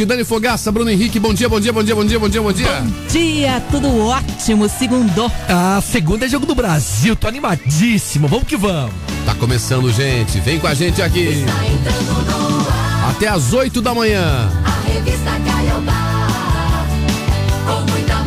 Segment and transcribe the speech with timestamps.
[0.00, 0.04] gente.
[0.06, 2.52] Dani Fogaça, Bruno Henrique, bom dia, bom dia, bom dia, bom dia, bom dia, bom
[2.52, 2.80] dia.
[2.80, 5.30] Bom dia, tudo ótimo, segundo.
[5.48, 8.94] Ah, segunda é jogo do Brasil, tô animadíssimo, vamos que vamos.
[9.26, 11.44] Tá começando, gente, vem com a gente aqui.
[13.10, 14.50] Até às 8 da manhã.
[14.64, 16.86] A revista Caiobá,
[17.66, 18.19] com muita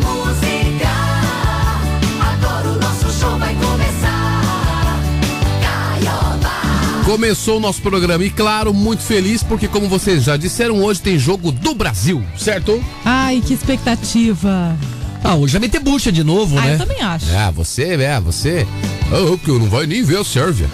[7.04, 11.18] Começou o nosso programa e, claro, muito feliz porque, como vocês já disseram, hoje tem
[11.18, 12.82] jogo do Brasil, certo?
[13.04, 14.74] Ai, que expectativa.
[15.22, 16.74] Ah, hoje vai meter bucha de novo, Ah, né?
[16.74, 17.30] eu também acho.
[17.30, 18.66] É, você, é, você.
[19.12, 20.66] Oh, que não vai nem ver a Sérvia.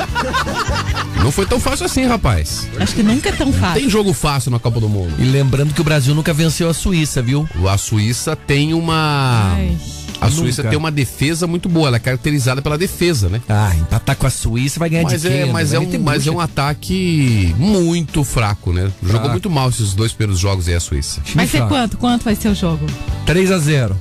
[1.22, 2.68] não foi tão fácil assim, rapaz.
[2.78, 3.80] Acho que nunca é tão fácil.
[3.80, 5.12] Tem jogo fácil na Copa do Mundo.
[5.18, 7.48] E lembrando que o Brasil nunca venceu a Suíça, viu?
[7.68, 9.52] A Suíça tem uma.
[9.56, 9.76] Ai.
[10.20, 10.68] A Suíça Nunca.
[10.70, 13.40] tem uma defesa muito boa, ela é caracterizada pela defesa, né?
[13.48, 15.52] Ah, empatar com a Suíça vai ganhar Mas de é, quem?
[15.52, 18.82] mas, é um, mas é um ataque muito fraco, né?
[19.02, 19.28] Jogou Fraco.
[19.30, 21.20] muito mal esses dois primeiros jogos aí a Suíça.
[21.34, 21.96] Vai ser quanto?
[21.96, 22.84] Quanto vai ser o jogo?
[23.24, 23.96] 3 a 0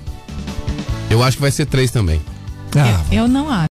[1.10, 2.20] Eu acho que vai ser três também.
[2.76, 3.68] Ah, Eu, eu não acho.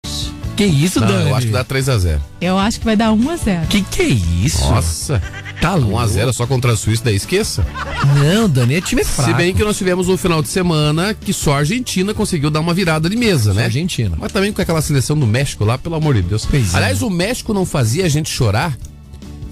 [0.57, 1.31] que isso, Não, Dani?
[1.31, 3.67] eu acho que dá 3 a 0 Eu acho que vai dar 1 a 0
[3.69, 4.61] Que que é isso?
[4.61, 5.21] Nossa,
[5.65, 7.65] tá 1 a 0 só contra a Suíça, daí esqueça.
[8.23, 9.31] Não, Dani, é time fraco.
[9.31, 12.61] Se bem que nós tivemos um final de semana que só a Argentina conseguiu dar
[12.61, 13.65] uma virada de mesa, Só né?
[13.65, 14.15] Argentina.
[14.21, 16.45] Mas também com aquela seleção do México lá, pelo amor de Deus.
[16.45, 16.77] Pois é.
[16.77, 18.77] Aliás, o México não fazia a gente chorar.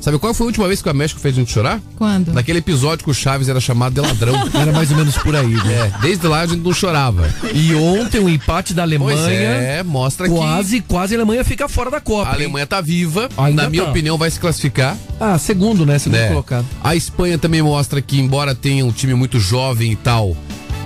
[0.02, 1.80] Sabe qual foi a última vez que o México fez a gente chorar?
[1.96, 2.32] Quando?
[2.32, 4.34] Naquele episódio que o Chaves era chamado de ladrão.
[4.52, 5.92] Era mais ou menos por aí, né?
[5.94, 7.32] É, desde lá a gente não chorava.
[7.54, 9.16] E ontem o empate da Alemanha.
[9.16, 12.30] Pois é, mostra Quase, quase a Alemanha fica fora da que Copa.
[12.30, 12.34] a hein?
[12.34, 13.28] Alemanha tá viva.
[13.36, 13.90] Ainda na minha tá.
[13.90, 14.96] opinião, vai se classificar.
[15.20, 16.00] Ah, segundo, né?
[16.00, 16.28] Segundo né?
[16.28, 16.66] colocado.
[16.82, 20.36] A Espanha também mostra que, embora tenha um time muito jovem e tal,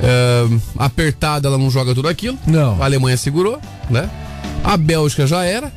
[0.02, 0.46] é,
[0.76, 2.38] apertada, ela não joga tudo aquilo.
[2.46, 2.82] Não.
[2.82, 3.58] A Alemanha segurou,
[3.88, 4.10] né?
[4.62, 5.72] A Bélgica já era,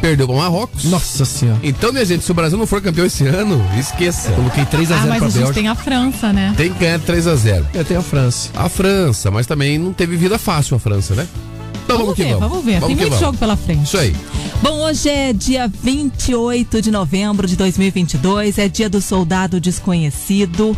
[0.00, 0.84] perdeu para Marrocos.
[0.84, 1.58] Nossa senhora.
[1.62, 4.30] Então, minha gente, se o Brasil não for campeão esse ano, esqueça.
[4.32, 5.54] Coloquei 3 a Ah, 0 mas a gente Bélgica.
[5.54, 6.54] tem a França, né?
[6.56, 8.50] Tem que ganhar 3 a 0 É, tem a França.
[8.54, 11.26] A França, mas também não teve vida fácil a França, né?
[11.84, 12.48] Então vamos, Vamos que ver, vamos.
[12.48, 12.80] vamos ver.
[12.80, 13.20] Tem que muito vamos.
[13.20, 13.84] jogo pela frente.
[13.84, 14.14] Isso aí.
[14.60, 20.76] Bom, hoje é dia 28 de novembro de 2022, é dia do soldado desconhecido.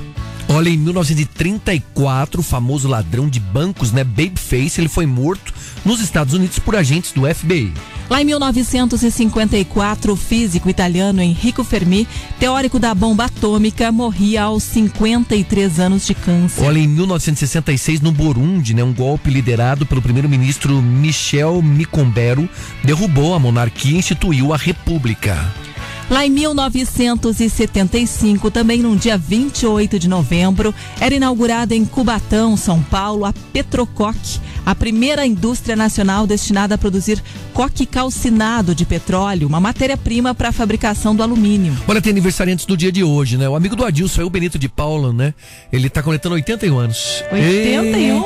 [0.51, 5.53] Olha, em 1934, o famoso ladrão de bancos, né, Babyface, ele foi morto
[5.89, 7.73] nos Estados Unidos por agentes do FBI.
[8.11, 12.07] Lá em 1954, o físico italiano Enrico Fermi,
[12.39, 16.63] teórico da bomba atômica, morria aos 53 anos de câncer.
[16.63, 22.47] Olha, em 1966, no Burundi, né, um golpe liderado pelo primeiro-ministro Michel Micombero
[22.85, 25.68] derrubou a monarquia e instituiu a república.
[26.11, 33.27] Lá em 1975, também no dia 28 de novembro, era inaugurada em Cubatão, São Paulo,
[33.27, 40.35] a Petrocoque, a primeira indústria nacional destinada a produzir coque calcinado de petróleo, uma matéria-prima
[40.35, 41.77] para a fabricação do alumínio.
[41.87, 43.47] Olha, tem aniversariantes do dia de hoje, né?
[43.47, 45.35] O amigo do Adilson é o Benito de Paula, né?
[45.71, 47.23] Ele tá completando 81 anos.
[47.31, 47.85] 81?
[47.85, 48.23] Ei,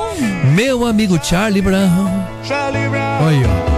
[0.55, 2.23] meu amigo Charlie Brown.
[2.43, 3.23] Charlie Brown.
[3.23, 3.72] Olha, ó.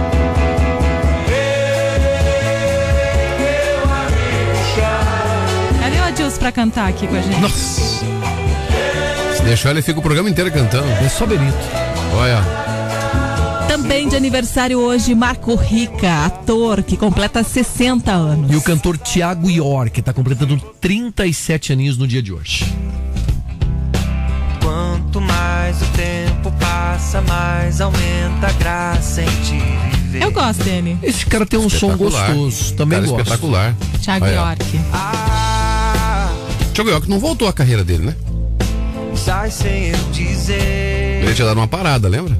[6.46, 7.40] Para cantar aqui com a gente?
[7.40, 8.04] Nossa,
[9.36, 10.86] Se deixar, ele fica o programa inteiro cantando.
[10.88, 11.56] é só Benito.
[12.14, 12.40] Olha.
[13.66, 18.52] Também de aniversário hoje, Marco Rica, ator que completa 60 anos.
[18.52, 22.72] E o cantor Tiago York tá completando 37 aninhos no dia de hoje.
[24.62, 30.22] Quanto mais o tempo passa, mais aumenta a graça em te viver.
[30.22, 32.72] Eu gosto dele, Esse cara tem um som gostoso.
[32.74, 33.20] Também Cara gosto.
[33.22, 33.74] espetacular.
[34.00, 34.34] Thiago Olha.
[34.34, 34.80] York.
[34.92, 35.55] Ah,
[36.76, 38.14] Thiago York não voltou a carreira dele, né?
[39.14, 41.22] sai sem eu dizer.
[41.22, 42.38] Ele tinha dado uma parada, lembra?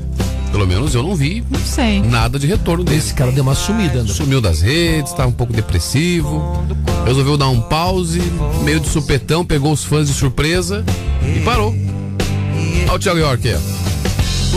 [0.52, 2.03] Pelo menos eu não vi Não sei.
[2.03, 2.98] nada de retorno dele.
[2.98, 4.12] Esse cara deu uma sumida, André.
[4.12, 6.66] Sumiu das redes, tá um pouco depressivo.
[7.06, 8.21] Resolveu dar um pause,
[8.62, 10.84] meio de supetão, pegou os fãs de surpresa
[11.34, 11.74] e parou.
[12.88, 13.54] Olha o Thiago York aí.
[13.54, 13.59] ó.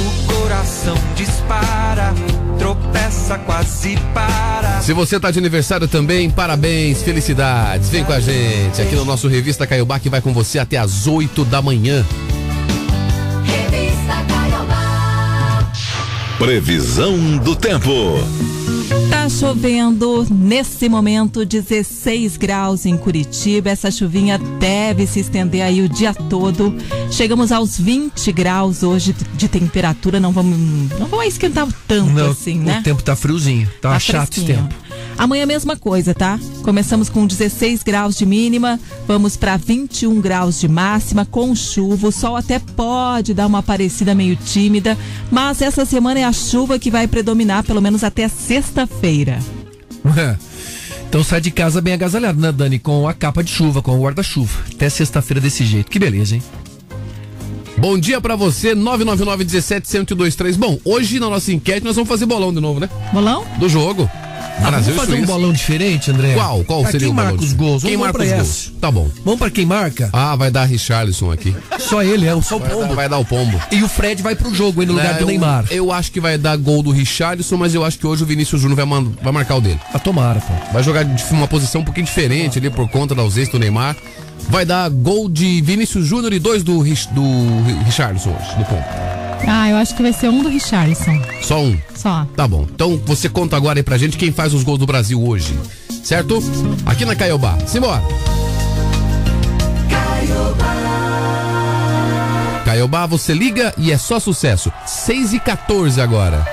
[0.02, 2.14] O coração dispara,
[2.60, 4.82] tropeça, quase para.
[4.82, 7.90] Se você tá de aniversário também, parabéns, felicidades.
[7.90, 11.08] Vem com a gente aqui no nosso Revista Caiobá que vai com você até às
[11.08, 12.06] 8 da manhã.
[13.44, 15.72] Revista Caiobá.
[16.38, 17.90] Previsão do tempo.
[19.30, 23.70] Chovendo nesse momento 16 graus em Curitiba.
[23.70, 26.76] Essa chuvinha deve se estender aí o dia todo.
[27.12, 30.20] Chegamos aos 20 graus hoje de temperatura.
[30.20, 30.58] Não vamos,
[31.00, 32.80] não vamos esquentar tanto Não, assim, né?
[32.80, 33.68] O tempo tá friozinho.
[33.80, 34.74] Tá, Tá chato esse tempo.
[35.20, 36.40] Amanhã a mesma coisa, tá?
[36.64, 42.08] Começamos com 16 graus de mínima, vamos para 21 graus de máxima com chuva.
[42.08, 44.98] O sol até pode dar uma parecida meio tímida,
[45.30, 49.40] mas essa semana é a chuva que vai predominar pelo menos até sexta-feira.
[51.10, 52.80] Então sai de casa bem agasalhado, né, Dani?
[52.80, 54.58] Com a capa de chuva, com o guarda-chuva.
[54.74, 55.92] Até sexta-feira desse jeito.
[55.92, 56.44] Que beleza, hein?
[57.78, 60.56] Bom dia pra você, 999 17 1023.
[60.56, 62.90] Bom, hoje na nossa enquete nós vamos fazer bolão de novo, né?
[63.12, 63.46] Bolão?
[63.60, 64.10] Do jogo.
[64.62, 66.34] Ah, Brasil vamos fazer um bolão diferente, André?
[66.34, 66.64] Qual?
[66.64, 67.30] Qual Pra seria quem o bolão?
[67.32, 67.84] marca os gols?
[67.84, 68.72] Quem marca os gols?
[68.82, 69.10] Tá bom.
[69.24, 70.10] Vamos pra quem marca?
[70.14, 71.56] Ah, vai dar Richarlison aqui.
[71.80, 72.96] Só ele, é o só o Vai dar, pombo.
[72.96, 73.62] vai dar o pombo.
[73.72, 75.66] E o Fred vai pro jogo aí no lugar É, do Neymar.
[75.72, 78.62] Eu, acho que vai dar gol do Richarlison, mas eu acho que hoje o Vinícius
[78.62, 79.80] Júnior vai, man- vai marcar o dele.
[79.94, 80.54] A tomara, pô.
[80.74, 83.96] Vai jogar de uma posição um pouquinho diferente ali por conta da ausência do Neymar.
[84.50, 88.84] Vai dar gol de Vinícius Júnior e dois do, do Richarlison hoje, do pombo.
[89.48, 91.22] Ah, eu acho que vai ser um do Richardson.
[91.42, 91.78] Só um.
[91.96, 92.26] Só.
[92.36, 92.68] Tá bom.
[92.74, 95.58] Então você conta agora aí pra gente quem faz os gols do Brasil hoje.
[96.04, 96.42] Certo?
[96.86, 97.58] Aqui na Caiobá.
[97.68, 98.02] Simbora.
[102.66, 104.72] Caiobá, você liga e é só sucesso.
[104.86, 106.46] 6 e 14 agora.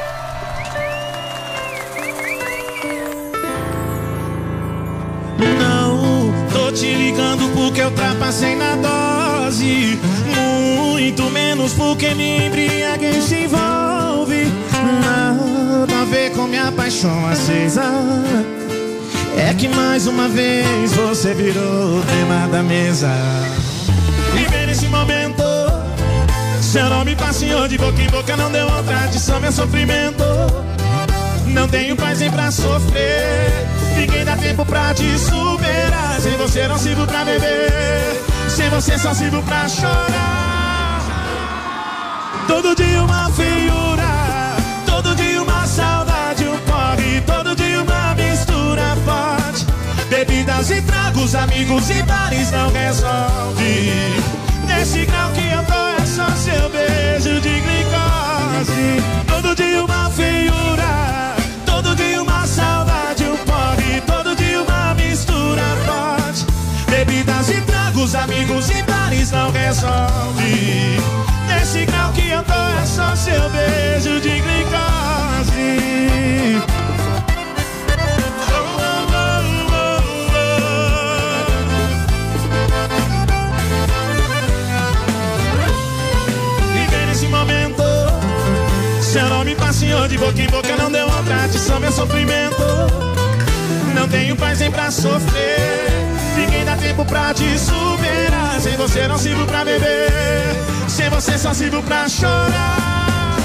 [5.39, 9.99] Não, tô te ligando porque eu ultrapassei na dose.
[11.75, 14.53] Porque me embriaguei se envolve.
[14.73, 17.83] Nada a ver com minha paixão acesa.
[19.37, 23.11] É que mais uma vez você virou o tema da mesa.
[24.51, 25.43] Bem nesse momento,
[26.63, 30.25] seu nome passeou de boca em boca, não deu vontade, só meu sofrimento.
[31.47, 33.67] Não tenho paz nem pra sofrer.
[33.97, 36.21] Ninguém dá tempo pra te superar.
[36.21, 38.23] Sem você não sirvo pra beber.
[38.49, 40.56] Sem você só sirvo pra chorar.
[42.47, 44.57] Todo dia uma feiura.
[44.87, 47.21] Todo dia uma saudade, um porre.
[47.23, 49.67] Todo dia uma mistura forte.
[50.09, 53.91] Bebidas e tragos, amigos e bares não resolve.
[54.65, 59.03] Nesse grau que eu tô é só seu beijo de glicose.
[59.27, 61.35] Todo dia uma feiura.
[61.65, 64.01] Todo dia uma saudade, um porre.
[64.03, 66.47] Todo dia uma mistura forte.
[66.89, 70.97] Bebidas e tragos, amigos e bares não resolve.
[71.49, 71.96] Nesse grau
[72.83, 75.81] é só seu beijo de glicose.
[86.73, 87.83] Viver nesse momento.
[89.01, 92.57] Seu nome passeou de boca em boca, não deu vontade, só meu sofrimento.
[93.95, 96.07] Não tenho paz nem pra sofrer.
[96.37, 98.61] Ninguém dá tempo pra te superar.
[98.61, 100.76] Sem você não sirvo pra beber.
[100.97, 103.37] Sem você só sirvo pra chorar.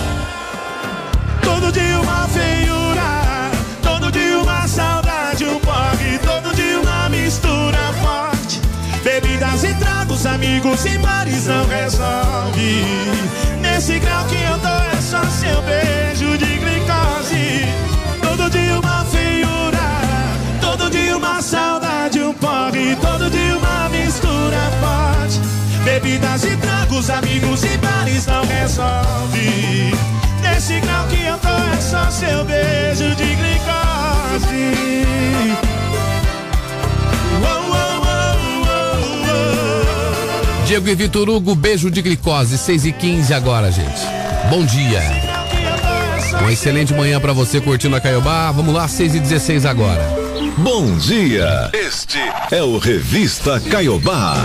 [1.43, 3.51] Todo dia uma feiura.
[3.83, 6.17] Todo dia uma saudade, um porre.
[6.19, 8.61] Todo dia uma mistura forte.
[9.03, 12.85] Bebidas e tragos, amigos e mares não resolve.
[13.59, 17.67] Nesse grau que eu tô é só seu beijo de glicose.
[18.21, 19.89] Todo dia uma feiura.
[20.61, 21.90] Todo dia uma saudade,
[27.01, 29.93] tragos, amigos e bares não resolve.
[30.41, 34.71] Nesse grau que eu tô é só seu beijo de glicose.
[40.65, 42.57] Diego e Vitor Hugo, beijo de glicose.
[42.57, 44.01] 6 e 15 agora, gente.
[44.49, 44.99] Bom dia.
[44.99, 48.51] é Uma excelente manhã pra você curtindo a Caiobá.
[48.51, 50.01] Vamos lá, 6 e 16 agora.
[50.57, 51.69] Bom dia.
[51.73, 52.19] Este
[52.51, 54.35] é o Revista Caiobá.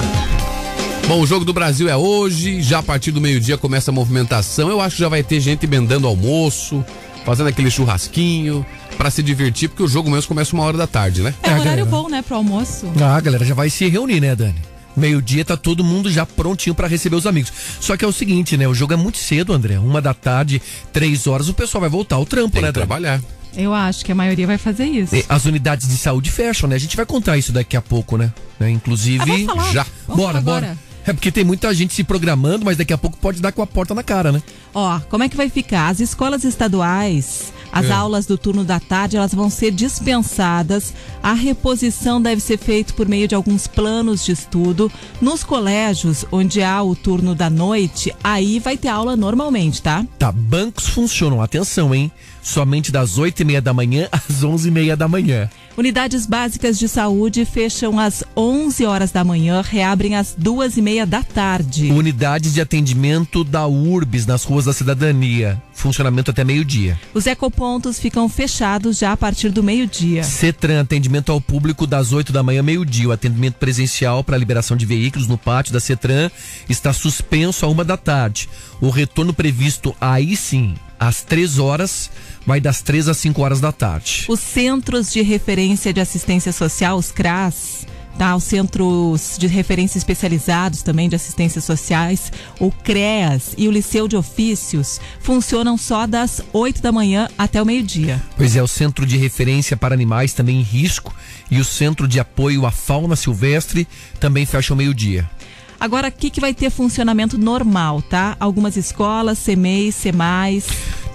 [1.09, 4.69] Bom, o jogo do Brasil é hoje, já a partir do meio-dia começa a movimentação.
[4.69, 6.85] Eu acho que já vai ter gente emendando almoço,
[7.25, 8.67] fazendo aquele churrasquinho,
[8.99, 11.33] pra se divertir, porque o jogo mesmo começa uma hora da tarde, né?
[11.45, 11.85] É, É, horário galera.
[11.85, 12.91] bom, né, pro almoço.
[13.01, 14.57] Ah, a galera já vai se reunir, né, Dani?
[14.97, 17.53] Meio-dia tá todo mundo já prontinho pra receber os amigos.
[17.81, 18.67] Só que é o seguinte, né?
[18.67, 19.79] O jogo é muito cedo, André.
[19.79, 20.61] Uma da tarde,
[20.93, 22.87] três horas, o pessoal vai voltar ao trampo, Tem né, que Dani?
[22.87, 23.21] trabalhar.
[23.55, 25.15] Eu acho que a maioria vai fazer isso.
[25.15, 26.75] E As unidades de saúde fecham, né?
[26.77, 28.33] A gente vai contar isso daqui a pouco, né?
[28.59, 29.47] Né, Inclusive.
[29.57, 29.73] Ah.
[29.73, 29.87] Já.
[30.09, 30.79] Vamos bora, bora.
[31.07, 33.67] É porque tem muita gente se programando, mas daqui a pouco pode dar com a
[33.67, 34.43] porta na cara, né?
[34.75, 35.89] Ó, como é que vai ficar?
[35.89, 37.93] As escolas estaduais, as É.
[37.93, 40.93] aulas do turno da tarde, elas vão ser dispensadas.
[41.23, 44.91] A reposição deve ser feita por meio de alguns planos de estudo.
[45.21, 50.05] Nos colégios, onde há o turno da noite, aí vai ter aula normalmente, tá?
[50.19, 52.11] Tá, bancos funcionam, atenção, hein?
[52.47, 55.51] Somente das oito e meia da manhã às onze e meia da manhã.
[55.77, 61.05] Unidades básicas de saúde fecham às 11 horas da manhã, reabrem às duas e meia
[61.05, 61.91] da tarde.
[61.91, 65.61] Unidades de atendimento da URBS nas ruas da cidadania.
[65.75, 66.99] Funcionamento até meio-dia.
[67.13, 70.23] Os ecopontos ficam fechados já a partir do meio-dia.
[70.23, 73.09] CETRAN, atendimento ao público das 8 da manhã, meio-dia.
[73.09, 76.31] O atendimento presencial para liberação de veículos no pátio da CETRAN
[76.69, 78.49] está suspenso a uma da tarde.
[78.81, 82.11] O retorno previsto aí sim, às 3 horas,
[82.45, 84.27] vai das 3 às 5 horas da tarde.
[84.29, 87.87] Os Centros de Referência de Assistência Social, os CRAS,
[88.17, 88.35] tá?
[88.35, 94.17] Os Centros de Referência Especializados também de Assistências Sociais, o CREAS e o Liceu de
[94.17, 98.23] Ofícios funcionam só das 8 da manhã até o meio-dia.
[98.37, 101.15] Pois é, o Centro de Referência para Animais também em risco
[101.51, 103.87] e o Centro de Apoio à Fauna Silvestre
[104.19, 105.29] também fecha ao meio-dia.
[105.79, 108.37] Agora, aqui que vai ter funcionamento normal, tá?
[108.41, 110.67] Algumas escolas, CMEI, CEMAIS,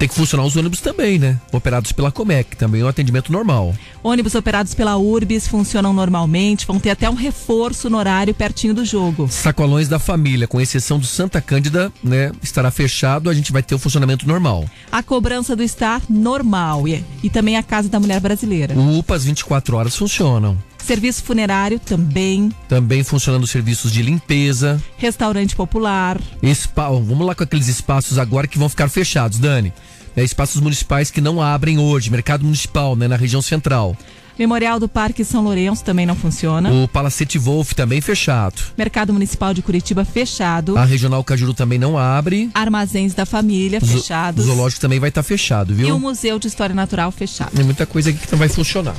[0.02, 1.40] Tem que funcionar os ônibus também, né?
[1.52, 3.76] Operados pela Comec, também é um atendimento normal.
[4.02, 8.84] ônibus operados pela URBS funcionam normalmente, vão ter até um reforço no horário pertinho do
[8.84, 9.28] jogo.
[9.30, 12.32] Sacolões da família, com exceção do Santa Cândida, né?
[12.42, 14.66] Estará fechado, a gente vai ter o funcionamento normal.
[14.92, 18.74] A cobrança do estar normal e, e também a Casa da Mulher Brasileira.
[18.74, 20.58] O UPAs 24 horas funcionam.
[20.86, 24.82] Serviço funerário também, Também funcionando os serviços de limpeza.
[24.98, 26.20] restaurante popular,
[26.54, 29.72] Spa, vamos lá com aqueles espaços agora que vão ficar fechados, Dani.
[30.16, 33.96] É, espaços municipais que não abrem hoje, mercado municipal, né, na região central.
[34.38, 36.72] Memorial do Parque São Lourenço também não funciona.
[36.72, 38.62] O Palacete Wolf também fechado.
[38.78, 40.78] Mercado Municipal de Curitiba fechado.
[40.78, 42.50] A Regional Cajuru também não abre.
[42.54, 44.44] Armazéns da Família fechados.
[44.46, 45.96] O zoológico também vai estar fechado, E viu?
[45.96, 47.52] o Museu de História Natural fechado.
[47.52, 48.96] Tem muita coisa aqui que não vai funcionar.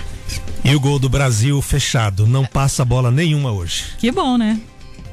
[0.65, 2.27] E o gol do Brasil fechado.
[2.27, 3.85] Não passa bola nenhuma hoje.
[3.99, 4.61] Que bom, né?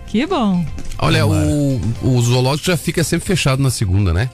[0.08, 0.66] Que bom.
[0.98, 4.30] Olha, o, o zoológico já fica sempre fechado na segunda, né?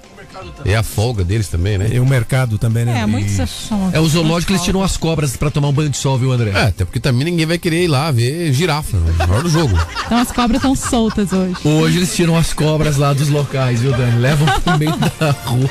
[0.65, 1.89] É a folga deles também, né?
[1.93, 2.99] E o mercado também, né?
[2.99, 3.89] É, muitos são.
[3.93, 6.51] É o zoológico eles tiram as cobras pra tomar um banho de sol, viu, André?
[6.51, 9.15] É, até porque também ninguém vai querer ir lá ver girafa né?
[9.19, 9.75] na hora do jogo.
[10.05, 11.55] Então as cobras estão soltas hoje.
[11.65, 14.19] Hoje eles tiram as cobras lá dos locais, viu, Dani?
[14.19, 15.69] Levam pro meio da rua.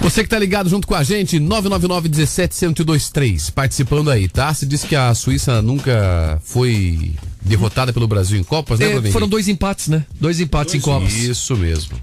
[0.00, 4.52] Você que tá ligado junto com a gente, 999 17 1023, participando aí, tá?
[4.52, 9.28] Se diz que a Suíça nunca foi derrotada pelo Brasil em Copas, né, É, foram
[9.28, 10.04] dois empates, né?
[10.20, 11.12] Dois empates em Copas.
[11.12, 11.96] Isso mesmo.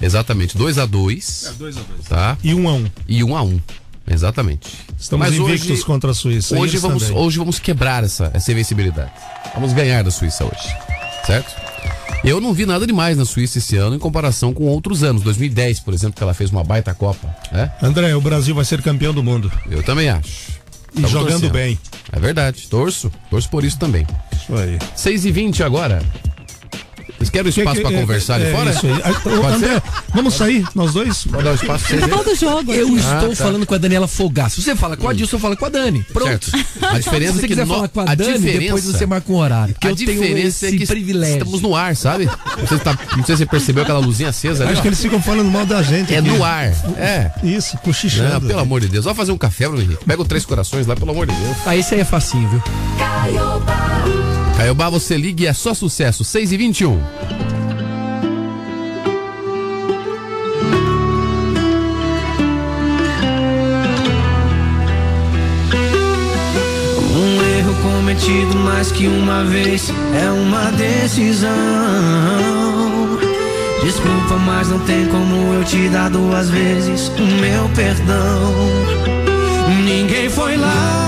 [0.00, 2.38] Exatamente, 2 a 2 2 a 2 tá?
[2.42, 2.86] E um a um.
[3.08, 3.60] E 1 um a 1 um.
[4.08, 4.68] Exatamente.
[4.98, 6.56] Estamos Mas invictos hoje, contra a Suíça.
[6.56, 7.18] hoje vamos, também.
[7.18, 9.10] hoje vamos quebrar essa, essa invencibilidade.
[9.54, 10.74] Vamos ganhar da Suíça hoje.
[11.26, 11.52] Certo?
[12.22, 15.22] Eu não vi nada demais na Suíça esse ano em comparação com outros anos.
[15.22, 17.34] 2010, por exemplo, que ela fez uma baita Copa.
[17.50, 17.70] Né?
[17.82, 19.50] André, o Brasil vai ser campeão do mundo.
[19.68, 20.52] Eu também acho.
[20.92, 21.52] E Tamo jogando torcendo.
[21.52, 21.78] bem.
[22.12, 23.10] É verdade, torço.
[23.28, 24.06] Torço por isso também.
[24.32, 24.78] Isso aí.
[24.94, 26.02] 6 e 20 agora.
[27.18, 28.70] Vocês querem espaço Que- pra é, conversar ali é, fora?
[28.70, 29.00] Isso aí.
[29.04, 29.82] Ah, Pode André,
[30.14, 31.24] vamos sair, nós dois?
[31.24, 32.72] Pode dar um espaço pra vocês do jogo.
[32.74, 32.96] Eu aqui.
[32.98, 33.36] estou tá.
[33.36, 34.60] falando com a Daniela Fogaça.
[34.60, 36.04] Você fala com a Dilson, eu falo com a Dani.
[36.12, 36.50] Pronto.
[36.50, 36.66] Certo.
[36.84, 38.84] A diferença Se é você que quiser no- falar com a, a Dani, diferença- depois
[38.84, 39.74] você marca um horário.
[39.74, 41.38] Porque a eu tenho diferença esse é que privilégio.
[41.38, 42.26] estamos no ar, sabe?
[42.26, 44.72] Não sei, se tá- não sei se você percebeu aquela luzinha acesa ali.
[44.72, 44.82] Acho ó.
[44.82, 46.14] que eles ficam falando mal da gente.
[46.14, 46.28] É aqui.
[46.28, 46.66] no ar.
[46.98, 47.30] É.
[47.42, 48.34] Isso, cochichando.
[48.34, 49.04] Não, pelo amor de Deus.
[49.04, 50.04] Vai fazer um café, Bruno Henrique.
[50.04, 51.56] Pega o Três Corações lá, pelo amor de Deus.
[51.64, 52.62] Ah, esse aí é facinho, viu?
[54.56, 56.24] Caiobá, você liga e é só sucesso.
[56.24, 56.92] 6 e 21
[67.12, 71.50] Um erro cometido mais que uma vez é uma decisão.
[73.84, 78.54] Desculpa, mas não tem como eu te dar duas vezes o meu perdão.
[79.84, 81.05] Ninguém foi lá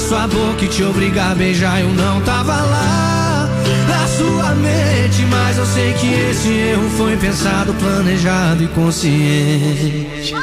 [0.00, 1.80] sua boca e te obrigar a beijar.
[1.80, 3.48] Eu não tava lá
[3.88, 10.34] na sua mente, mas eu sei que esse erro foi pensado, planejado e consciente.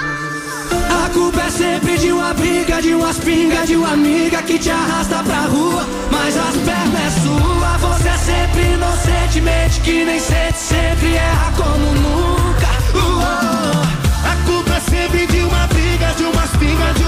[1.05, 4.69] A culpa é sempre de uma briga, de umas pingas, de uma amiga que te
[4.69, 5.85] arrasta pra rua.
[6.12, 11.93] Mas as pernas é sua, você é sempre inocentemente que nem sente, sempre erra como
[11.93, 12.67] nunca.
[12.93, 13.85] Uou.
[14.31, 17.04] A culpa é sempre de uma briga, de umas pingas, de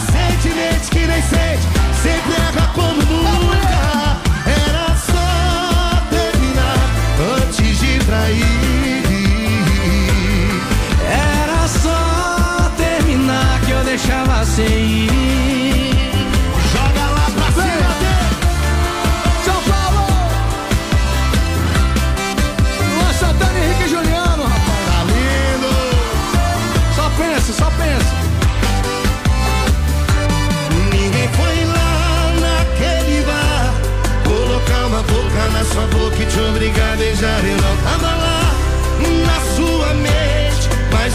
[0.00, 1.66] sempre inocentemente que nem sente,
[2.02, 4.18] sempre erra como nunca.
[4.46, 6.78] Era só terminar
[7.38, 8.44] antes de trair.
[11.08, 14.95] Era só terminar que eu deixava sem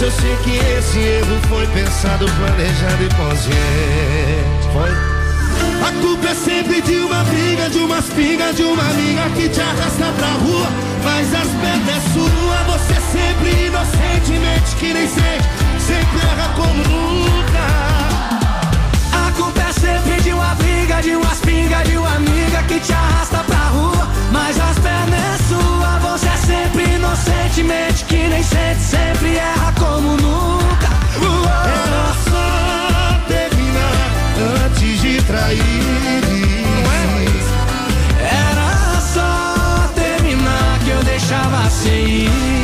[0.01, 4.67] Eu sei que esse erro foi pensado, planejado e consciente.
[4.74, 4.89] Foi?
[5.88, 9.62] A culpa é sempre de uma briga, de umas pingas, de uma amiga que te
[9.62, 10.67] arrasta pra rua.
[11.03, 15.48] Mas as pernas é sua, você sempre inocentemente que nem sente
[15.79, 17.67] Sempre erra como nunca.
[19.27, 22.93] A culpa é sempre de uma briga, de umas pinga de uma amiga que te
[22.93, 24.08] arrasta pra rua.
[24.31, 30.15] Mas as pernas é sua, você é sempre inocentemente que nem sente, sempre erra como
[30.15, 30.89] nunca.
[31.22, 31.46] Uou.
[31.84, 32.48] Era só
[33.27, 34.08] terminar
[34.65, 35.62] antes de trair.
[38.20, 42.61] Era só terminar que eu deixava sem ir.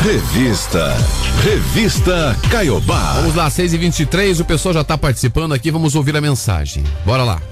[0.00, 0.96] Revista.
[1.42, 3.14] Revista Caiobá.
[3.14, 6.84] Vamos lá, 6 e 23 o pessoal já tá participando aqui, vamos ouvir a mensagem.
[7.04, 7.42] Bora lá.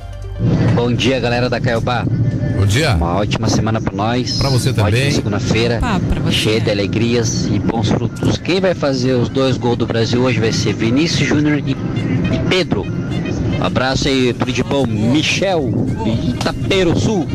[0.77, 2.05] Bom dia, galera da Caiobá.
[2.57, 2.95] Bom dia.
[2.95, 4.39] Uma ótima semana pra nós.
[4.39, 5.09] Pra você Uma também.
[5.09, 5.81] Ótima segunda-feira.
[6.23, 6.33] Você.
[6.33, 8.39] Cheia de alegrias e bons frutos.
[8.39, 12.49] Quem vai fazer os dois gols do Brasil hoje vai ser Vinícius Júnior e, e
[12.49, 12.85] Pedro.
[13.61, 14.87] Um abraço aí, tudo de bom.
[14.87, 15.69] Michel,
[16.29, 17.27] Itapeiro Sul.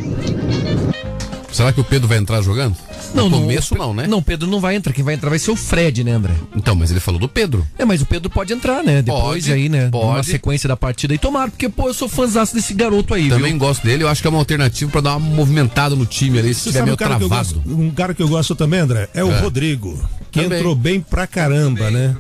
[1.52, 2.78] Será que o Pedro vai entrar jogando?
[3.14, 4.06] No Não, começo não, né?
[4.08, 4.94] Não, Pedro não vai entrar.
[4.94, 6.34] Quem vai entrar vai ser o Fred, né, André?
[6.56, 7.66] Então, mas ele falou do Pedro.
[7.78, 9.02] É, mas o Pedro pode entrar, né?
[9.02, 9.90] Depois Pode, aí, né?
[9.90, 10.06] pode.
[10.06, 11.14] Uma sequência da partida.
[11.14, 13.60] E tomara, porque, pô, eu sou fãzaço desse garoto aí, Também viu?
[13.60, 16.54] gosto dele, eu acho que é uma alternativa pra dar uma movimentada no time ali,
[16.54, 17.28] se Você estiver sabe meio um travado.
[17.30, 19.10] gosto, um cara que eu gosto também, André?
[19.14, 19.40] É o É.
[19.40, 20.00] Rodrigo.
[20.32, 20.60] Que Também.
[20.60, 22.16] entrou bem pra caramba, né?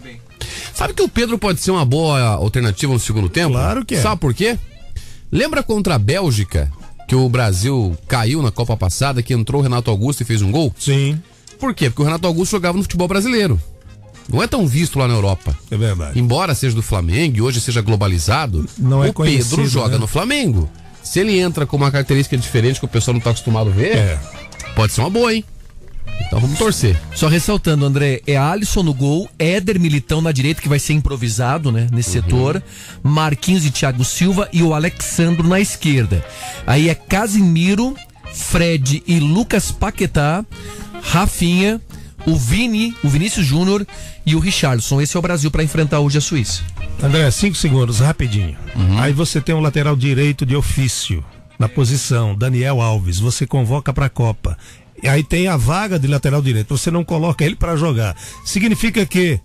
[0.74, 3.52] Sabe que o Pedro pode ser uma boa alternativa no segundo tempo?
[3.54, 4.02] Claro que é.
[4.02, 4.58] Sabe por quê?
[5.32, 6.72] Lembra contra a Bélgica
[7.10, 10.52] que o Brasil caiu na Copa passada, que entrou o Renato Augusto e fez um
[10.52, 10.72] gol?
[10.78, 11.20] Sim,
[11.60, 11.90] Por quê?
[11.90, 13.60] Porque o Renato Augusto jogava no futebol brasileiro.
[14.32, 15.58] Não é tão visto lá na Europa.
[15.72, 16.20] é verdade.
[16.20, 19.98] Embora seja do Flamengo e hoje seja globalizado, Não é o Pedro joga né?
[19.98, 20.70] no Flamengo.
[21.02, 23.98] Se ele entra com uma característica diferente que o pessoal não tá acostumado a ver,
[23.98, 24.20] É.
[24.76, 25.44] pode ser uma boa, hein?
[26.28, 27.00] Então vamos torcer.
[27.16, 31.72] Só ressaltando, André, é Alisson no gol, Éder Militão na direita, que vai ser improvisado,
[31.72, 32.62] né, nesse setor,
[33.02, 36.24] Marquinhos e Thiago Silva e o Alexandro na esquerda.
[36.68, 37.96] Aí é Casimiro,
[38.34, 40.46] Fred e Lucas Paquetá,
[41.02, 41.82] Rafinha,
[42.26, 43.86] o Vini, o Vinícius Júnior
[44.26, 45.02] e o Richarlison.
[45.02, 46.62] Esse é o Brasil para enfrentar hoje a Suíça.
[47.02, 48.58] André, cinco segundos, rapidinho.
[49.00, 51.24] Aí você tem um lateral direito de ofício
[51.58, 53.20] na posição, Daniel Alves.
[53.20, 54.58] Você convoca pra Copa.
[55.02, 56.78] E aí tem a vaga de lateral direito.
[56.78, 58.16] Você não coloca ele pra jogar.
[58.44, 59.40] Significa que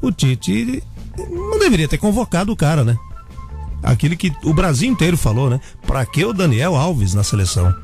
[0.00, 0.82] o Tite
[1.16, 2.96] não deveria ter convocado o cara, né?
[3.82, 5.60] Aquele que o Brasil inteiro falou, né?
[5.86, 7.74] Pra que o Daniel Alves na seleção?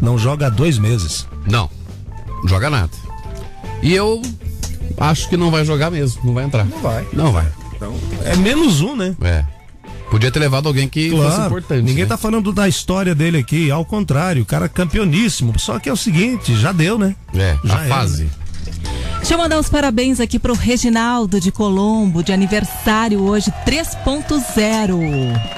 [0.00, 1.26] Não joga há dois meses.
[1.46, 1.68] Não,
[2.42, 2.92] não joga nada.
[3.82, 4.22] E eu
[4.98, 6.64] acho que não vai jogar mesmo, não vai entrar.
[6.64, 7.06] Não vai.
[7.12, 7.48] Não vai.
[8.24, 9.16] É menos um, né?
[9.22, 9.44] É.
[10.12, 11.82] Podia ter levado alguém que fosse Claro, importante.
[11.84, 12.08] ninguém né?
[12.10, 15.58] tá falando da história dele aqui, ao contrário, o cara é campeoníssimo.
[15.58, 17.16] Só que é o seguinte, já deu, né?
[17.34, 18.28] É, Já a fase.
[19.16, 25.00] Deixa eu mandar os parabéns aqui pro Reginaldo de Colombo, de aniversário hoje 3.0.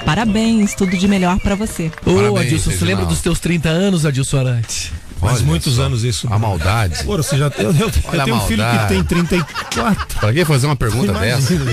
[0.05, 1.91] Parabéns, tudo de melhor pra você.
[2.05, 2.85] Ô, Parabéns, Adilson, você Reginaldo.
[2.85, 4.91] lembra dos teus 30 anos, Adilson Arantes?
[5.25, 6.27] Faz Olha muitos só, anos isso.
[6.31, 7.03] A maldade.
[7.03, 10.19] Pô, você já eu, eu, eu Olha tenho um filho que tem 34.
[10.19, 11.53] Pra que fazer uma pergunta dessa?
[11.53, 11.71] Imagina,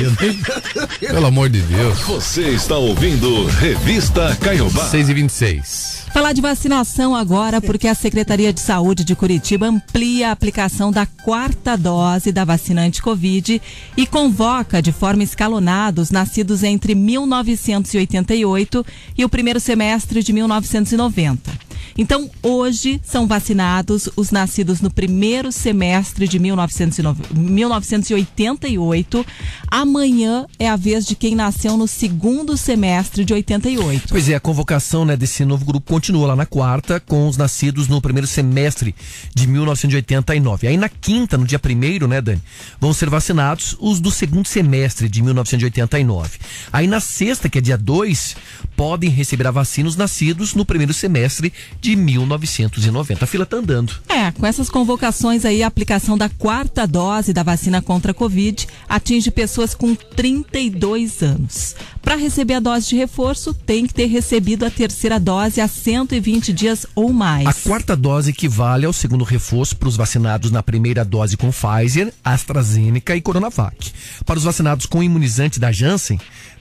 [1.01, 1.99] eu- Pelo amor de Deus.
[2.01, 4.85] Você está ouvindo Revista Caiobá.
[4.87, 10.29] 6 e 26 Falar de vacinação agora, porque a Secretaria de Saúde de Curitiba amplia
[10.29, 13.63] a aplicação da quarta dose da vacina anti-Covid
[13.97, 18.85] e convoca de forma escalonada os nascidos entre 1988
[19.17, 21.51] e o primeiro semestre de 1990.
[21.97, 29.27] Então, hoje são vacinados os nascidos no primeiro semestre de 1909 1988.
[29.71, 34.09] Amanhã é a vez de quem nasceu no segundo semestre de 88.
[34.09, 37.89] Pois é, a convocação né, desse novo grupo continua lá na quarta, com os nascidos
[37.89, 38.95] no primeiro semestre
[39.35, 40.69] de 1989.
[40.69, 42.43] Aí na quinta, no dia primeiro, né, Dani,
[42.81, 46.39] vão ser vacinados os do segundo semestre de 1989.
[46.73, 48.37] Aí na sexta, que é dia 2,
[48.77, 53.25] podem receber a vacina os nascidos no primeiro semestre de 1990.
[53.25, 53.93] A fila tá andando.
[54.09, 58.67] É, com essas convocações aí, a aplicação da quarta dose da vacina contra a Covid
[58.89, 61.75] atinge pessoas com 32 anos.
[62.01, 66.53] Para receber a dose de reforço, tem que ter recebido a terceira dose há 120
[66.53, 67.47] dias ou mais.
[67.47, 72.13] A quarta dose equivale ao segundo reforço para os vacinados na primeira dose com Pfizer,
[72.25, 73.93] AstraZeneca e Coronavac.
[74.27, 76.19] Para os vacinados com imunizante da Janssen,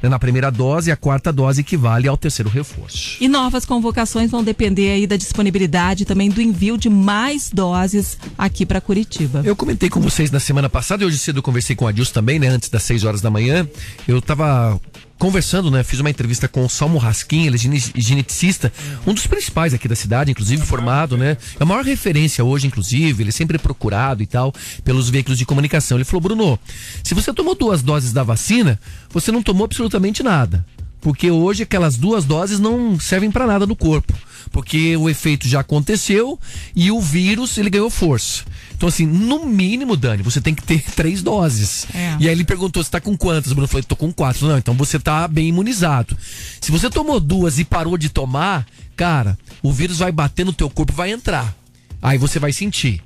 [0.10, 3.18] na primeira dose, a quarta dose equivale ao terceiro reforço.
[3.20, 8.18] E novas convocações vão depender aí da disponibilidade e também do envio de mais doses
[8.38, 9.42] aqui para Curitiba.
[9.44, 12.14] Eu comentei com vocês na semana passada, e hoje cedo eu conversei com a Dilson
[12.14, 13.68] também, né, antes das 6 horas da manhã.
[14.08, 14.80] Eu estava
[15.22, 18.74] conversando, né, fiz uma entrevista com o Salmo Raskin, ele é gene- geneticista,
[19.06, 21.38] um dos principais aqui da cidade, inclusive formado, né?
[21.60, 24.52] É a maior referência hoje, inclusive, ele é sempre procurado e tal
[24.84, 25.96] pelos veículos de comunicação.
[25.96, 26.60] Ele falou: "Bruno,
[27.04, 28.80] se você tomou duas doses da vacina,
[29.12, 30.66] você não tomou absolutamente nada,
[31.00, 34.16] porque hoje aquelas duas doses não servem para nada no corpo."
[34.52, 36.38] porque o efeito já aconteceu
[36.76, 38.44] e o vírus ele ganhou força.
[38.82, 41.86] Então, assim, no mínimo, Dani, você tem que ter três doses.
[41.94, 42.18] É.
[42.20, 43.54] E aí ele perguntou: você tá com quantas?
[43.54, 44.48] Bruno falou: tô com quatro.
[44.48, 46.18] Não, então você tá bem imunizado.
[46.60, 48.66] Se você tomou duas e parou de tomar,
[48.96, 51.56] cara, o vírus vai bater no teu corpo e vai entrar.
[52.02, 53.04] Aí você vai sentir.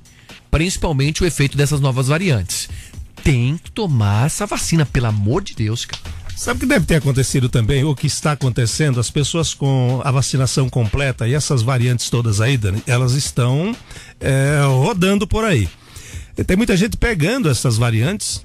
[0.50, 2.70] Principalmente o efeito dessas novas variantes.
[3.22, 6.02] Tem que tomar essa vacina, pelo amor de Deus, cara.
[6.36, 9.00] Sabe o que deve ter acontecido também, ou que está acontecendo?
[9.00, 13.74] As pessoas com a vacinação completa e essas variantes todas aí, Dani, elas estão
[14.20, 15.66] é, rodando por aí.
[16.36, 18.44] E tem muita gente pegando essas variantes,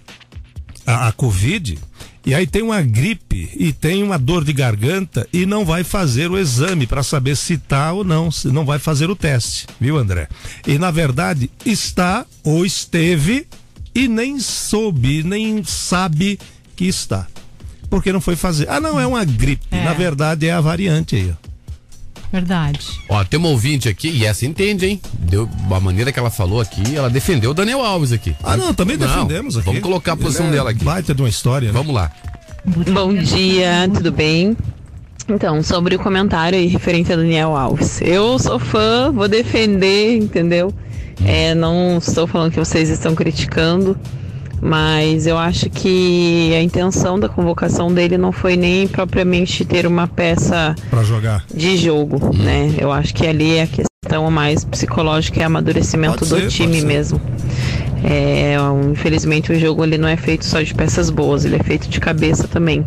[0.87, 1.77] a, a Covid,
[2.25, 6.31] e aí tem uma gripe e tem uma dor de garganta e não vai fazer
[6.31, 9.97] o exame para saber se tá ou não, se não vai fazer o teste, viu,
[9.97, 10.29] André?
[10.65, 13.47] E na verdade está ou esteve
[13.93, 16.39] e nem soube, nem sabe
[16.73, 17.27] que está.
[17.91, 18.67] Porque não foi fazer.
[18.69, 19.67] Ah, não, é uma gripe.
[19.69, 19.83] É.
[19.83, 21.51] Na verdade é a variante aí, ó.
[22.31, 22.79] Verdade.
[23.09, 25.01] Ó, tem uma ouvinte aqui, e essa entende, hein?
[25.19, 28.33] Deu a maneira que ela falou aqui, ela defendeu o Daniel Alves aqui.
[28.41, 29.65] Ah, não, também Não, defendemos aqui.
[29.65, 30.81] Vamos colocar a posição é dela aqui.
[30.81, 31.73] Baita de uma história, né?
[31.73, 32.09] Vamos lá.
[32.65, 34.55] Bom dia, tudo bem?
[35.27, 37.99] Então, sobre o comentário aí referente a Daniel Alves.
[38.01, 40.73] Eu sou fã, vou defender, entendeu?
[41.25, 43.97] É, não estou falando que vocês estão criticando,
[44.61, 50.07] mas eu acho que a intenção da convocação dele não foi nem propriamente ter uma
[50.07, 51.43] peça Pra jogar.
[51.53, 52.73] de jogo, né?
[52.77, 56.53] Eu acho que ali é a questão mais psicológica e amadurecimento Pode do ser, pode
[56.55, 57.19] time mesmo.
[58.03, 58.55] É,
[58.91, 61.99] infelizmente o jogo ele não é feito só de peças boas, ele é feito de
[61.99, 62.83] cabeça também.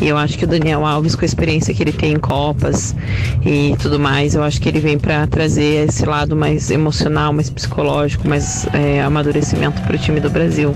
[0.00, 2.94] E eu acho que o Daniel Alves, com a experiência que ele tem em Copas
[3.44, 7.48] e tudo mais, eu acho que ele vem para trazer esse lado mais emocional, mais
[7.50, 10.74] psicológico, mais é, amadurecimento para o time do Brasil.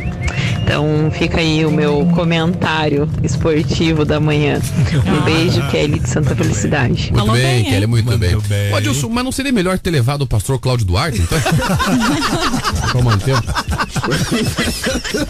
[0.62, 4.60] Então fica aí o meu comentário esportivo da manhã.
[5.06, 7.10] Um beijo, Kelly de Santa Felicidade.
[7.12, 7.64] Muito Falou bem, bem?
[7.64, 8.38] Kelly, muito Muito bem.
[8.48, 8.72] bem.
[8.72, 11.38] Adilson, mas não seria melhor ter levado o pastor Cláudio Duarte, então?
[12.92, 13.34] Pra manter.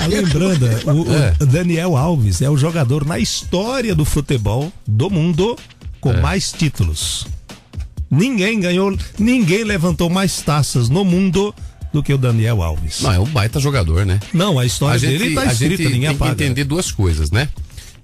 [0.09, 1.35] Lembrando, o, o É.
[1.47, 5.57] Daniel Alves é o jogador na história do futebol do mundo
[6.01, 6.21] com É.
[6.21, 7.27] mais títulos.
[8.11, 11.55] Ninguém ganhou, ninguém levantou mais taças no mundo
[11.93, 13.01] do que o Daniel Alves.
[13.01, 14.19] Não, é um baita jogador, né?
[14.33, 16.91] Não, a história a gente, dele tá a escrita, gente ninguém tem que entender duas
[16.91, 17.49] coisas, né?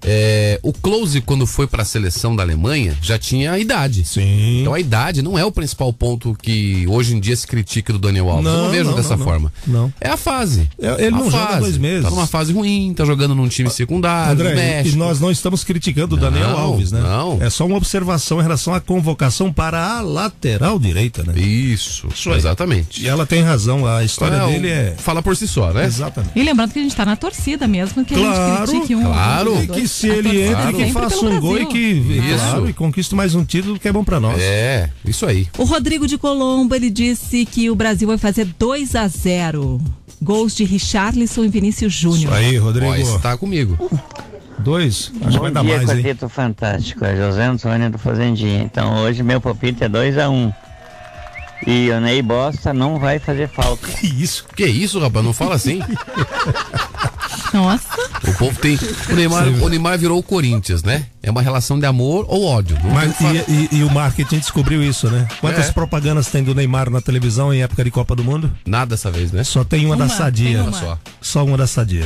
[0.03, 4.03] É, o Close, quando foi para a seleção da Alemanha, já tinha a idade.
[4.05, 4.61] Sim.
[4.61, 7.99] Então a idade não é o principal ponto que hoje em dia se critica do
[7.99, 8.45] Daniel Alves.
[8.45, 9.51] Eu não Não, vejo não, dessa não, forma.
[9.67, 9.93] não.
[9.99, 10.69] É a fase.
[10.81, 12.03] É, ele A não joga dois meses.
[12.03, 14.97] Tá numa fase ruim, tá jogando num time secundário, no André, e México.
[14.97, 17.01] nós não estamos criticando o Daniel Não, Alves, né?
[17.01, 17.37] não.
[17.41, 21.33] É só uma observação em relação à convocação para a lateral direita, né?
[21.39, 22.37] Isso, aí.
[22.37, 23.03] exatamente.
[23.03, 24.95] E ela tem razão, a história É, dele é.
[24.97, 25.85] Fala por si só, né?
[25.85, 26.31] Exatamente.
[26.35, 29.03] E lembrando que a gente tá na torcida mesmo, que a Claro, gente critique um.
[29.03, 29.53] claro.
[29.55, 29.88] um, E dois.
[29.89, 32.37] Se A ele torcida entra, sempre que faça um gol e que, Isso.
[32.37, 34.39] claro, e conquiste mais um título que é bom pra nós.
[34.41, 35.47] É, isso aí.
[35.57, 39.81] O Rodrigo de Colombo, ele disse que o Brasil vai fazer 2 a 0
[40.21, 42.33] Gols de Richarlison e Vinícius Isso Júnior.
[42.33, 42.91] aí, Rodrigo.
[42.91, 43.77] Ó, esse tá comigo.
[44.59, 45.11] Dois?
[45.21, 46.15] Acho que vai dar mais, hein?
[46.27, 48.61] Fantástico, é José Antônio do Fazendinha.
[48.63, 50.53] Então hoje meu palpite é 2x1.
[51.67, 53.87] E o Ney Bosta não vai fazer falta.
[53.87, 54.45] Que isso?
[54.55, 55.23] Que isso, rapaz?
[55.25, 55.79] Não fala assim.
[57.53, 57.87] Nossa,
[58.27, 58.77] O povo tem.
[59.09, 61.05] O Neymar, o Neymar virou o Corinthians, né?
[61.23, 62.77] É uma relação de amor ou ódio.
[62.93, 65.27] Mas, e, e- e o marketing descobriu isso, né?
[65.41, 65.71] Quantas É.
[65.71, 68.51] propagandas tem do Neymar na televisão em época de Copa do Mundo?
[68.67, 69.43] Nada dessa vez, né?
[69.43, 70.59] Só tem uma, da Uma, Sadia.
[70.59, 70.71] tem uma.
[70.71, 70.97] Só.
[71.21, 72.05] Só uma da Sadia.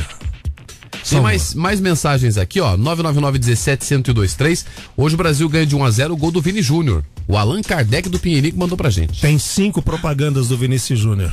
[1.08, 2.76] Tem mais, mais mensagens aqui, ó.
[2.76, 4.64] 999-17-1023.
[4.96, 7.04] Hoje o Brasil ganha de 1x0 o gol do Vini Júnior.
[7.26, 9.20] O Allan Kardec do Pinheirinho mandou pra gente.
[9.20, 11.32] Tem cinco propagandas do Vinícius Júnior.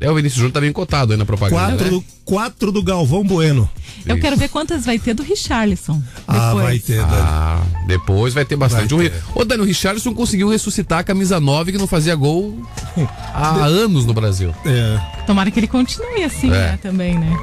[0.00, 1.62] É, o Vinícius Júnior tá bem cotado aí na propaganda.
[1.76, 1.90] Quatro, né?
[1.90, 3.68] do, quatro do Galvão Bueno.
[4.06, 4.22] eu Isso.
[4.22, 6.02] quero ver quantas vai ter do Richarlison.
[6.26, 6.64] Ah, depois.
[6.64, 7.12] vai ter, Dani.
[7.22, 8.94] Ah, depois vai ter bastante.
[8.94, 9.14] Vai O ter.
[9.16, 12.58] Ri- Ô, Dani, o Richardson conseguiu ressuscitar a camisa 9 que não fazia gol
[13.34, 14.54] há anos no Brasil.
[14.64, 14.98] É.
[15.26, 16.50] Tomara que ele continue assim, É.
[16.50, 17.38] né, também, né?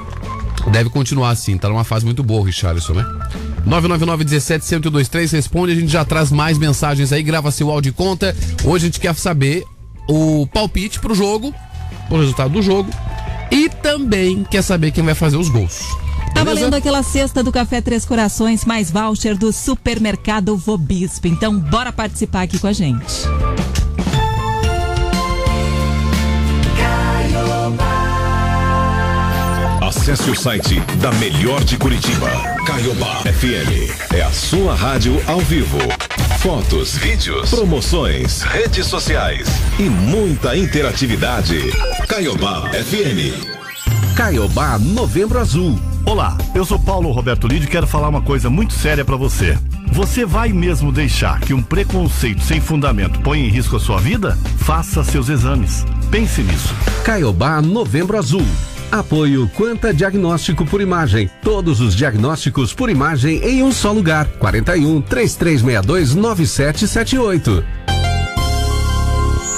[0.72, 3.06] Deve continuar assim, tá numa fase muito boa o Richarlison, né?
[3.66, 8.36] 999-17-1023, responde, a gente já traz mais mensagens aí, grava seu áudio e conta.
[8.64, 9.64] Hoje a gente quer saber
[10.08, 11.54] o palpite pro jogo,
[12.10, 12.90] o resultado do jogo,
[13.52, 15.86] e também quer saber quem vai fazer os gols.
[16.34, 21.28] Tá valendo aquela cesta do Café Três Corações mais voucher do supermercado Vobispo.
[21.28, 23.26] Então, bora participar aqui com a gente.
[30.08, 32.30] Acesse o site da Melhor de Curitiba.
[32.65, 34.13] Caiobá FM.
[34.15, 35.80] É a sua rádio ao vivo.
[36.39, 41.60] Fotos, vídeos, promoções, redes sociais e muita interatividade.
[42.08, 43.36] Caiobá FM.
[44.15, 45.78] Caiobá Novembro Azul.
[46.06, 49.60] Olá, eu sou Paulo Roberto Lídio e quero falar uma coisa muito séria pra você.
[49.91, 54.38] Você vai mesmo deixar que um preconceito sem fundamento ponha em risco a sua vida?
[54.60, 55.86] Faça seus exames.
[56.10, 56.74] Pense nisso.
[57.04, 58.46] Caiobá Novembro Azul.
[58.91, 61.30] Apoio Quanta Diagnóstico por Imagem.
[61.41, 64.28] Todos os diagnósticos por imagem em um só lugar.
[64.39, 67.63] 41 3362 9778.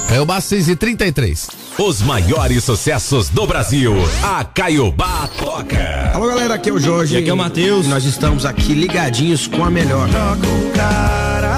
[0.10, 1.48] Caiobá 6 e 33.
[1.78, 3.94] Os maiores sucessos do Brasil.
[4.24, 6.12] A Caiobá toca.
[6.14, 7.14] Alô galera, aqui é o Jorge.
[7.16, 7.88] E aqui é o Matheus.
[7.88, 10.10] Nós estamos aqui ligadinhos com a melhor.
[10.10, 11.49] Troca o cara,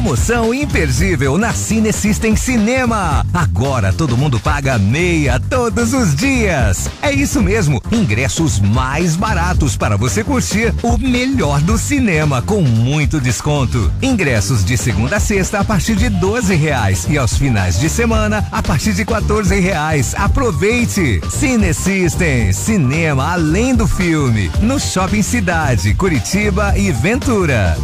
[0.00, 3.22] Promoção imperdível na Cine System Cinema.
[3.34, 6.88] Agora todo mundo paga meia todos os dias.
[7.02, 13.20] É isso mesmo, ingressos mais baratos para você curtir o melhor do cinema com muito
[13.20, 13.92] desconto.
[14.00, 18.48] Ingressos de segunda a sexta a partir de 12 reais e aos finais de semana
[18.50, 20.14] a partir de 14 reais.
[20.16, 21.20] Aproveite!
[21.28, 27.76] Cine System, cinema além do filme, no Shopping Cidade, Curitiba e Ventura.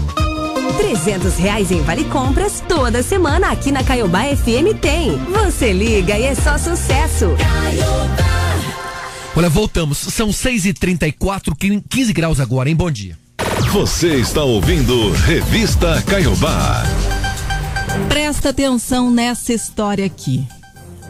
[0.76, 5.16] 300 reais em Vale Compras toda semana aqui na Caiobá FM tem.
[5.16, 7.26] Você liga e é só sucesso.
[9.34, 9.98] Olha, voltamos.
[9.98, 12.76] São 6h34, 15 graus agora, hein?
[12.76, 13.18] Bom dia.
[13.72, 16.82] Você está ouvindo Revista Caiobá.
[18.08, 20.46] Presta atenção nessa história aqui.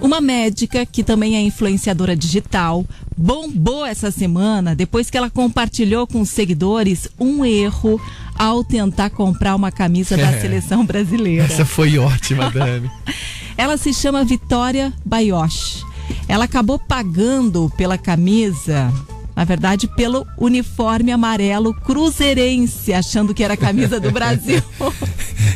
[0.01, 2.85] Uma médica, que também é influenciadora digital,
[3.17, 8.01] bombou essa semana depois que ela compartilhou com os seguidores um erro
[8.39, 10.39] ao tentar comprar uma camisa da É.
[10.41, 11.45] seleção brasileira.
[11.45, 12.91] Essa foi ótima, Dani.
[13.59, 15.83] Ela se chama Vitória Bayoshi.
[16.29, 18.93] Ela acabou pagando pela camisa,
[19.37, 24.63] na verdade, pelo uniforme amarelo cruzeirense, achando que era a camisa do Brasil.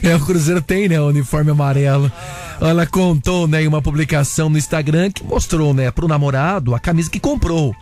[0.03, 2.11] É, o Cruzeiro tem, né, o uniforme amarelo.
[2.59, 7.11] Ela contou, né, em uma publicação no Instagram que mostrou, né, pro namorado a camisa
[7.11, 7.77] que comprou.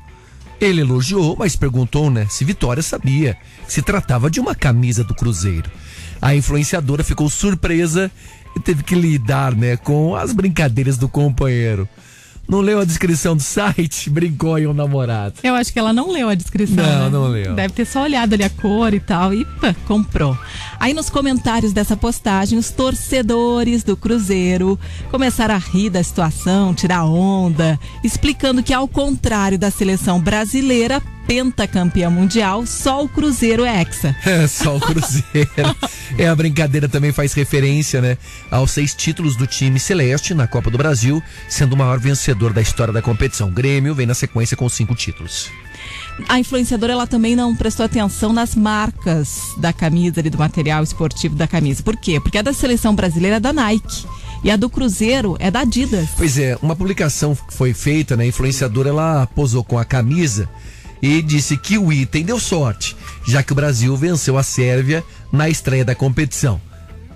[0.61, 5.15] Ele elogiou, mas perguntou, né, se Vitória sabia que se tratava de uma camisa do
[5.15, 5.71] Cruzeiro.
[6.21, 8.11] A influenciadora ficou surpresa
[8.57, 11.89] e teve que lidar, né, com as brincadeiras do companheiro.
[12.49, 14.09] Não leu a descrição do site?
[14.11, 15.35] Brincou aí o namorado.
[15.43, 16.77] Eu acho que ela não leu a descrição.
[16.77, 17.11] Não, né?
[17.11, 17.55] não leu.
[17.55, 20.37] Deve ter só olhado ali a cor e tal e pá, comprou.
[20.81, 24.79] Aí nos comentários dessa postagem, os torcedores do Cruzeiro
[25.11, 32.09] começaram a rir da situação, tirar onda, explicando que ao contrário da seleção brasileira, pentacampeã
[32.09, 34.17] mundial, só o Cruzeiro é hexa.
[34.25, 35.77] É só o Cruzeiro.
[36.17, 38.17] é, a brincadeira também faz referência, né,
[38.51, 42.63] aos seis títulos do time celeste na Copa do Brasil, sendo o maior vencedor da
[42.63, 43.49] história da competição.
[43.49, 45.51] O Grêmio vem na sequência com cinco títulos.
[46.27, 51.37] A influenciadora ela também não prestou atenção nas marcas da camisa ali, do material esportivo
[51.37, 51.83] da camisa.
[51.83, 52.19] Por quê?
[52.19, 54.07] Porque a da seleção brasileira é da Nike
[54.43, 56.09] e a do Cruzeiro é da Adidas.
[56.17, 60.49] Pois é, uma publicação que foi feita, né, a influenciadora ela posou com a camisa
[61.03, 65.49] e disse que o item deu sorte, já que o Brasil venceu a Sérvia na
[65.49, 66.61] estreia da competição.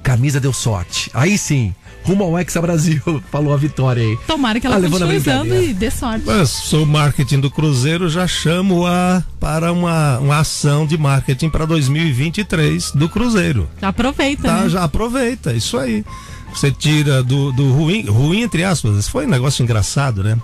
[0.02, 1.10] Camisa deu sorte.
[1.14, 1.72] Aí sim,
[2.04, 4.18] rumo ao Hexa Brasil, falou a Vitória aí.
[4.26, 6.24] Tomara que ela Ah, continue usando e dê sorte.
[6.26, 11.64] Mas sou marketing do Cruzeiro, já chamo a para uma, uma ação de marketing para
[11.66, 13.68] 2023 do Cruzeiro.
[13.80, 14.68] Já aproveita, Tá, né?
[14.68, 16.04] já aproveita, isso aí.
[16.52, 20.36] Você tira do, do ruim, ruim entre aspas, foi um negócio engraçado, né?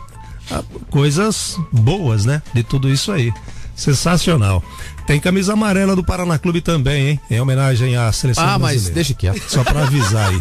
[0.50, 2.42] Ah, Coisas boas, né?
[2.54, 3.32] De tudo isso aí.
[3.76, 4.62] Sensacional.
[5.06, 7.20] Tem camisa amarela do Paraná Clube também, hein?
[7.30, 8.94] Em homenagem à seleção Ah, mas brasileira.
[8.94, 9.42] deixa quieto.
[9.48, 10.40] Só para avisar aí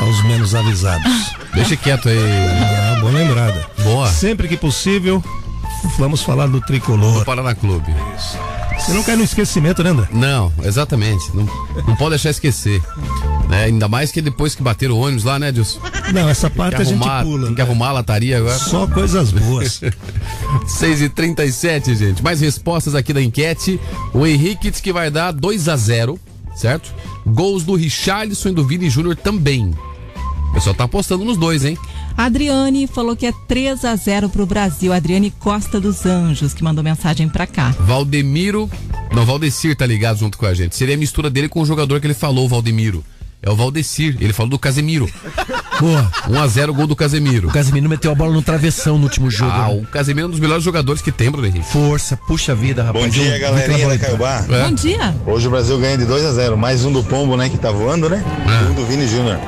[0.00, 1.12] aos menos avisados.
[1.54, 2.16] Deixa quieto aí.
[2.18, 3.66] Ah, boa lembrada.
[3.84, 4.08] Boa.
[4.10, 5.22] Sempre que possível,
[5.98, 7.18] vamos falar do tricolor.
[7.20, 7.94] Do Paraná Clube.
[8.78, 10.08] Você não cai no esquecimento, né, André?
[10.12, 11.24] Não, exatamente.
[11.34, 11.44] Não,
[11.86, 12.80] não pode deixar esquecer.
[13.48, 13.64] Né?
[13.64, 15.80] Ainda mais que depois que bateram o ônibus lá, né, Dilson?
[16.12, 17.46] Não, essa parte que a gente arrumar, pula.
[17.46, 17.66] Tem que né?
[17.66, 18.58] arrumar a lataria agora.
[18.58, 19.80] Só coisas boas.
[20.66, 22.22] 6 e 37 gente.
[22.22, 23.80] Mais respostas aqui da enquete.
[24.12, 26.18] O Henrique diz que vai dar 2 a 0
[26.58, 26.92] certo?
[27.24, 29.72] Gols do Richarlison e do Vini Júnior também.
[30.50, 31.78] O pessoal tá apostando nos dois, hein?
[32.16, 34.92] A Adriane falou que é 3 a 0 pro Brasil.
[34.92, 37.70] Adriane Costa dos Anjos, que mandou mensagem pra cá.
[37.78, 38.68] Valdemiro.
[39.14, 40.74] Não, Valdecir tá ligado junto com a gente.
[40.74, 43.04] Seria a mistura dele com o jogador que ele falou, o Valdemiro.
[43.40, 44.16] É o Valdecir.
[44.20, 45.08] Ele falou do Casemiro.
[45.80, 46.10] Boa.
[46.28, 47.48] 1 a 0 gol do Casemiro.
[47.48, 49.52] O Casemiro meteu a bola no travessão no último jogo.
[49.52, 49.80] Ah, né?
[49.80, 51.66] o Casemiro é um dos melhores jogadores que tem, Bruno Henrique.
[51.66, 53.04] Força, puxa vida, rapaz.
[53.04, 54.00] Bom dia, Muito galerinha da trabalho.
[54.00, 54.44] Caiobá.
[54.56, 54.64] É.
[54.64, 55.14] Bom dia.
[55.24, 57.70] Hoje o Brasil ganha de 2 a 0 Mais um do Pombo, né, que tá
[57.70, 58.24] voando, né?
[58.44, 59.38] E um do Vini Júnior.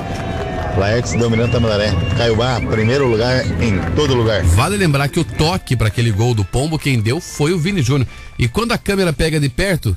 [0.79, 1.93] Laertes dominando Tamandaré.
[2.17, 4.45] Caiobá, primeiro lugar em todo lugar.
[4.45, 7.83] Vale lembrar que o toque para aquele gol do Pombo, quem deu foi o Vini
[7.83, 8.07] Júnior.
[8.39, 9.97] E quando a câmera pega de perto,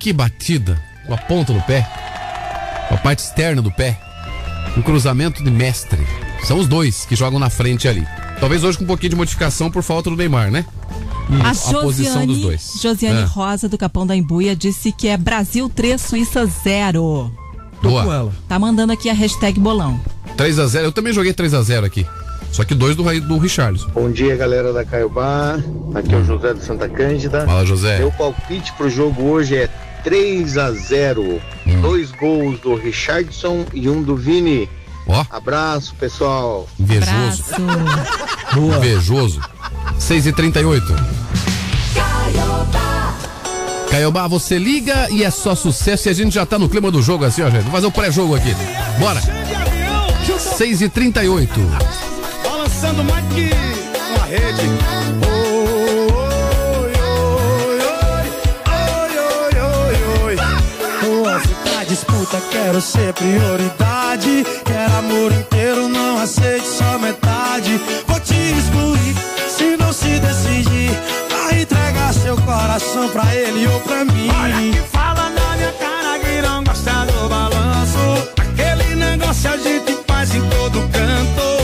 [0.00, 1.88] que batida com a ponta do pé,
[2.90, 3.98] a parte externa do pé.
[4.76, 6.06] Um cruzamento de mestre.
[6.44, 8.06] São os dois que jogam na frente ali.
[8.38, 10.64] Talvez hoje com um pouquinho de modificação por falta do Neymar, né?
[11.44, 12.72] A a posição dos Josiane, dois.
[12.82, 13.24] Josiane É.
[13.24, 17.30] Rosa, do Capão da Embuia, disse que é Brasil 3, Suíça 0.
[17.82, 18.32] Boa.
[18.48, 20.00] Tá mandando aqui a hashtag bolão.
[20.36, 22.06] 3 a 0 Eu também joguei 3 a 0 aqui.
[22.50, 23.88] Só que dois do, do Richarlison.
[23.90, 25.58] Bom dia, galera da Caiobá.
[25.94, 27.46] Aqui é o José do Santa Cândida.
[27.46, 27.98] Fala, José.
[27.98, 29.68] Meu palpite pro jogo hoje é
[30.02, 31.80] 3 a 0 Hum.
[31.82, 34.68] Dois gols do Richardson e um do Vini.
[35.06, 35.24] Ó.
[35.30, 36.68] Abraço, pessoal.
[36.78, 37.44] Invejoso.
[38.56, 39.40] Invejoso.
[39.98, 40.94] 6 e 38
[43.90, 47.02] Caiobá, você liga e é só sucesso e a gente já tá no clima do
[47.02, 47.62] jogo assim, ó, gente.
[47.62, 48.54] Vamos fazer o pré-jogo aqui.
[48.98, 49.20] Bora.
[50.38, 51.52] 6 e 38
[52.44, 53.50] Balançando mais que
[54.14, 54.99] uma rede.
[62.00, 64.44] Disputa quero ser prioridade.
[64.64, 67.80] Quero amor inteiro, não aceite só metade.
[68.06, 69.14] Vou te excluir
[69.48, 70.90] se não se decidir.
[71.30, 74.30] Vai entregar seu coração pra ele ou pra mim.
[74.42, 78.28] Olha que fala na minha cara que não gosta do balanço.
[78.38, 81.59] Aquele negócio a gente faz em todo canto.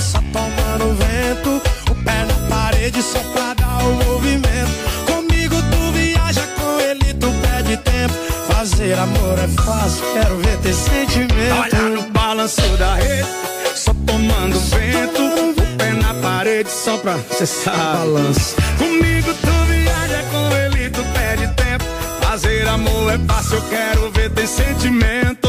[0.00, 1.62] Só tomando vento.
[1.90, 4.70] O pé na parede, só pra dar o movimento.
[5.06, 8.14] Comigo tu viaja, com ele tu perde tempo.
[8.52, 11.54] Fazer amor é fácil, quero ver ter sentimento.
[11.60, 13.28] Olha no balanço da rede,
[13.74, 15.22] só tomando vento.
[15.22, 17.74] O pé na parede, só pra cessar.
[17.76, 18.56] Balanço.
[18.78, 21.84] Comigo tu viaja, com ele tu perde tempo.
[22.20, 25.47] Fazer amor é fácil, eu quero ver ter sentimento.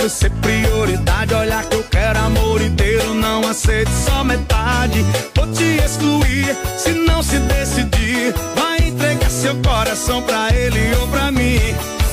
[0.00, 1.34] Quero ser prioridade.
[1.34, 5.04] Olha que eu quero amor inteiro, não aceito só metade.
[5.34, 8.34] Vou te excluir se não se decidir.
[8.54, 11.58] Vai entregar seu coração pra ele ou pra mim.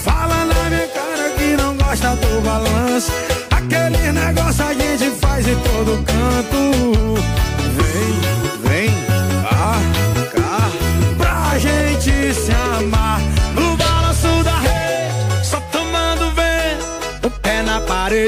[0.04, 3.12] Fala na minha cara que não gosta do balanço.
[3.52, 7.16] Aquele negócio a gente faz em todo canto.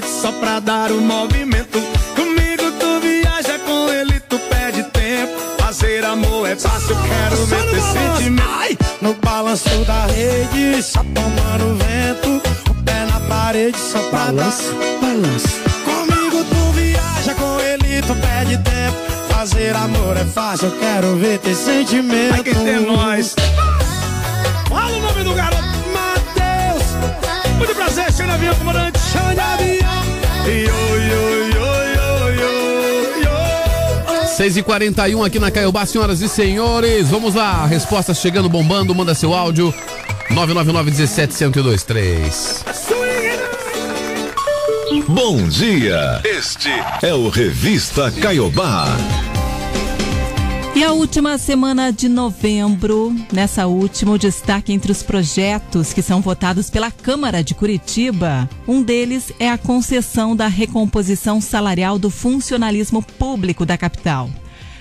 [0.08, 1.80] Só pra dar o movimento.
[2.16, 5.34] Comigo tu viaja, com ele tu perde tempo.
[5.60, 8.86] Fazer amor é fácil, quero ver ter sentimento.
[9.02, 12.42] No balanço da rede, só tomando vento.
[12.70, 15.50] O pé na parede só pra balança, balança.
[15.86, 18.98] Comigo tu viaja, com ele tu perde tempo.
[19.34, 22.34] Fazer amor é fácil, eu quero ver ter sentimento.
[22.34, 23.36] Ai, que tem nós.
[24.68, 26.84] Fala o nome do garoto, Matheus.
[27.58, 29.00] Muito prazer, de avião, comandante.
[29.12, 29.79] Chama de
[34.40, 37.10] 6 e 41 aqui na Caiobá, senhoras e senhores.
[37.10, 38.96] Vamos lá, respostas chegando bombando.
[38.96, 39.74] Manda seu áudio.
[40.30, 42.64] 999 17 1023.
[45.10, 46.22] Bom dia.
[46.24, 46.70] Este
[47.02, 48.86] é o Revista Caiobá.
[50.80, 56.22] E a última semana de novembro, nessa última, o destaque entre os projetos que são
[56.22, 63.04] votados pela Câmara de Curitiba, um deles é a concessão da recomposição salarial do funcionalismo
[63.04, 64.30] público da capital.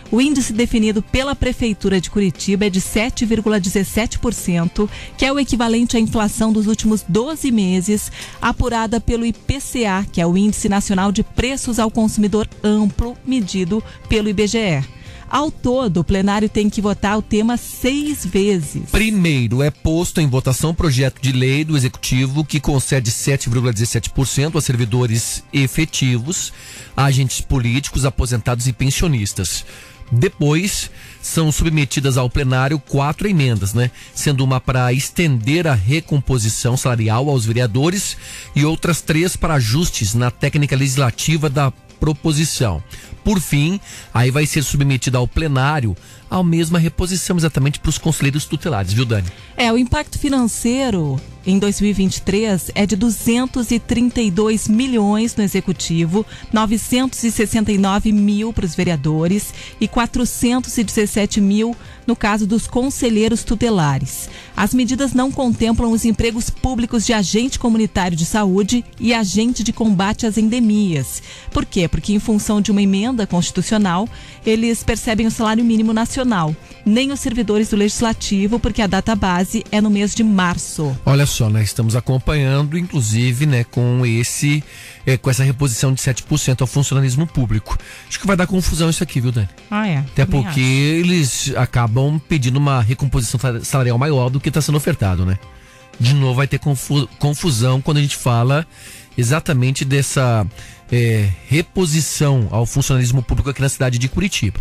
[0.09, 6.01] O índice definido pela Prefeitura de Curitiba é de 7,17%, que é o equivalente à
[6.01, 11.81] inflação dos últimos 12 meses, apurada pelo IPCA, que é o Índice Nacional de Preços
[11.81, 14.98] ao Consumidor Amplo, medido pelo IBGE.
[15.31, 18.91] Ao todo, o plenário tem que votar o tema seis vezes.
[18.91, 24.61] Primeiro, é posto em votação o projeto de lei do Executivo que concede 7,17% a
[24.61, 26.53] servidores efetivos,
[26.97, 29.65] agentes políticos, aposentados e pensionistas.
[30.11, 33.91] Depois, são submetidas ao plenário quatro emendas, né?
[34.15, 38.17] Sendo uma para estender a recomposição salarial aos vereadores
[38.57, 41.71] e outras três para ajustes na técnica legislativa da
[42.01, 42.83] proposição.
[43.29, 43.79] Por fim,
[44.15, 45.95] aí vai ser submetida ao plenário
[46.31, 49.29] a mesma reposição exatamente para os conselheiros tutelares, viu, Dani?
[49.57, 58.67] É, o impacto financeiro em 2023 é de 232 milhões no executivo, 969 mil para
[58.67, 61.75] os vereadores e 417 mil
[62.07, 64.29] no caso dos conselheiros tutelares.
[64.57, 69.73] As medidas não contemplam os empregos públicos de agente comunitário de saúde e agente de
[69.73, 71.23] combate às endemias.
[71.51, 71.89] Por quê?
[71.89, 74.09] Porque em função de uma emenda constitucional,
[74.45, 76.18] eles percebem o salário mínimo nacional.
[76.87, 80.97] Nem os servidores do legislativo, porque a data base é no mês de março.
[81.05, 84.63] Olha só, nós estamos acompanhando, inclusive, né, com esse,
[85.07, 87.77] eh, com essa reposição de 7% ao funcionalismo público.
[88.09, 89.49] Acho que vai dar confusão isso aqui, viu, Dani?
[89.71, 89.99] Ah, é.
[89.99, 94.77] Até também porque eles acabam pedindo uma recomposição sal- salarial maior do que está sendo
[94.79, 95.39] ofertado, né?
[96.01, 98.65] De novo vai ter confu- confusão quando a gente fala
[99.17, 100.47] exatamente dessa
[100.93, 104.59] eh, reposição ao funcionalismo público aqui na cidade de Curitiba.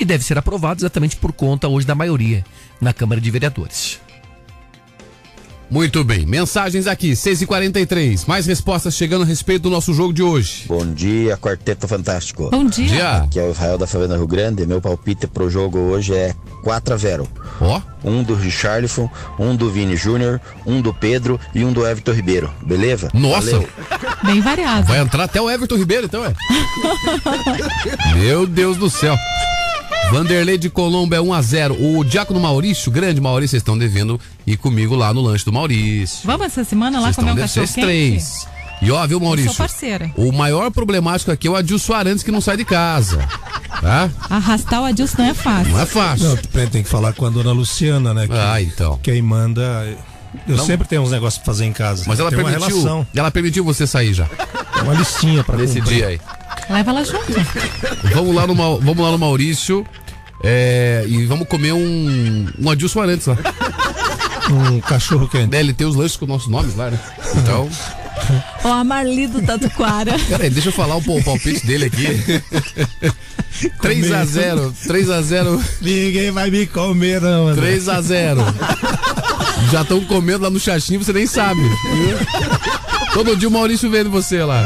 [0.00, 2.42] E deve ser aprovado exatamente por conta hoje da maioria
[2.80, 4.00] na Câmara de Vereadores.
[5.70, 8.26] Muito bem, mensagens aqui, 6h43.
[8.26, 10.64] Mais respostas chegando a respeito do nosso jogo de hoje.
[10.66, 12.50] Bom dia, Quarteto Fantástico.
[12.50, 12.88] Bom dia.
[12.88, 13.16] Dia.
[13.18, 14.66] Aqui é o Israel da Favela Rio Grande.
[14.66, 16.34] Meu palpite pro jogo hoje é
[16.64, 17.28] 4 a 0
[17.60, 17.80] Ó.
[18.02, 22.52] Um do Richarlison, um do Vini Júnior, um do Pedro e um do Everton Ribeiro.
[22.66, 23.08] Beleza?
[23.14, 23.52] Nossa.
[23.52, 23.68] Valeu.
[24.24, 24.86] Bem variado.
[24.88, 26.34] Vai entrar até o Everton Ribeiro, então, é?
[28.18, 29.16] Meu Deus do céu.
[30.10, 31.76] Vanderlei de Colombo é 1x0.
[31.78, 36.20] O Diácono Maurício, grande Maurício, vocês estão devendo ir comigo lá no lanche do Maurício.
[36.24, 37.86] Vamos essa semana lá Vocês comer um estão cachorro vocês quente?
[37.86, 38.48] três.
[38.82, 39.50] E ó, viu, Maurício?
[39.50, 40.10] Eu sou parceira.
[40.16, 43.18] O maior problemático aqui é o Adilson Arantes que não sai de casa.
[43.80, 44.10] Tá?
[44.28, 45.72] Arrastar o Adilson não é fácil.
[45.72, 46.28] Não é fácil.
[46.28, 48.26] Não, tem que falar com a dona Luciana, né?
[48.26, 48.98] Que, Ah, então.
[49.02, 49.60] Quem manda.
[50.48, 50.64] Eu Não.
[50.64, 52.04] sempre tenho uns negócios pra fazer em casa.
[52.06, 53.06] Mas ela tem uma permitiu, relação.
[53.14, 54.24] ela permitiu você sair já.
[54.26, 55.96] Tem uma listinha pra Nesse cumprir.
[55.96, 56.20] dia aí.
[56.68, 57.32] Leva ela junto.
[58.14, 59.86] Vamos lá no, vamos lá no Maurício.
[60.42, 63.36] é, e vamos comer um, um Adilson Arantes lá.
[64.50, 65.54] Um cachorro quente.
[65.56, 66.98] É, ele tem os lanches com nossos nomes lá, né?
[67.36, 67.68] Então.
[68.64, 70.16] Ó, a Marli do Tatuquara.
[70.28, 72.42] Peraí, deixa eu falar o, o palpite dele aqui.
[73.82, 75.64] 3x0, 3x0.
[75.80, 77.76] Ninguém vai me comer, não, André.
[77.76, 78.38] 3x0.
[79.70, 81.60] Já estão comendo lá no chachinho, você nem sabe.
[83.12, 84.62] Todo dia o Maurício vendo você lá.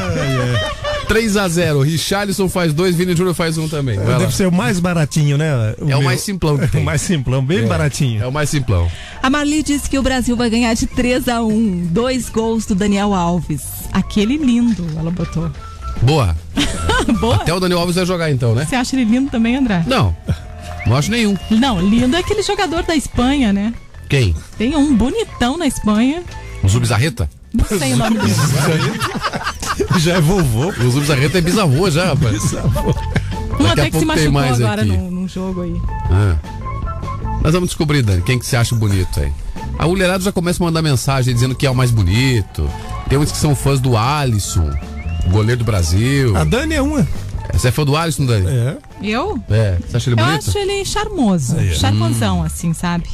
[1.04, 1.82] 3x0.
[1.84, 3.96] Richarlison faz dois, Vini Júnior faz um também.
[3.96, 4.18] Vai lá.
[4.18, 5.74] Deve ser o mais baratinho, né?
[5.78, 6.82] É o meu- mais simplão que tem.
[6.82, 8.22] O mais simplão, bem É, baratinho.
[8.22, 8.90] É o mais simplão.
[9.22, 12.74] A Marli disse que o Brasil vai ganhar de 3 a 1 Dois gols do
[12.74, 13.62] Daniel Alves.
[13.92, 15.50] Aquele lindo, ela botou.
[16.02, 16.36] Boa.
[17.20, 17.36] Boa.
[17.36, 18.66] Até o Daniel Alves vai jogar então, né?
[18.68, 19.84] Você acha ele lindo também, André?
[19.86, 20.14] Não.
[20.86, 21.36] Não acho nenhum.
[21.50, 23.72] Não, lindo é aquele jogador da Espanha, né?
[24.08, 24.34] Quem?
[24.58, 26.22] Tem um bonitão na Espanha.
[26.62, 27.28] O Zubizarreta?
[27.54, 28.34] Não sei o nome dele.
[29.98, 30.68] Já é vovô.
[30.70, 32.42] O Zubizarreta é bisavô já, rapaz.
[33.58, 34.90] Um Daqui a até que se machucou mais agora aqui.
[34.96, 35.80] num, num jogo aí.
[36.10, 36.36] Ah.
[37.42, 39.32] Nós vamos descobrir, Dani, quem que você acha bonito aí.
[39.78, 42.68] A mulherada já começa a mandar mensagem dizendo que é o mais bonito.
[43.08, 44.70] Tem uns que são fãs do Alisson,
[45.30, 46.36] goleiro do Brasil.
[46.36, 47.06] A Dani é uma.
[47.52, 48.46] Você é fã do Alisson, Dani?
[48.48, 48.76] É.
[49.02, 49.38] Eu?
[49.50, 49.78] É.
[49.88, 50.48] Você acha ele Eu bonito?
[50.48, 51.56] acho ele charmoso.
[51.56, 51.74] Aí, ó.
[51.74, 53.04] Charmosão, assim, sabe?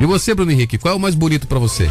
[0.00, 1.90] E você, Bruno Henrique, qual é o mais bonito pra você?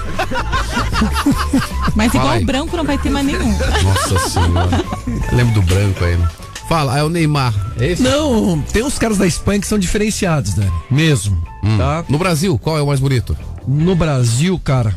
[1.96, 2.44] Mas Fala igual aí.
[2.44, 3.58] o branco não vai ter mais nenhum.
[3.84, 4.86] Nossa senhora.
[5.32, 6.16] Eu lembro do branco aí.
[6.16, 6.28] né?
[6.70, 7.54] Fala, é o Neymar.
[7.80, 8.02] É esse?
[8.04, 10.72] Não, tem uns caras da Espanha que são diferenciados, Dani.
[10.90, 11.38] Mesmo.
[11.78, 12.04] Tá?
[12.10, 13.38] No Brasil, qual é o mais bonito?
[13.68, 14.96] No Brasil, cara.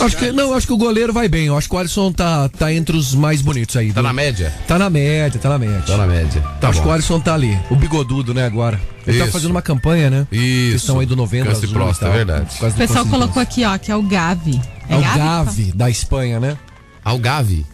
[0.00, 1.46] Acho que, não, acho que o goleiro vai bem.
[1.46, 3.92] Eu acho que o Alisson tá, tá entre os mais bonitos aí.
[3.92, 4.52] Tá na média?
[4.66, 5.82] Tá na média, tá na média.
[5.86, 6.42] Tá na média.
[6.60, 6.84] Tá acho bom.
[6.84, 7.58] que o Alisson tá ali.
[7.70, 8.80] O bigodudo, né, agora.
[9.06, 9.32] Ele tá Isso.
[9.32, 10.26] fazendo uma campanha, né?
[10.32, 10.72] Isso.
[10.72, 12.56] Questão aí do novembro Câncer de azul próstata, é verdade.
[12.60, 14.60] O do pessoal colocou aqui, ó, que é o Gavi.
[14.88, 16.56] É o Gavi da Espanha, né?
[17.04, 17.66] Algave.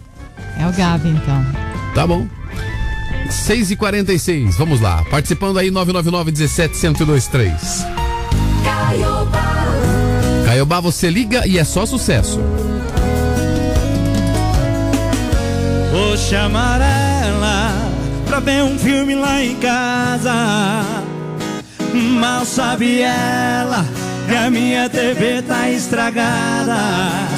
[0.59, 1.47] É o Gavi, então.
[1.95, 2.27] Tá bom.
[3.31, 5.05] 6 e 46 vamos lá.
[5.05, 7.87] Participando aí, 999 17 1023.
[8.65, 9.50] Caiobá,
[10.65, 12.41] você liga e é só sucesso.
[15.91, 17.73] Vou chamar ela
[18.27, 20.33] pra ver um filme lá em casa.
[21.93, 23.85] Mal sabe ela
[24.29, 26.77] que a minha TV tá estragada.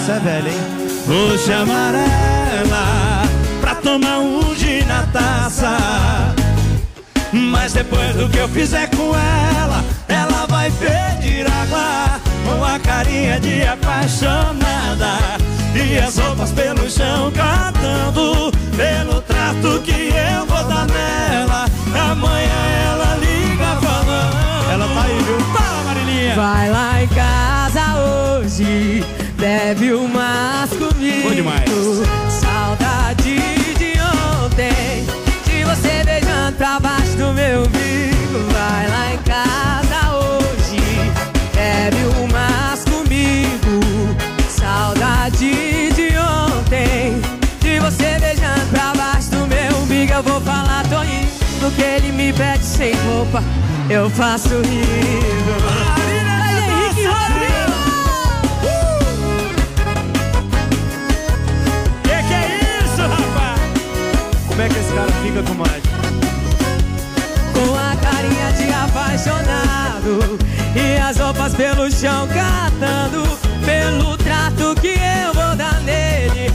[0.00, 0.82] Isso é velho, hein?
[1.06, 3.22] Vou chamar ela
[3.60, 5.76] pra tomar um gin na taça.
[7.32, 12.21] Mas depois do que eu fizer com ela, ela vai pedir água
[13.02, 15.18] carinha de apaixonada.
[15.74, 21.66] E as roupas pelo chão cantando pelo trato que eu vou dar nela.
[22.10, 24.70] Amanhã ela liga falando.
[24.72, 25.40] Ela tá aí, viu?
[25.52, 26.34] Fala, Marilinha.
[26.36, 29.04] Vai lá em casa hoje,
[29.36, 31.28] bebe umas comigo.
[31.28, 31.71] Bom demais.
[51.72, 53.42] Que ele me pede sem roupa.
[53.88, 56.02] Eu faço rindo.
[56.08, 57.08] Henrique
[62.28, 63.60] que é isso, rapaz?
[64.48, 65.82] Como é que esse cara fica com mais?
[67.52, 70.38] Com a carinha de apaixonado
[70.74, 73.22] E as roupas pelo chão catando
[73.64, 76.52] Pelo trato que eu vou dar nele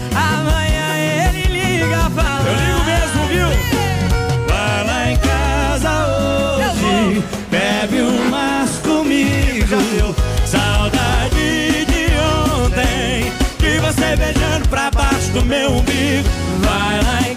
[13.97, 16.29] você beijando pra baixo do meu umbigo.
[16.59, 17.36] Vai lá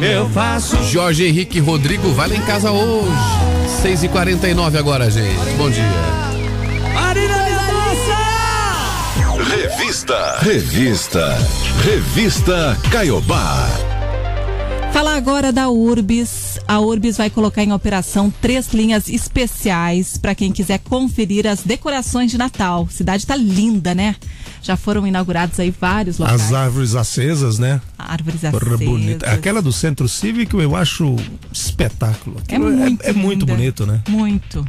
[0.00, 0.82] eu faço.
[0.84, 3.12] Jorge Henrique Rodrigo vai lá em casa hoje.
[3.82, 5.56] 6h49 agora, gente.
[5.56, 6.18] Bom dia.
[10.08, 10.38] Revista.
[10.40, 11.38] Revista.
[11.84, 13.68] Revista Caiobá.
[14.92, 16.47] Falar agora da Urbis.
[16.68, 22.30] A Urbis vai colocar em operação três linhas especiais para quem quiser conferir as decorações
[22.30, 22.86] de Natal.
[22.90, 24.14] Cidade tá linda, né?
[24.60, 26.42] Já foram inaugurados aí vários locais.
[26.42, 27.80] As árvores acesas, né?
[27.98, 28.86] Árvores Porra, acesas.
[28.86, 29.32] bonita.
[29.32, 31.16] Aquela do Centro Cívico eu acho
[31.50, 32.36] espetáculo.
[32.48, 33.54] É muito, é, muito linda.
[33.54, 34.02] bonito, né?
[34.06, 34.62] Muito.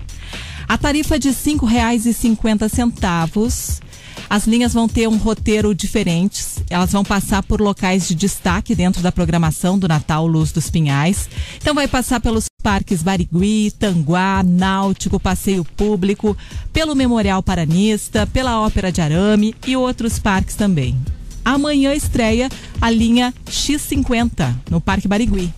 [0.70, 3.82] A tarifa é de R$ 5,50.
[4.30, 6.64] As linhas vão ter um roteiro diferentes.
[6.70, 11.28] Elas vão passar por locais de destaque dentro da programação do Natal Luz dos Pinhais.
[11.58, 16.38] Então vai passar pelos parques Barigui, Tanguá, Náutico, Passeio Público,
[16.72, 20.96] pelo Memorial Paranista, pela Ópera de Arame e outros parques também.
[21.44, 22.50] Amanhã estreia
[22.80, 25.52] a linha X50 no Parque Barigui.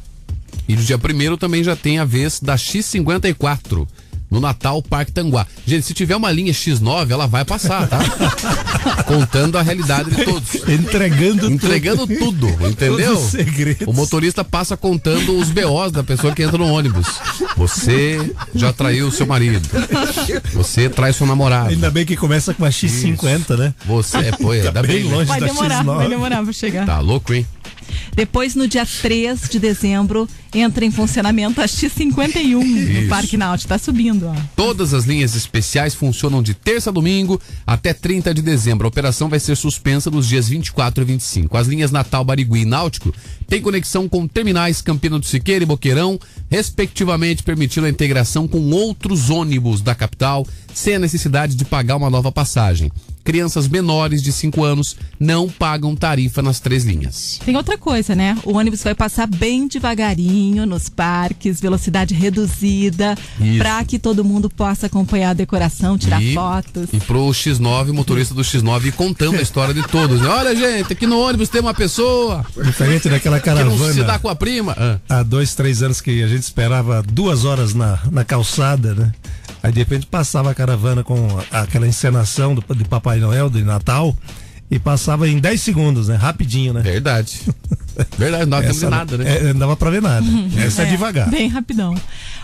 [0.67, 3.85] E no dia 1 também já tem a vez da X54.
[4.31, 5.45] No Natal, Parque Tanguá.
[5.67, 7.99] Gente, se tiver uma linha X9, ela vai passar, tá?
[9.05, 10.55] Contando a realidade de todos.
[10.69, 13.13] Entregando Entregando tudo, entendeu?
[13.15, 13.85] Todos os segredos.
[13.87, 17.07] O motorista passa contando os BOs da pessoa que entra no ônibus.
[17.57, 19.67] Você já traiu seu marido.
[20.53, 21.69] Você trai sua namorada.
[21.69, 23.73] Ainda bem que começa com a X50, né?
[23.85, 25.95] Você, é, pô, Tá ainda bem bem, longe Vai da demorar, X9.
[25.97, 26.85] vai demorar pra chegar.
[26.85, 27.45] Tá louco, hein?
[28.15, 33.07] Depois, no dia 3 de dezembro, entra em funcionamento a X51 no.
[33.07, 33.69] Parque Náutico.
[33.69, 34.35] Tá subindo, ó.
[34.55, 38.85] Todas as linhas especiais funcionam de terça a domingo até 30 de dezembro.
[38.85, 41.57] A operação vai ser suspensa nos dias 24 e 25.
[41.57, 43.13] As linhas Natal, Barigui e Náutico
[43.47, 46.19] têm conexão com terminais Campina do Siqueira e Boqueirão,
[46.49, 52.09] respectivamente, permitindo a integração com outros ônibus da capital, sem a necessidade de pagar uma
[52.09, 52.91] nova passagem.
[53.23, 57.39] Crianças menores de 5 anos não pagam tarifa nas três linhas.
[57.45, 58.35] Tem outra coisa, né?
[58.43, 63.15] O ônibus vai passar bem devagarinho nos parques, velocidade reduzida,
[63.59, 66.89] para que todo mundo possa acompanhar a decoração, tirar e, fotos.
[66.91, 70.19] E pro X9, o motorista do X9 ir contando a história de todos.
[70.19, 70.27] Né?
[70.27, 74.03] Olha, gente, aqui no ônibus tem uma pessoa Diferente daquela que não se caravana.
[74.03, 74.75] dá com a prima.
[74.77, 74.97] Ah.
[75.07, 79.11] Há dois, três anos que a gente esperava duas horas na, na calçada, né?
[79.63, 81.15] Aí de repente passava a caravana com
[81.51, 84.15] aquela encenação do, de Papai Noel, de Natal,
[84.69, 86.15] e passava em 10 segundos, né?
[86.15, 86.81] Rapidinho, né?
[86.81, 87.41] Verdade.
[88.17, 89.37] Verdade, não nada, né?
[89.37, 90.25] É, não dava pra ver nada.
[90.57, 91.29] Essa é, devagar.
[91.29, 91.95] Bem rapidão.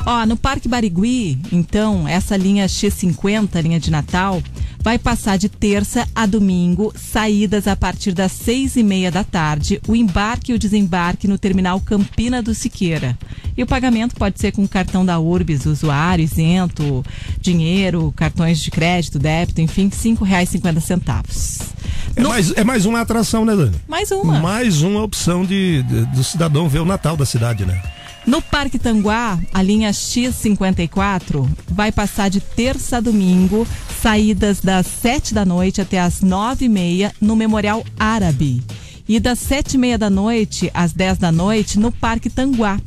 [0.06, 4.42] Ó, no Parque Barigui, então, essa linha X50, linha de Natal,
[4.82, 9.82] vai passar de terça a domingo, saídas a partir das seis e meia da tarde,
[9.88, 13.18] o embarque e o desembarque no terminal Campina do Siqueira.
[13.58, 17.04] E o pagamento pode ser com cartão da Urbis, usuário, isento,
[17.42, 21.76] dinheiro, cartões de crédito, débito, enfim, R$ 5,50.
[22.16, 23.76] É, mais, é mais uma atração, né, Dani?
[23.88, 24.40] Mais uma.
[24.40, 27.82] Mais uma opção de, de- do cidadão ver o Natal da cidade, né?
[28.26, 33.66] No Parque Tanguá, a linha X54 vai passar de terça a domingo,
[34.02, 38.62] saídas das 7 da noite até as 9 e meia no Memorial Árabe.
[39.08, 42.78] E das 7 e meia da noite às 10 da noite no Parque Tanguá.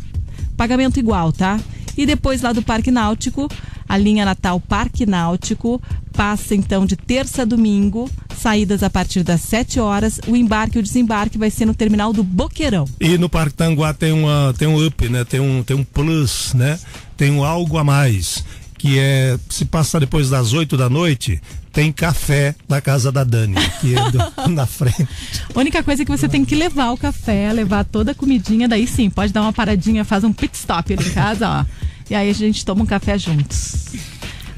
[0.56, 1.58] Pagamento igual, tá?
[1.96, 3.48] E depois lá do Parque Náutico,
[3.90, 5.82] a linha Natal Parque Náutico
[6.12, 10.20] passa então de terça a domingo, saídas a partir das 7 horas.
[10.28, 12.84] O embarque e o desembarque vai ser no terminal do Boqueirão.
[13.00, 15.24] E no Parque Tanguá tem, uma, tem um up, né?
[15.24, 16.78] Tem um, tem um plus, né?
[17.16, 18.44] Tem um algo a mais.
[18.78, 21.40] Que é, se passar depois das 8 da noite,
[21.72, 25.06] tem café na casa da Dani, que é do- na frente.
[25.54, 28.68] A única coisa é que você tem que levar o café, levar toda a comidinha,
[28.68, 31.64] daí sim, pode dar uma paradinha, faz um pit stop ali em casa, ó.
[32.10, 33.86] E aí a gente toma um café juntos.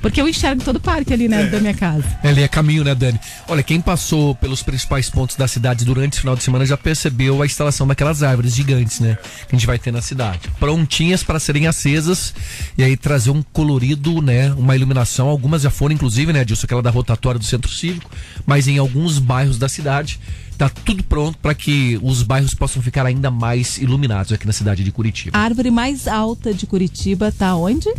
[0.01, 2.05] Porque eu enxergo todo o parque ali, né, da minha casa.
[2.25, 3.21] Ali é caminho, né, Dani?
[3.47, 7.41] Olha, quem passou pelos principais pontos da cidade durante esse final de semana já percebeu
[7.41, 9.17] a instalação daquelas árvores gigantes, né?
[9.49, 10.41] Que a gente vai ter na cidade.
[10.59, 12.35] Prontinhas para serem acesas
[12.77, 14.53] e aí trazer um colorido, né?
[14.55, 15.29] Uma iluminação.
[15.29, 16.65] Algumas já foram, inclusive, né, Dilson?
[16.65, 18.11] Aquela da rotatória do Centro Cívico,
[18.45, 20.19] mas em alguns bairros da cidade.
[20.63, 24.85] Tá tudo pronto para que os bairros possam ficar ainda mais iluminados aqui na cidade
[24.85, 25.37] de Curitiba.
[25.37, 27.93] A árvore mais alta de Curitiba tá onde?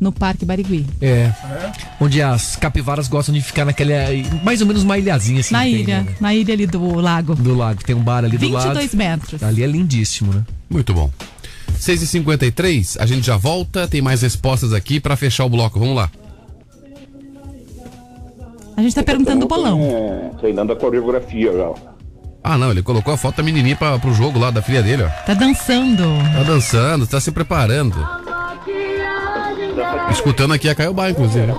[0.00, 0.84] No Parque Barigui.
[1.00, 1.32] É.
[2.00, 3.92] Onde as capivaras gostam de ficar naquela.
[4.42, 5.54] Mais ou menos uma ilhazinha assim.
[5.54, 6.14] na que tem, ilha, né?
[6.20, 7.36] na ilha ali do lago.
[7.36, 8.64] Do lago, tem um bar ali do lado.
[8.64, 9.42] 22 metros.
[9.44, 10.44] Ali é lindíssimo, né?
[10.68, 11.08] Muito bom.
[11.78, 15.78] 6h53, a gente já volta, tem mais respostas aqui pra fechar o bloco.
[15.78, 16.10] Vamos lá.
[18.76, 19.80] A gente tá perguntando do bolão.
[19.80, 21.70] É, treinando a coreografia já.
[22.44, 25.02] Ah, não, ele colocou a foto da menininha pra, pro jogo lá da filha dele,
[25.02, 25.08] ó.
[25.24, 26.04] Tá dançando.
[26.32, 27.96] Tá dançando, tá se preparando.
[30.10, 31.52] Escutando aqui a Caiobá, inclusive.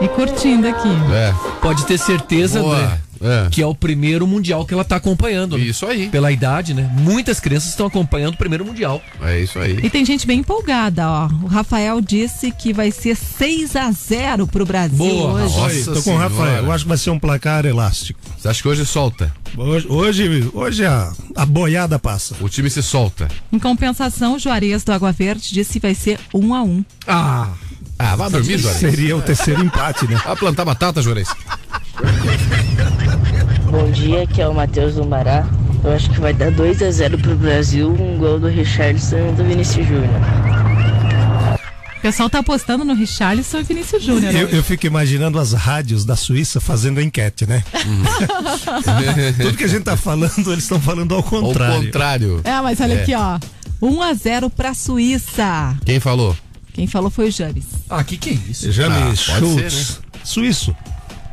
[0.00, 0.88] E curtindo aqui.
[1.12, 1.34] É.
[1.60, 2.76] Pode ter certeza, Boa.
[2.76, 3.48] André, É.
[3.50, 5.58] que é o primeiro mundial que ela tá acompanhando.
[5.58, 5.64] né?
[5.64, 6.08] Isso aí.
[6.08, 6.90] Pela idade, né?
[7.00, 9.02] Muitas crianças estão acompanhando o primeiro mundial.
[9.22, 9.78] É isso aí.
[9.82, 11.26] E tem gente bem empolgada, ó.
[11.42, 15.58] O Rafael disse que vai ser 6 a 0 pro Brasil hoje.
[15.60, 16.28] Oi, tô com o Senhora.
[16.28, 16.64] Rafael.
[16.64, 18.18] Eu acho que vai ser um placar elástico.
[18.38, 19.32] Você acha que hoje solta?
[19.56, 22.34] Hoje, hoje, hoje a, a boiada passa.
[22.40, 23.28] O time se solta.
[23.52, 27.48] Em compensação, o Juarez do Água Verde disse que vai ser 1 a 1 Ah.
[27.98, 28.80] Ah, vai dormir, Juarez.
[28.80, 30.18] Seria o terceiro empate, né?
[30.24, 31.28] Vai plantar batata, Juarez.
[33.70, 35.46] Bom dia, aqui é o Matheus do Mará.
[35.84, 39.32] Eu acho que vai dar 2 a 0 pro Brasil, um gol do Richardson e
[39.32, 40.10] do Vinícius Júnior.
[41.96, 44.34] O pessoal tá apostando no Richarlison e Vinícius Júnior.
[44.34, 44.58] Eu, né?
[44.58, 47.62] eu fico imaginando as rádios da Suíça fazendo a enquete, né?
[49.40, 51.74] Tudo que a gente tá falando, eles estão falando ao contrário.
[51.76, 52.40] Ao contrário.
[52.42, 53.02] É, mas olha É.
[53.02, 53.38] aqui, ó.
[53.82, 55.76] 1 a 0 pra Suíça.
[55.84, 56.34] Quem falou?
[56.72, 57.66] Quem falou foi o James.
[57.88, 58.72] Ah, que que é isso?
[58.72, 60.74] James Ah, Schultz, ser, suíço.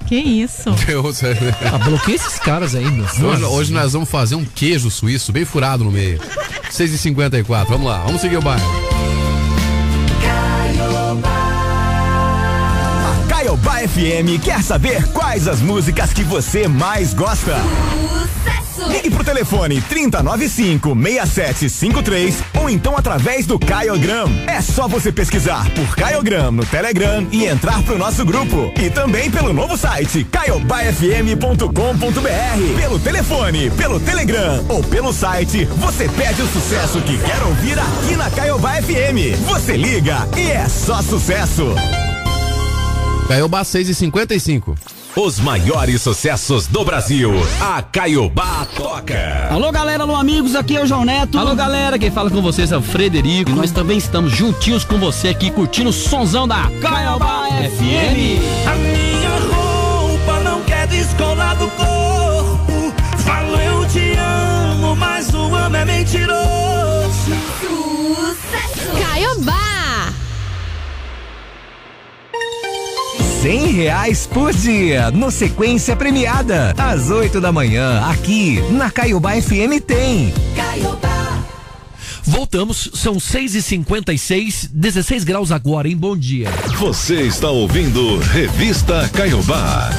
[0.07, 0.71] Que isso?
[0.87, 1.35] Deus, é.
[1.71, 3.05] Ah, bloqueia esses caras aí, meu.
[3.05, 6.19] Hoje, hoje nós vamos fazer um queijo suíço bem furado no meio.
[6.71, 8.65] 6h54, vamos lá, vamos seguir o bairro.
[13.05, 17.55] A Caiobá FM quer saber quais as músicas que você mais gosta.
[18.89, 24.29] Ligue pro telefone 3095-6753 ou então através do Caiogram.
[24.47, 28.71] É só você pesquisar por Caiogram no Telegram e entrar pro nosso grupo.
[28.79, 32.79] E também pelo novo site caiobafm.com.br.
[32.79, 38.15] Pelo telefone, pelo Telegram ou pelo site, você pede o sucesso que quer ouvir aqui
[38.15, 39.35] na Caiobá FM.
[39.45, 41.65] Você liga e é só sucesso.
[43.27, 44.96] Caiobá 6h55.
[45.19, 47.31] Os maiores sucessos do Brasil.
[47.59, 49.47] A Caiobá toca.
[49.49, 51.39] Alô galera, alô amigos, aqui é o João Neto.
[51.39, 53.49] Alô galera, quem fala com vocês é o Frederico.
[53.49, 58.67] E nós também estamos juntinhos com você aqui curtindo o sonzão da Caiobá FM.
[58.67, 61.86] A minha roupa não quer descolar do corpo.
[73.47, 76.75] Cem reais por dia, no Sequência Premiada.
[76.77, 80.33] Às 8 da manhã, aqui na Caiobá FM tem.
[82.23, 85.95] Voltamos, são 6h56, 16 graus agora, hein?
[85.95, 86.49] Bom dia.
[86.77, 89.91] Você está ouvindo Revista Caiobá.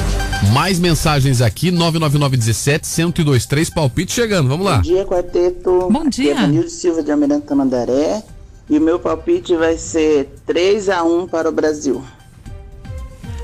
[0.53, 4.75] Mais mensagens aqui, 99917-1023, palpite chegando, vamos lá.
[4.75, 5.87] Bom dia, quarteto.
[5.89, 6.33] Bom dia.
[6.33, 8.21] Aqui é Danilo Silva de Almirante Tamandaré.
[8.69, 12.03] E o meu palpite vai ser 3 a 1 para o Brasil.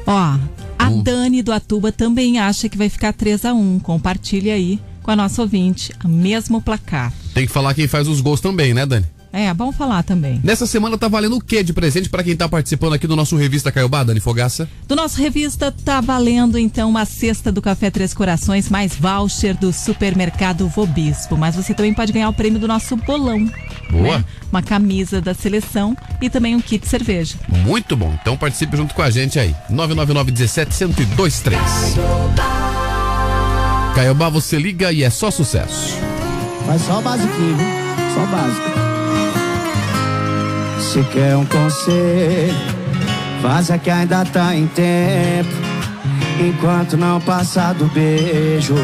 [0.06, 0.38] Ó,
[0.78, 1.02] a Hum.
[1.04, 5.16] Dani do Atuba também acha que vai ficar 3 a 1 Compartilha aí com a
[5.16, 7.12] nossa ouvinte, o mesmo placar.
[7.34, 9.06] Tem que falar quem faz os gols também, né, Dani?
[9.36, 10.40] É, vamos falar também.
[10.42, 13.36] Nessa semana tá valendo o que de presente pra quem tá participando aqui do nosso
[13.36, 14.66] Revista Caiobá, Dani Fogaça?
[14.88, 19.74] Do nosso revista tá valendo então uma cesta do Café Três Corações mais voucher do
[19.74, 21.36] supermercado Vobispo.
[21.36, 23.46] Mas você também pode ganhar o prêmio do nosso bolão.
[23.92, 24.20] Boa.
[24.20, 24.26] né?
[24.50, 27.36] Uma camisa da seleção e também um kit de cerveja.
[27.50, 28.18] Muito bom.
[28.22, 29.54] Então participe junto com a gente aí.
[29.70, 31.58] 999-17-1023.
[33.94, 35.98] Caiobá, você liga e é só sucesso.
[36.66, 37.68] Mas só o basiquinho, viu?
[38.14, 38.85] Só o básico.
[40.96, 42.56] Se quer um conselho,
[43.42, 45.50] faça que ainda tá em tempo.
[46.40, 48.76] Enquanto não passar do beijo,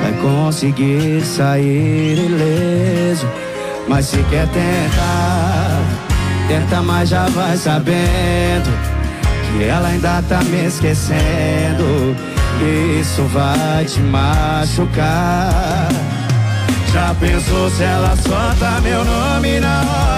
[0.00, 3.26] vai conseguir sair ileso.
[3.88, 5.80] Mas se quer tentar,
[6.46, 8.70] tenta, mas já vai sabendo
[9.50, 12.14] que ela ainda tá me esquecendo.
[13.00, 15.88] Isso vai te machucar.
[16.92, 20.11] Já pensou se ela solta meu nome na hora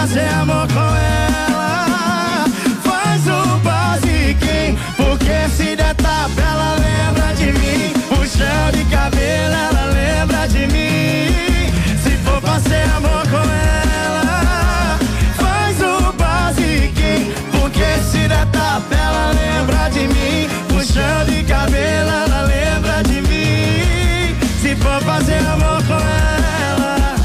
[0.00, 2.44] fazer amor com ela,
[2.84, 4.78] faz o basiquinho.
[4.96, 7.92] Porque se der tapa, ela lembra de mim.
[8.10, 11.72] Puxão de cabelo, ela lembra de mim.
[12.02, 13.44] Se for fazer amor com
[13.82, 14.98] ela,
[15.42, 17.32] faz o basiquinho.
[17.52, 20.48] Porque se der tapa, ela lembra de mim.
[20.68, 24.36] Puxão de cabelo, ela lembra de mim.
[24.60, 27.16] Se for fazer amor com ela,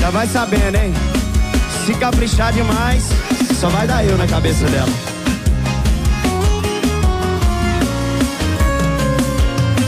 [0.00, 0.94] já vai sabendo, hein?
[1.88, 3.08] Se caprichar demais,
[3.58, 4.90] só vai dar eu na cabeça dela.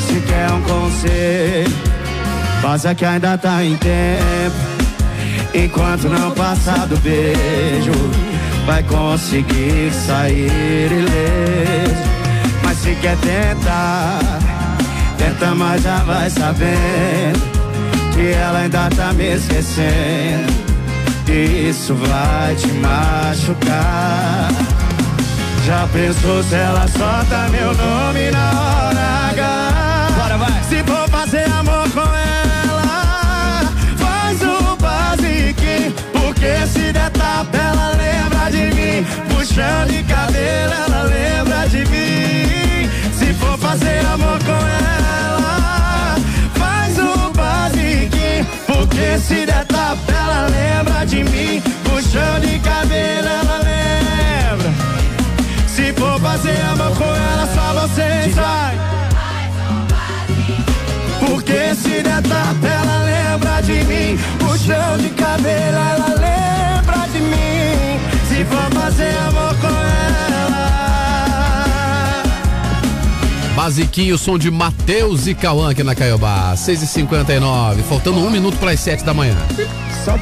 [0.07, 1.77] Se quer um conselho,
[2.63, 4.57] faça que ainda tá em tempo.
[5.53, 7.93] Enquanto não passar do beijo,
[8.65, 12.03] vai conseguir sair ileso.
[12.65, 14.21] Mas se quer tentar,
[15.19, 17.43] tenta, mas já vai sabendo
[18.15, 20.70] que ela ainda tá me esquecendo.
[21.31, 24.49] Isso vai te machucar.
[25.65, 30.09] Já pensou se ela solta meu nome na hora H?
[30.17, 30.63] Bora, vai.
[30.65, 33.63] Se for fazer amor com ela,
[33.97, 35.93] faz o basiquinho.
[36.13, 39.07] Porque se der tapa, ela lembra de mim.
[39.29, 42.91] Puxão de cabelo, ela lembra de mim.
[43.17, 46.17] Se for fazer amor com ela,
[46.55, 48.47] faz o basiquinho.
[48.67, 49.65] Porque se der
[50.21, 51.63] ela lembra de mim.
[51.85, 54.71] Puxão de cabelo, ela lembra.
[55.67, 58.79] Se for fazer amor com ela, só vocês vai.
[61.21, 64.19] Porque se der tapa, ela lembra de mim.
[64.39, 67.99] Puxão de cabelo, ela lembra de mim.
[68.29, 69.91] Se for fazer amor com ela.
[73.55, 76.55] Basiquinho, som de Matheus e Cauã aqui na Caiobá.
[76.55, 79.37] 6h59, faltando um minuto para as 7 da manhã.
[80.05, 80.17] Só.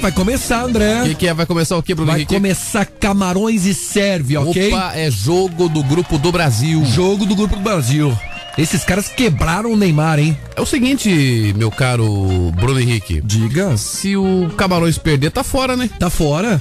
[0.00, 1.02] Vai começar, André.
[1.02, 1.34] O que, que é?
[1.34, 2.34] Vai começar o que, Bruno Vai Henrique?
[2.34, 4.72] começar Camarões e Sérvia, ok?
[4.72, 6.84] Opa, é jogo do grupo do Brasil.
[6.84, 8.16] Jogo do Grupo do Brasil.
[8.58, 10.36] Esses caras quebraram o Neymar, hein?
[10.56, 13.20] É o seguinte, meu caro Bruno Henrique.
[13.24, 13.76] Diga.
[13.76, 15.88] Se o Camarões perder, tá fora, né?
[15.98, 16.60] Tá fora.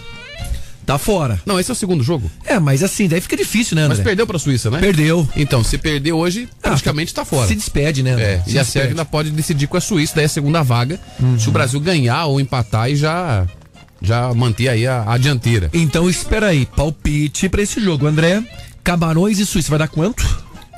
[0.89, 1.39] Tá fora.
[1.45, 2.31] Não, esse é o segundo jogo.
[2.43, 3.97] É, mas assim, daí fica difícil, né, André?
[3.97, 4.79] Mas perdeu pra Suíça, né?
[4.79, 5.29] Perdeu.
[5.35, 7.47] Então, se perder hoje, praticamente tá fora.
[7.47, 8.13] Se despede, né?
[8.13, 8.41] André?
[8.43, 8.65] É, Se e a.
[8.65, 10.99] Sérvia ainda pode decidir com a Suíça, daí é a segunda vaga.
[11.37, 13.45] Se o Brasil ganhar ou empatar e já,
[14.01, 15.69] já manter aí a, a dianteira.
[15.73, 18.41] Então espera aí, palpite pra esse jogo, André.
[18.83, 20.25] Camarões e Suíça vai dar quanto?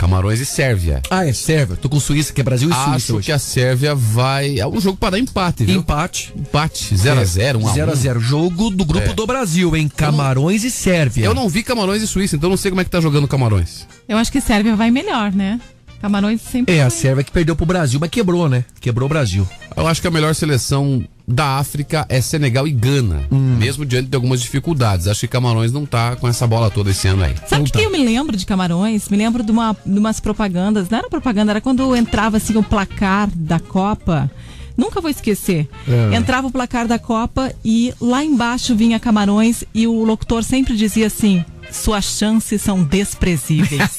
[0.02, 1.00] Camarões e Sérvia.
[1.12, 1.78] Ah, é Sérvia.
[1.78, 4.58] Tô com Suíça, que é Brasil e Suíça Acho que a Sérvia vai.
[4.58, 5.82] É um jogo para dar empate, viu?
[5.82, 6.34] Empate.
[6.36, 6.96] Empate.
[6.96, 7.74] 0x0, 1x1.
[7.76, 8.20] 0x0.
[8.20, 9.14] Jogo do grupo É.
[9.14, 9.88] do Brasil, hein?
[9.96, 11.24] Camarões e Sérvia.
[11.24, 13.86] Eu não vi Camarões e Suíça, então não sei como é que tá jogando Camarões.
[14.10, 15.62] Eu acho que Sérvia vai melhor, né?
[16.02, 16.76] Camarões sempre.
[16.76, 18.66] É, a Sérvia que perdeu pro Brasil, mas quebrou, né?
[18.80, 19.48] Quebrou o Brasil.
[19.76, 23.56] Eu acho que a melhor seleção da África é Senegal e Gana, Hum.
[23.58, 25.08] mesmo diante de algumas dificuldades.
[25.08, 27.34] Acho que Camarões não tá com essa bola toda esse ano aí.
[27.48, 29.08] Sabe o que eu me lembro de Camarões?
[29.08, 30.90] Me lembro de, uma, de umas propagandas.
[30.90, 34.30] Não era propaganda, era quando entrava assim o placar da Copa.
[34.76, 35.70] Nunca vou esquecer.
[35.88, 36.16] É.
[36.16, 41.08] Entrava o placar da Copa e lá embaixo vinha Camarões e o locutor sempre dizia
[41.08, 43.82] assim: suas chances são desprezíveis.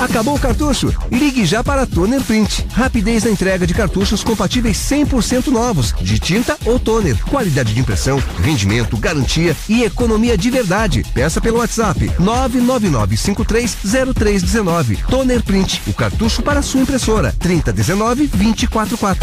[0.00, 0.94] Acabou o cartucho?
[1.10, 2.66] Ligue já para Toner Print.
[2.72, 7.16] Rapidez na entrega de cartuchos compatíveis 100% novos, de tinta ou toner.
[7.24, 11.04] Qualidade de impressão, rendimento, garantia e economia de verdade.
[11.12, 14.98] Peça pelo WhatsApp 999530319.
[15.08, 17.34] Toner Print, o cartucho para sua impressora.
[17.40, 19.16] 3019-244.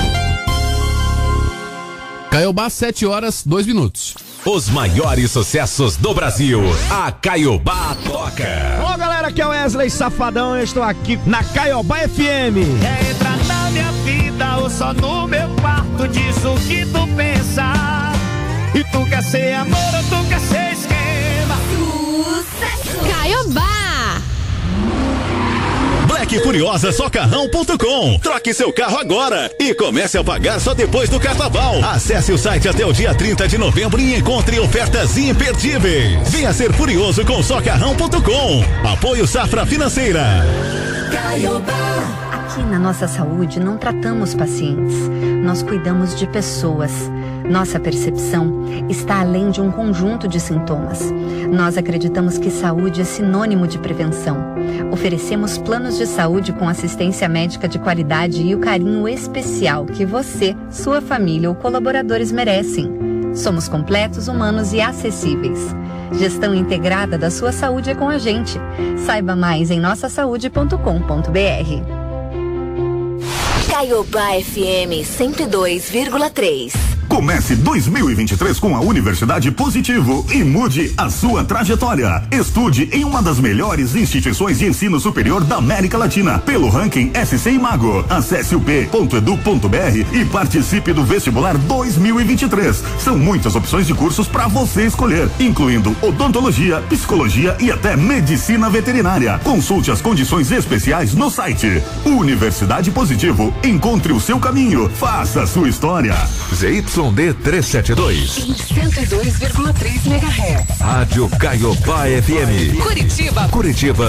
[2.36, 4.13] Caiobá, 7 horas, 2 minutos.
[4.45, 6.59] Os maiores sucessos do Brasil.
[6.91, 8.83] A Caiobá toca.
[8.83, 12.57] Ô galera, aqui é o Wesley Safadão, eu estou aqui na Caiobá FM.
[12.83, 17.71] É entrar na minha vida ou só no meu quarto, diz o que tu pensa.
[18.73, 21.55] E tu quer ser amor ou tu quer ser esquema?
[23.13, 23.64] Caiobá!
[26.26, 28.17] Black Curiosa Socarrão.com.
[28.17, 31.76] Troque seu carro agora e comece a pagar só depois do carnaval.
[31.84, 36.28] Acesse o site até o dia 30 de novembro e encontre ofertas imperdíveis.
[36.30, 38.89] Venha ser furioso com Socarrão.com.
[38.91, 40.23] Apoio Safra Financeira.
[42.32, 44.95] Aqui na nossa saúde não tratamos pacientes,
[45.43, 46.91] nós cuidamos de pessoas.
[47.49, 51.13] Nossa percepção está além de um conjunto de sintomas.
[51.51, 54.37] Nós acreditamos que saúde é sinônimo de prevenção.
[54.91, 60.55] Oferecemos planos de saúde com assistência médica de qualidade e o carinho especial que você,
[60.69, 62.91] sua família ou colaboradores merecem.
[63.35, 65.59] Somos completos, humanos e acessíveis.
[66.13, 68.57] Gestão integrada da sua saúde é com a gente.
[69.05, 70.75] Saiba mais em nossasaude.com.br.
[73.69, 76.94] Caiobá FM 102,3.
[77.07, 82.23] Comece 2023 com a Universidade Positivo e mude a sua trajetória.
[82.31, 87.51] Estude em uma das melhores instituições de ensino superior da América Latina, pelo ranking SC
[87.51, 88.03] Imago.
[88.09, 92.83] Acesse o p.edu.br e participe do vestibular 2023.
[92.99, 99.39] São muitas opções de cursos para você escolher, incluindo odontologia, psicologia e até medicina veterinária.
[99.43, 101.81] Consulte as condições especiais no site.
[102.05, 103.53] Universidade Positivo.
[103.63, 104.89] Encontre o seu caminho.
[104.89, 106.15] Faça a sua história.
[106.95, 108.37] ZYD 372.
[108.37, 110.79] Em 102,3 MHz.
[110.79, 112.81] Rádio Caiobá FM.
[112.81, 113.49] Curitiba.
[113.49, 114.07] Curitiba.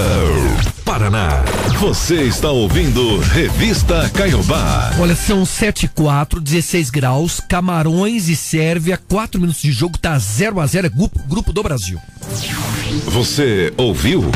[0.84, 1.43] Paraná.
[1.80, 4.93] Você está ouvindo Revista Caiobá.
[5.01, 10.16] Olha, são 7 e 4, 16 graus, Camarões e Sérvia, 4 minutos de jogo, tá
[10.16, 11.99] 0 a 0 é grupo, grupo do Brasil.
[13.07, 14.30] Você ouviu?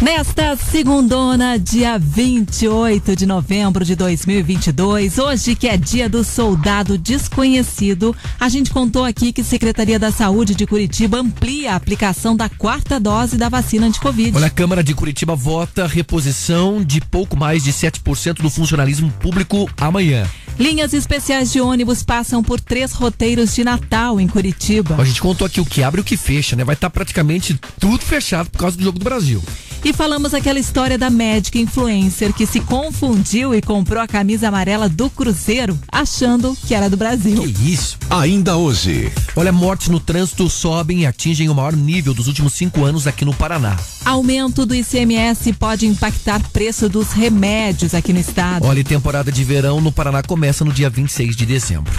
[0.00, 8.16] Nesta segundona, dia 28 de novembro de 2022, hoje que é dia do soldado desconhecido,
[8.40, 12.98] a gente contou aqui que Secretaria da Saúde de Curitiba amplia a aplicação da quarta
[12.98, 14.34] dose da vacina anti-Covid.
[14.38, 19.68] Olha, a Câmara de Curitiba vota reposição de pouco mais de 7% do funcionalismo público
[19.78, 20.26] amanhã.
[20.60, 24.94] Linhas especiais de ônibus passam por três roteiros de Natal em Curitiba.
[24.98, 26.64] A gente contou aqui o que abre e o que fecha, né?
[26.64, 29.42] Vai estar praticamente tudo fechado por causa do jogo do Brasil.
[29.82, 34.90] E falamos aquela história da médica influencer que se confundiu e comprou a camisa amarela
[34.90, 37.42] do Cruzeiro, achando que era do Brasil.
[37.42, 37.96] Que isso?
[38.10, 39.10] Ainda hoje.
[39.34, 43.24] Olha, mortes no trânsito sobem e atingem o maior nível dos últimos cinco anos aqui
[43.24, 43.74] no Paraná.
[44.04, 48.66] Aumento do ICMS pode impactar preço dos remédios aqui no estado.
[48.66, 51.92] Olha, temporada de verão no Paraná começa no dia 26 de dezembro.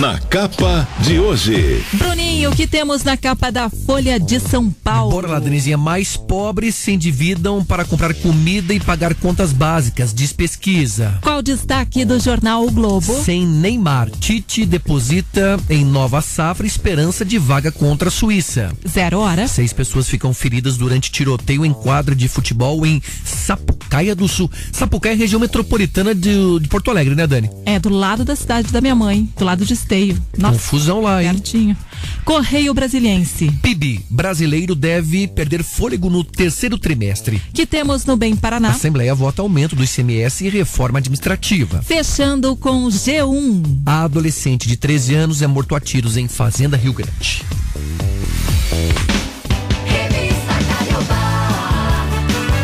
[0.00, 1.84] Na capa de hoje.
[1.92, 5.10] Bruninho, o que temos na capa da Folha de São Paulo?
[5.12, 5.76] Bora lá, Denizinha.
[5.76, 11.18] Mais pobres se endividam para comprar comida e pagar contas básicas, diz pesquisa.
[11.20, 13.22] Qual o destaque do jornal O Globo?
[13.22, 18.72] Sem Neymar, Tite deposita em nova safra esperança de vaga contra a Suíça.
[18.88, 19.46] Zero hora.
[19.46, 24.50] Seis pessoas ficam feridas durante tiroteio em quadra de futebol em Sapucaia do Sul.
[24.72, 27.50] Sapucaia é região metropolitana de, de Porto Alegre, né, Dani?
[27.66, 30.16] É do lado da cidade da minha mãe, do lado de Esteio.
[30.38, 31.30] Nossa, Confusão lá, hein?
[31.30, 31.76] pertinho.
[32.24, 33.50] Correio Brasiliense.
[33.62, 37.42] PIB brasileiro deve perder fôlego no terceiro trimestre.
[37.52, 38.70] Que temos no Bem A Paraná.
[38.70, 41.82] Assembleia vota aumento do ICMS e reforma administrativa.
[41.82, 43.82] Fechando com G1.
[43.84, 47.42] A adolescente de 13 anos é morto a tiros em Fazenda Rio Grande.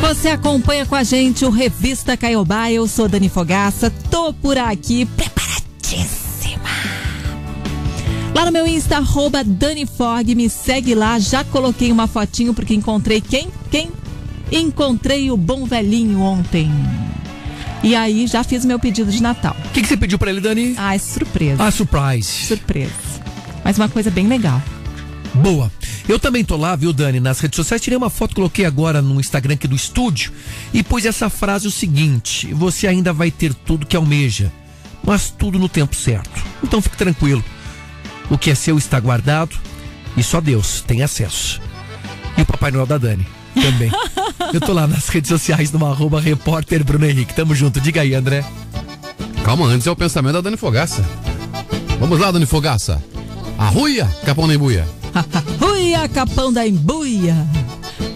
[0.00, 2.70] Você acompanha com a gente o Revista Caiobá.
[2.72, 3.90] Eu sou Dani Fogaça.
[4.10, 6.17] Tô por aqui preparadíssima.
[8.34, 11.18] Lá no meu Insta, arroba Dani Fog, me segue lá.
[11.18, 13.48] Já coloquei uma fotinho porque encontrei quem?
[13.70, 13.90] Quem?
[14.50, 16.70] Encontrei o bom velhinho ontem.
[17.82, 19.56] E aí já fiz meu pedido de Natal.
[19.66, 20.74] O que, que você pediu pra ele, Dani?
[20.76, 21.62] Ah, é surpresa.
[21.62, 22.46] Ah, surprise.
[22.46, 22.92] Surpresa.
[23.64, 24.62] Mas uma coisa bem legal.
[25.34, 25.70] Boa.
[26.08, 27.82] Eu também tô lá, viu, Dani, nas redes sociais.
[27.82, 30.32] Tirei uma foto, coloquei agora no Instagram aqui do estúdio
[30.72, 34.50] e pus essa frase o seguinte: Você ainda vai ter tudo que almeja,
[35.04, 36.42] mas tudo no tempo certo.
[36.62, 37.44] Então fique tranquilo.
[38.30, 39.56] O que é seu está guardado
[40.16, 41.60] e só Deus tem acesso.
[42.36, 43.90] E o Papai Noel da Dani também.
[44.52, 47.34] Eu tô lá nas redes sociais no arroba repórter Bruno Henrique.
[47.34, 47.80] Tamo junto.
[47.80, 48.44] Diga aí, André.
[49.44, 51.04] Calma, antes é o pensamento da Dani Fogaça.
[51.98, 53.02] Vamos lá, Dani Fogaça.
[53.58, 54.86] Arruia, capão na embuia.
[55.60, 57.34] Uia, capão da embuia.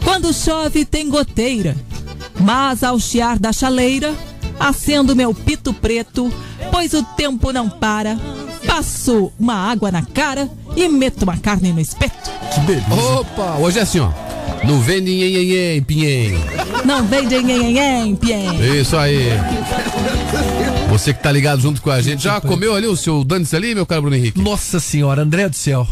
[0.04, 1.76] Quando chove tem goteira,
[2.40, 4.14] mas ao chiar da chaleira,
[4.58, 6.32] acendo meu pito preto,
[6.70, 8.16] pois o tempo não para.
[8.66, 12.30] Passo uma água na cara e meto uma carne no espeto.
[12.54, 12.86] Que beleza.
[12.94, 14.10] Opa, hoje é assim, ó.
[14.64, 16.34] Não vende nhenhenhen, pinhen.
[16.84, 18.80] Não vende nhenhenhen, pien.
[18.80, 19.28] Isso aí.
[20.88, 23.74] Você que tá ligado junto com a gente, já comeu ali o seu Dantes ali,
[23.74, 24.40] meu caro Bruno Henrique?
[24.40, 25.86] Nossa senhora, André do céu.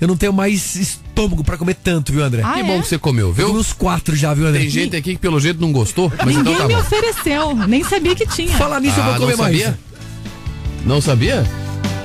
[0.00, 2.42] Eu não tenho mais estômago pra comer tanto, viu, André?
[2.44, 2.64] Ah, que é?
[2.64, 3.46] bom que você comeu, Eu viu?
[3.48, 4.60] comi uns quatro já, viu, André?
[4.60, 6.80] Tem gente aqui que pelo jeito não gostou, mas Ninguém então tá me bom.
[6.80, 8.56] ofereceu, nem sabia que tinha.
[8.56, 9.58] Falar nisso, eu Ah, vou comer não mais.
[9.60, 9.78] sabia?
[10.84, 11.44] Não sabia?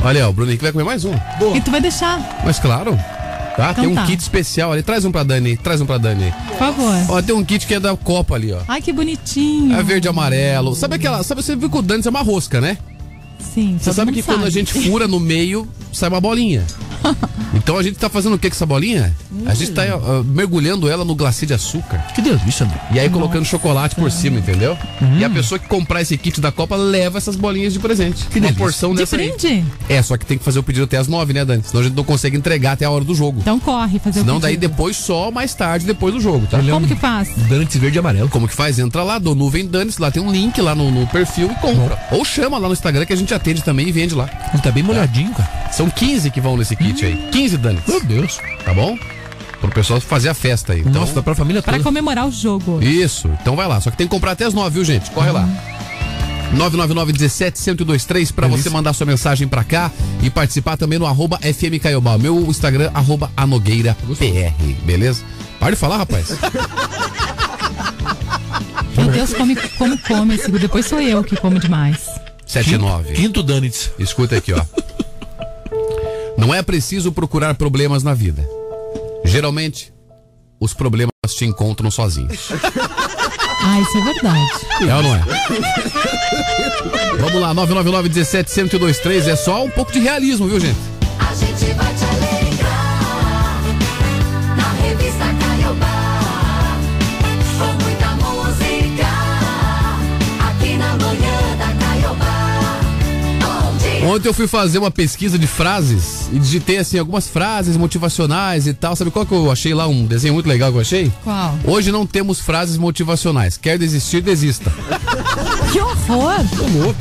[0.03, 1.13] Olha, ó, o Bruno Henrique vai comer mais um.
[1.55, 2.97] E tu vai deixar, Mas claro.
[3.55, 3.69] Tá?
[3.71, 4.05] Então tem um tá.
[4.05, 4.81] kit especial ali.
[4.81, 6.33] Traz um pra Dani, traz um pra Dani.
[6.47, 6.95] por favor.
[7.09, 8.59] Ó, tem um kit que é da Copa ali, ó.
[8.67, 9.75] Ai, que bonitinho.
[9.75, 10.75] É verde e amarelo.
[10.75, 11.23] Sabe aquela.
[11.23, 12.77] Sabe, você viu que o Dani é uma rosca, né?
[13.53, 16.65] Sim, Você sabe que quando a gente fura no meio, sai uma bolinha.
[17.55, 19.15] Então a gente tá fazendo o que com essa bolinha?
[19.45, 21.99] A gente tá ah, mergulhando ela no glacê de açúcar.
[22.15, 22.81] Que delícia, André.
[22.91, 24.77] E aí colocando chocolate por cima, entendeu?
[25.17, 28.25] E a pessoa que comprar esse kit da Copa leva essas bolinhas de presente.
[28.25, 28.57] Que uma delícia.
[28.57, 29.33] porção De dessa aí.
[29.87, 31.63] É, só que tem que fazer o pedido até as nove, né, Dani?
[31.63, 33.39] Senão a gente não consegue entregar até a hora do jogo.
[33.41, 34.71] Então corre fazer Senão o daí pedido.
[34.71, 36.59] depois só mais tarde, depois do jogo, tá?
[36.59, 37.29] Como que faz?
[37.47, 38.29] Dantes verde e amarelo.
[38.29, 38.79] Como que faz?
[38.79, 41.99] Entra lá, do Nuvem Danes, lá tem um link lá no, no perfil e compra.
[42.11, 44.29] Ou chama lá no Instagram que a gente atende também e vende lá.
[44.53, 45.71] Ele tá bem molhadinho, cara.
[45.71, 47.29] São 15 que vão nesse kit aí.
[47.31, 47.81] 15 Danes.
[47.87, 48.37] Meu Deus.
[48.63, 48.97] Tá bom?
[49.59, 50.81] Pro pessoal fazer a festa aí.
[50.81, 51.83] Então, Nossa, dá pra família Pra toda.
[51.83, 52.81] comemorar o jogo.
[52.81, 53.79] Isso, então vai lá.
[53.79, 55.09] Só que tem que comprar até as 9, viu, gente?
[55.11, 55.47] Corre lá.
[56.55, 59.89] 999-17-1023 pra você mandar sua mensagem pra cá
[60.21, 62.17] e participar também no arroba FM Caiobá.
[62.17, 64.03] Meu Instagram, arroba anogueirapr,
[64.85, 65.23] beleza?
[65.59, 66.27] Para de falar, rapaz.
[68.97, 70.37] Meu Deus, come, como come.
[70.59, 72.12] Depois sou eu que como demais.
[72.61, 73.13] 79.
[73.13, 73.91] Quinto Danitz.
[73.97, 74.63] Escuta aqui, ó.
[76.37, 78.47] Não é preciso procurar problemas na vida.
[79.25, 79.93] Geralmente,
[80.59, 82.49] os problemas te encontram sozinhos.
[83.65, 84.41] Ah, isso é verdade.
[84.89, 85.23] É ou não é?
[87.17, 89.27] Vamos lá, 999-17-1023.
[89.29, 90.75] É só um pouco de realismo, viu, gente?
[91.17, 92.42] A gente vai te alegrar
[104.05, 108.73] Ontem eu fui fazer uma pesquisa de frases e digitei assim algumas frases motivacionais e
[108.73, 108.95] tal.
[108.95, 109.87] Sabe qual que eu achei lá?
[109.87, 111.11] Um desenho muito legal que eu achei?
[111.23, 111.57] Qual?
[111.65, 113.57] Hoje não temos frases motivacionais.
[113.57, 114.71] Quer desistir, desista.
[115.71, 116.93] Que horror!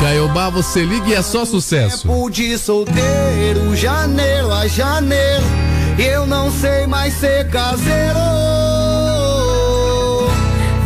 [0.00, 2.06] Caiobá, você liga e é só sucesso.
[2.06, 5.44] Tempo de solteiro, janeiro a janeiro.
[5.98, 8.18] Eu não sei mais ser caseiro.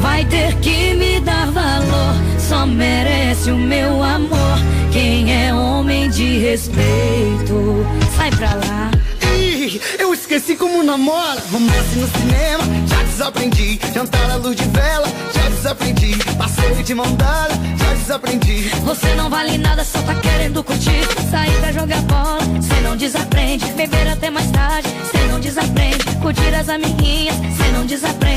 [0.01, 2.15] Vai ter que me dar valor,
[2.51, 4.59] só merece o meu amor.
[4.91, 7.87] Quem é homem de respeito,
[8.17, 8.91] sai pra lá.
[9.39, 11.41] Ih, eu esqueci como namora.
[11.53, 13.79] Romance no cinema, já desaprendi.
[13.95, 16.17] Jantar à luz de vela, já desaprendi.
[16.37, 18.69] Passeio de mão dada, já desaprendi.
[18.85, 21.07] Você não vale nada, só tá querendo curtir.
[21.31, 23.65] Sair pra jogar bola, cê não desaprende.
[23.75, 26.05] Beber até mais tarde, cê não desaprende.
[26.21, 28.30] Curtir as amiguinhas, cê não desaprende.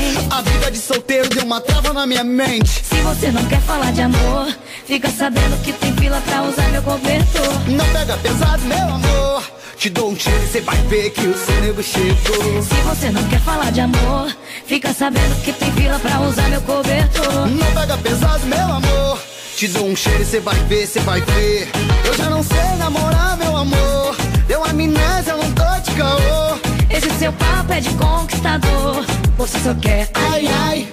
[1.54, 2.84] Uma trava na minha mente.
[2.84, 4.52] Se você não quer falar de amor,
[4.86, 7.68] fica sabendo que tem fila pra usar meu cobertor.
[7.68, 9.42] Não pega pesado, meu amor.
[9.76, 12.62] Te dou um cheiro, cê vai ver que o seu nego chegou.
[12.62, 14.36] Se você não quer falar de amor,
[14.66, 17.46] fica sabendo que tem fila pra usar meu cobertor.
[17.46, 19.22] Não pega pesado, meu amor.
[19.56, 21.70] Te dou um cheiro, cê vai ver, cê vai ver.
[22.04, 24.16] Eu já não sei namorar, meu amor.
[24.48, 26.58] Deu amnésia, eu não tô de caô.
[26.90, 29.04] Esse seu papo é de conquistador.
[29.36, 30.88] Você só quer Ai, ai,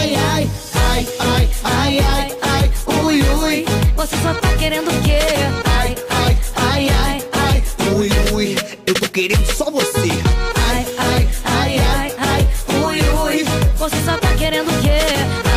[0.00, 2.70] ai, ai, ai, ai, ai, ai, ai,
[3.04, 3.64] ui, ui.
[3.96, 5.20] Você só tá querendo o quê?
[5.78, 7.62] Ai, ai, ai, ai, ai,
[7.94, 8.56] ui, ui.
[8.86, 10.08] Eu tô querendo só você.
[10.68, 12.48] Ai, ai, ai, ai, ai,
[12.84, 13.44] ui, ui.
[13.76, 15.00] Você só tá querendo o quê?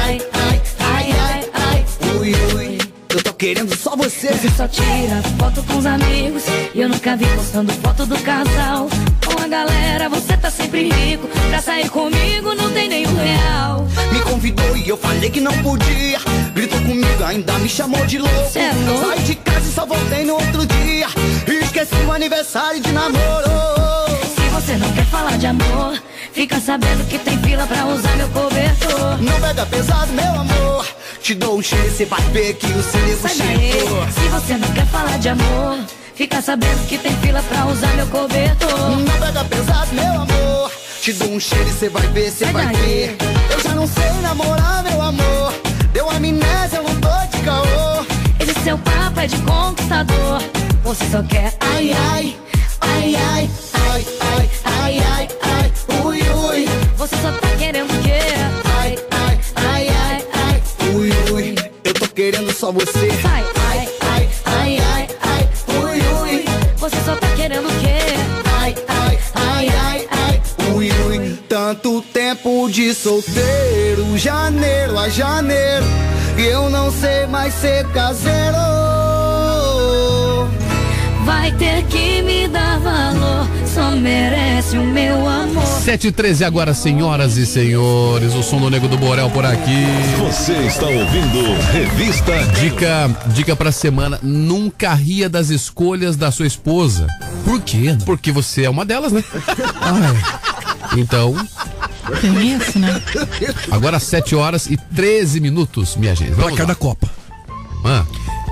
[0.04, 1.86] Ai, ai, ai, ai, ai.
[2.20, 2.78] Ui, ui.
[3.10, 4.28] Eu tô querendo só você.
[4.34, 6.44] Você só tira foto com os amigos.
[6.74, 8.90] E eu nunca vi postando foto do casal.
[9.44, 11.28] A galera, você tá sempre rico.
[11.50, 13.86] Pra sair comigo não tem nenhum real.
[14.14, 16.18] Me convidou e eu falei que não podia.
[16.56, 18.50] Gritou comigo, ainda me chamou de louco.
[18.50, 19.06] Cê é louco?
[19.06, 21.08] Saí de casa e só voltei no outro dia.
[21.62, 23.52] Esqueci o aniversário de namoro.
[24.34, 28.30] Se você não quer falar de amor, fica sabendo que tem fila pra usar meu
[28.30, 29.22] cobertor.
[29.22, 30.88] Não pega pesado, meu amor.
[31.22, 34.12] Te dou um cheiro, cê vai ver que o seu nego Sai.
[34.14, 35.80] Se você não quer falar de amor,
[36.16, 38.90] fica sabendo que tem fila pra usar meu cobertor.
[38.90, 40.72] Não pega pesado, meu amor.
[41.02, 43.18] Te dou um cheiro e cê vai ver, cê vai ver.
[43.52, 45.54] Eu já não sei namorar, meu amor.
[45.92, 48.06] Deu amnésia, eu não tô de caô.
[48.40, 50.42] Esse seu papo é de conquistador.
[50.84, 52.36] Você só quer Ai, ai,
[52.82, 55.72] ai, ai, ai, ai, ai, ai, ai,
[56.04, 56.68] ui, ui.
[56.98, 58.20] Você só tá querendo o quê?
[58.80, 61.56] Ai, ai, ai, ai, ai, ui, ui.
[61.84, 63.12] Eu tô querendo só você.
[63.22, 63.44] Sai,
[71.66, 75.86] Tanto tempo de solteiro, janeiro a janeiro.
[76.38, 78.58] E eu não sei mais ser caseiro.
[81.24, 83.48] Vai ter que me dar valor.
[83.74, 85.66] Só merece o meu amor.
[85.66, 88.34] 7 e 13 agora, senhoras e senhores.
[88.34, 89.86] O som do Nego do Borel por aqui.
[90.20, 97.08] Você está ouvindo Revista Dica, dica pra semana: nunca ria das escolhas da sua esposa.
[97.46, 97.98] Por quê?
[98.06, 99.24] Porque você é uma delas, né?
[100.98, 101.34] Então,
[102.22, 103.02] Tem isso, né?
[103.72, 106.32] Agora 7 horas e 13 minutos, minha gente.
[106.32, 106.74] Vamos Placar lá.
[106.74, 107.10] da Copa.
[107.86, 108.06] Ah,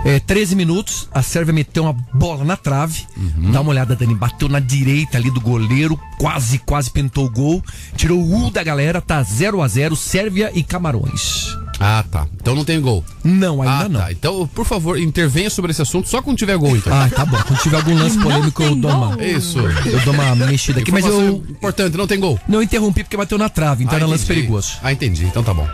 [0.04, 3.06] É, 13 minutos, a Sérvia meteu uma bola na trave.
[3.52, 4.16] Dá uma olhada, Dani.
[4.16, 7.64] Bateu na direita ali do goleiro, quase, quase pintou o gol.
[7.96, 11.56] Tirou o U da galera, tá 0 a 0 Sérvia e Camarões.
[11.84, 12.28] Ah, tá.
[12.40, 13.04] Então não tem gol.
[13.24, 14.00] Não, ainda ah, não.
[14.02, 14.12] Tá.
[14.12, 16.94] Então, por favor, intervenha sobre esse assunto só quando tiver gol, então.
[16.94, 17.38] Ah, tá bom.
[17.48, 19.24] Quando tiver algum lance polêmico, eu dou uma.
[19.24, 19.58] Isso.
[19.60, 22.40] Eu dou uma mexida aqui, mas eu Importante, não tem gol.
[22.48, 24.42] não interrompi porque bateu na trave, então Ah, era lance entendi.
[24.42, 24.74] perigoso.
[24.84, 25.26] Ah, entendi.
[25.26, 25.68] Então tá bom.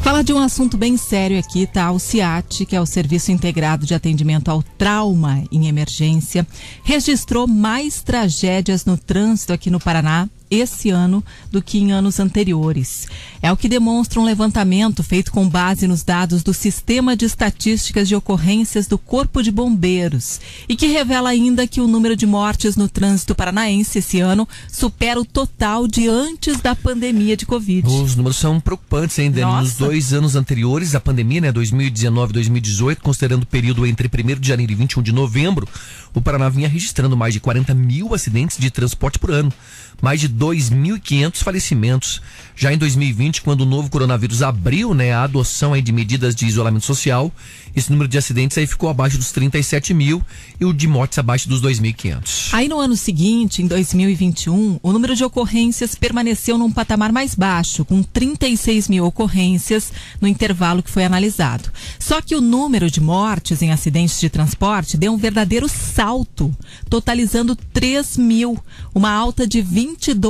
[0.00, 1.90] Fala de um assunto bem sério aqui, tá?
[1.90, 6.46] O CIAT, que é o Serviço Integrado de Atendimento ao Trauma em Emergência,
[6.84, 13.06] registrou mais tragédias no trânsito aqui no Paraná esse ano do que em anos anteriores.
[13.42, 18.08] É o que demonstra um levantamento feito com base nos dados do Sistema de Estatísticas
[18.08, 22.76] de Ocorrências do Corpo de Bombeiros e que revela ainda que o número de mortes
[22.76, 27.86] no trânsito paranaense esse ano supera o total de antes da pandemia de Covid.
[27.88, 29.46] Os números são preocupantes, hein, Dani?
[29.46, 29.84] Nos Nossa.
[29.84, 34.48] dois anos anteriores à pandemia, né, 2019 e 2018, considerando o período entre 1 de
[34.48, 35.68] janeiro e 21 de novembro,
[36.14, 39.52] o Paraná vinha registrando mais de 40 mil acidentes de transporte por ano,
[40.00, 42.20] mais de 2.500 falecimentos.
[42.58, 46.46] Já em 2020, quando o novo coronavírus abriu né, a adoção aí de medidas de
[46.46, 47.30] isolamento social,
[47.74, 50.22] esse número de acidentes aí ficou abaixo dos 37 mil
[50.58, 52.48] e o de mortes abaixo dos 2.500.
[52.52, 57.84] Aí no ano seguinte, em 2021, o número de ocorrências permaneceu num patamar mais baixo,
[57.84, 61.70] com 36 mil ocorrências no intervalo que foi analisado.
[61.98, 66.54] Só que o número de mortes em acidentes de transporte deu um verdadeiro salto,
[66.88, 68.58] totalizando 3 mil,
[68.94, 70.25] uma alta de 22%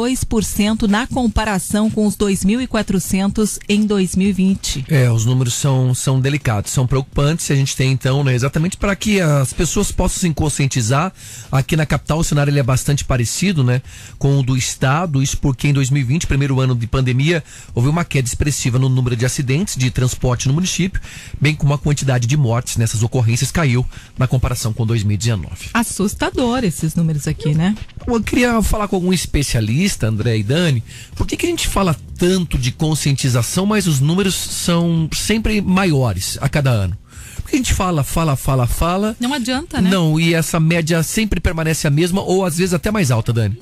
[0.88, 4.84] na comparação com os 2.400 em 2020.
[4.88, 7.50] É, os números são, são delicados, são preocupantes.
[7.50, 11.12] A gente tem então, né, exatamente para que as pessoas possam se conscientizar.
[11.50, 13.80] Aqui na capital o cenário ele é bastante parecido, né,
[14.18, 15.22] com o do estado.
[15.22, 17.42] Isso porque em 2020, primeiro ano de pandemia,
[17.74, 21.00] houve uma queda expressiva no número de acidentes de transporte no município,
[21.40, 23.84] bem como a quantidade de mortes nessas ocorrências caiu
[24.18, 25.70] na comparação com 2019.
[25.72, 27.74] Assustador esses números aqui, né?
[28.06, 30.82] Eu queria falar com algum especialista, André e Dani,
[31.14, 36.38] por que, que a gente fala tanto de conscientização, mas os números são sempre maiores
[36.40, 36.96] a cada ano?
[37.36, 39.16] Porque a gente fala, fala, fala, fala.
[39.20, 39.88] Não adianta, né?
[39.88, 43.56] Não, e essa média sempre permanece a mesma, ou às vezes até mais alta, Dani.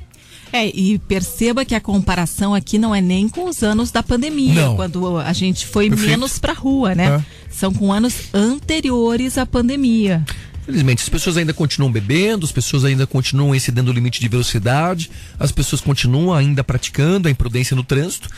[0.53, 4.55] É, e perceba que a comparação aqui não é nem com os anos da pandemia,
[4.67, 4.77] Não.
[4.77, 6.11] quando a gente foi Perfeito.
[6.11, 7.17] menos pra rua, né?
[7.17, 7.25] É.
[7.53, 10.25] São com anos anteriores à pandemia.
[10.65, 15.11] Felizmente, as pessoas ainda continuam bebendo, as pessoas ainda continuam excedendo o limite de velocidade,
[15.39, 18.31] as pessoas continuam ainda praticando a imprudência no trânsito.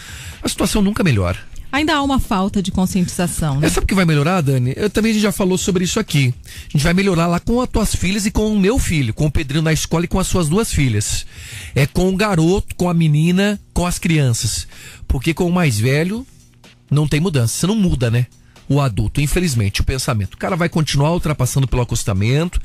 [0.42, 1.38] A situação nunca melhora.
[1.70, 3.66] Ainda há uma falta de conscientização, né?
[3.66, 4.72] É, sabe o que vai melhorar, Dani?
[4.76, 6.32] Eu também a gente já falou sobre isso aqui.
[6.68, 9.26] A gente vai melhorar lá com as tuas filhas e com o meu filho, com
[9.26, 11.26] o Pedrinho na escola e com as suas duas filhas.
[11.74, 14.66] É com o garoto, com a menina, com as crianças.
[15.06, 16.26] Porque com o mais velho,
[16.90, 17.54] não tem mudança.
[17.54, 18.26] Você não muda, né?
[18.68, 20.34] O adulto, infelizmente, o pensamento.
[20.34, 22.60] O cara vai continuar ultrapassando pelo acostamento,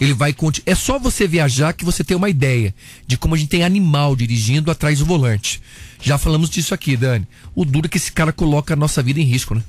[0.00, 0.34] ele vai.
[0.66, 2.74] É só você viajar que você tem uma ideia
[3.06, 5.62] de como a gente tem animal dirigindo atrás do volante.
[6.00, 7.26] Já falamos disso aqui, Dani.
[7.54, 9.62] O duro é que esse cara coloca a nossa vida em risco, né?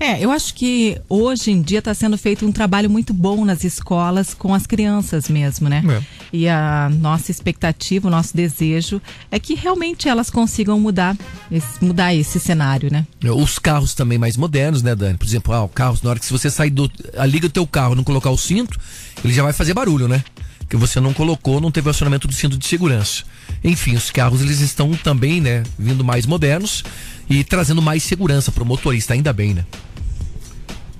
[0.00, 3.64] É, eu acho que hoje em dia está sendo feito um trabalho muito bom nas
[3.64, 5.82] escolas com as crianças mesmo, né?
[5.88, 6.02] É.
[6.32, 11.16] E a nossa expectativa, o nosso desejo é que realmente elas consigam mudar
[11.50, 13.06] esse, mudar esse cenário, né?
[13.24, 15.18] Os carros também mais modernos, né, Dani?
[15.18, 16.90] Por exemplo, ah, o carro, na hora que se você sair do.
[17.16, 18.78] ah, liga o teu carro e não colocar o cinto,
[19.24, 20.22] ele já vai fazer barulho, né?
[20.68, 23.24] Que você não colocou, não teve o acionamento do cinto de segurança.
[23.64, 26.84] Enfim, os carros eles estão também, né, vindo mais modernos
[27.28, 29.64] e trazendo mais segurança para o motorista, ainda bem, né?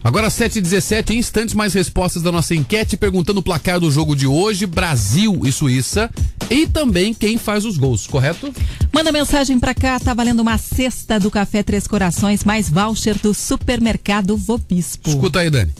[0.02, 4.64] Agora 7h17, instantes mais respostas da nossa enquete perguntando o placar do jogo de hoje,
[4.64, 6.08] Brasil e Suíça,
[6.48, 8.52] e também quem faz os gols, correto?
[8.92, 13.34] Manda mensagem pra cá, tá valendo uma cesta do Café Três Corações, mais voucher do
[13.34, 15.10] Supermercado Vobispo.
[15.10, 15.72] Escuta aí, Dani.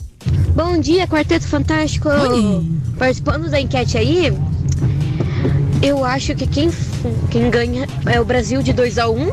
[0.55, 2.09] Bom dia, Quarteto Fantástico.
[2.99, 4.32] Participando da enquete aí,
[5.81, 6.70] eu acho que quem,
[7.31, 9.31] quem ganha é o Brasil de 2 a 1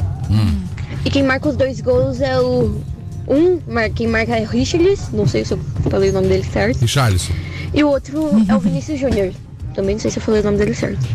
[1.04, 2.80] E quem marca os dois gols é o.
[3.28, 6.44] Um, mar- quem marca é o Richarlis, não sei se eu falei o nome dele
[6.44, 6.80] certo.
[6.82, 7.34] Richarlison.
[7.74, 9.32] E o outro é o Vinícius Júnior.
[9.74, 11.06] Também não sei se eu falei o nome dele certo.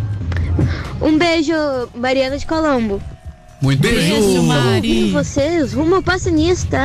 [1.01, 1.53] Um beijo,
[1.95, 3.01] Mariana de Colombo.
[3.63, 6.79] Muito Beijo, Ouvindo vocês, rumo ao passanista.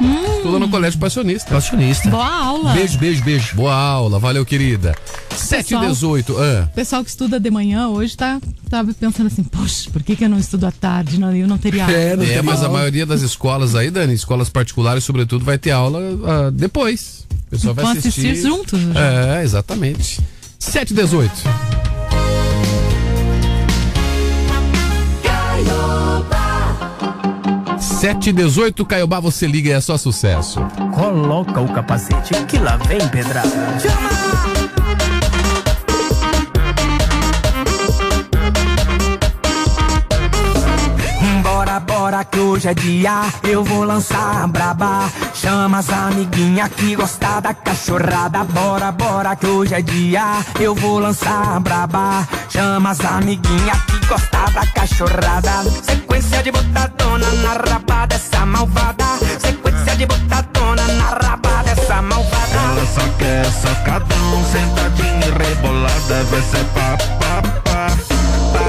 [0.00, 1.50] Estuda no colégio passionista.
[1.50, 2.08] Passionista.
[2.08, 2.72] Boa aula.
[2.72, 3.56] Beijo, beijo, beijo.
[3.56, 4.94] Boa aula, valeu, querida.
[5.36, 6.68] 7 e 18 ah.
[6.70, 10.24] O pessoal que estuda de manhã hoje tá, tá pensando assim, poxa, por que, que
[10.24, 11.18] eu não estudo à tarde?
[11.18, 11.94] Não, eu não teria aula.
[11.96, 16.50] É, mas a maioria das escolas aí, Dani, escolas particulares, sobretudo, vai ter aula ah,
[16.52, 17.26] depois.
[17.46, 18.30] O pessoal vai Vão assistir.
[18.30, 19.40] assistir juntos, né?
[19.40, 20.20] É, exatamente.
[20.58, 21.87] 7 e 18
[27.98, 30.60] 7 e 18 Caiobá, você liga e é só sucesso.
[30.94, 33.48] Coloca o capacete que lá vem pedrada.
[33.48, 34.77] Bora,
[42.08, 45.10] bora que hoje é dia, eu vou lançar a braba.
[45.34, 48.44] Chama as amiguinha que gosta da cachorrada.
[48.44, 52.26] Bora, bora que hoje é dia, eu vou lançar a braba.
[52.48, 55.64] Chama as amiguinha que gosta da cachorrada.
[55.82, 59.04] Sequência de botadona na raba dessa malvada.
[59.38, 62.58] Sequência de botadona na raba dessa malvada.
[62.72, 67.60] Ela só quer socadão, sentadinha e rebolada, vai ser pá, pá, pá.
[67.62, 67.67] Pá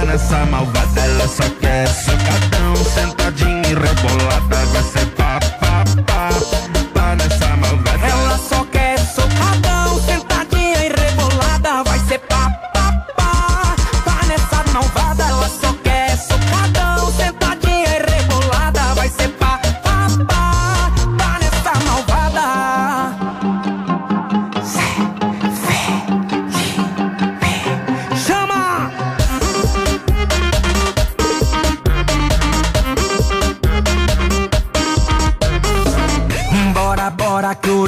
[0.09, 5.39] nessa malvada, ela só quer socadão, sentadinha e rebolada, vai ser pá,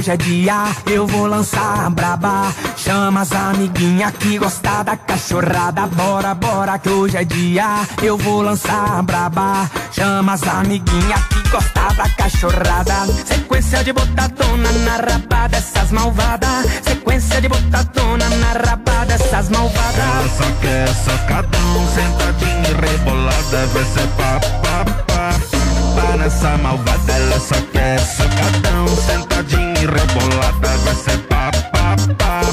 [0.02, 0.56] hoje é dia,
[0.88, 2.52] eu vou lançar braba.
[2.76, 5.86] Chama as amiguinha que gosta da cachorrada.
[5.86, 9.69] Bora, bora que hoje é dia, eu vou lançar braba.
[9.91, 13.06] Chama as amiguinha que gosta da cachorrada.
[13.28, 16.65] Sequência de botadona na raba dessas malvadas.
[16.84, 19.98] Sequência de botadona na raba dessas malvadas.
[19.98, 25.30] Ela só quer socadão, sentadinha e rebolada, vai ser pá, pá, pá.
[25.95, 32.51] Pá nessa malvada, ela só quer socadão, sentadinha e rebolada, vai ser pá, pá, pá.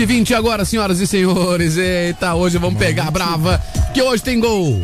[0.00, 1.76] 7h20 agora, senhoras e senhores.
[1.76, 3.62] Eita, hoje vamos pegar a brava,
[3.92, 4.82] que hoje tem gol.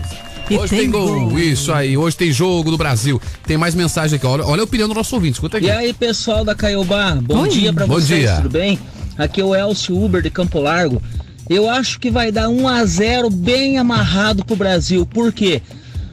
[0.51, 1.31] E Hoje tem tem gol.
[1.31, 1.39] gol.
[1.39, 3.21] Isso aí, hoje tem jogo do Brasil.
[3.47, 4.27] Tem mais mensagem aqui.
[4.27, 5.35] Olha, olha a opinião do nosso ouvinte.
[5.35, 5.67] Escuta aqui.
[5.67, 7.49] E aí, pessoal da Caiobá, bom Oi.
[7.49, 8.37] dia pra Bom vocês, dia.
[8.37, 8.79] tudo bem?
[9.17, 11.03] Aqui é o Elcio Uber de Campo Largo.
[11.49, 15.07] Eu acho que vai dar 1 a 0 bem amarrado pro Brasil.
[15.07, 15.63] Por quê?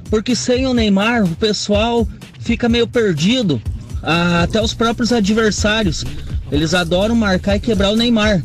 [0.10, 2.08] Porque sem o Neymar, o pessoal
[2.40, 3.62] fica meio perdido.
[4.02, 6.06] Ah, até os próprios adversários.
[6.52, 8.42] Eles adoram marcar e quebrar o Neymar.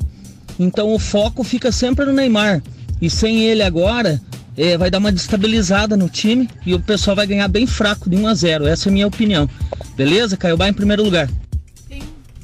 [0.59, 2.63] Então o foco fica sempre no Neymar.
[3.01, 4.21] E sem ele agora,
[4.57, 8.17] eh, vai dar uma destabilizada no time e o pessoal vai ganhar bem fraco de
[8.17, 9.49] 1 a 0 Essa é a minha opinião.
[9.97, 10.37] Beleza?
[10.37, 11.29] Caiobá em primeiro lugar.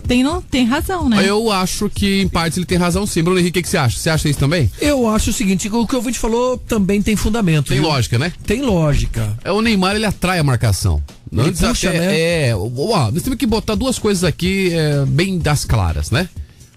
[0.07, 1.25] Tem, não, tem razão, né?
[1.27, 3.23] Eu acho que em partes ele tem razão sim.
[3.23, 3.99] Bruno Henrique, o que, que você acha?
[3.99, 4.71] Você acha isso também?
[4.81, 7.69] Eu acho o seguinte, o que o ouvinte falou também tem fundamento.
[7.69, 7.89] Tem viu?
[7.89, 8.31] lógica, né?
[8.47, 9.35] Tem lógica.
[9.43, 11.03] É o Neymar, ele atrai a marcação.
[11.33, 12.21] Ele Antes puxa, até- né?
[12.21, 16.29] É, ó, nós temos que botar duas coisas aqui é, bem das claras, né?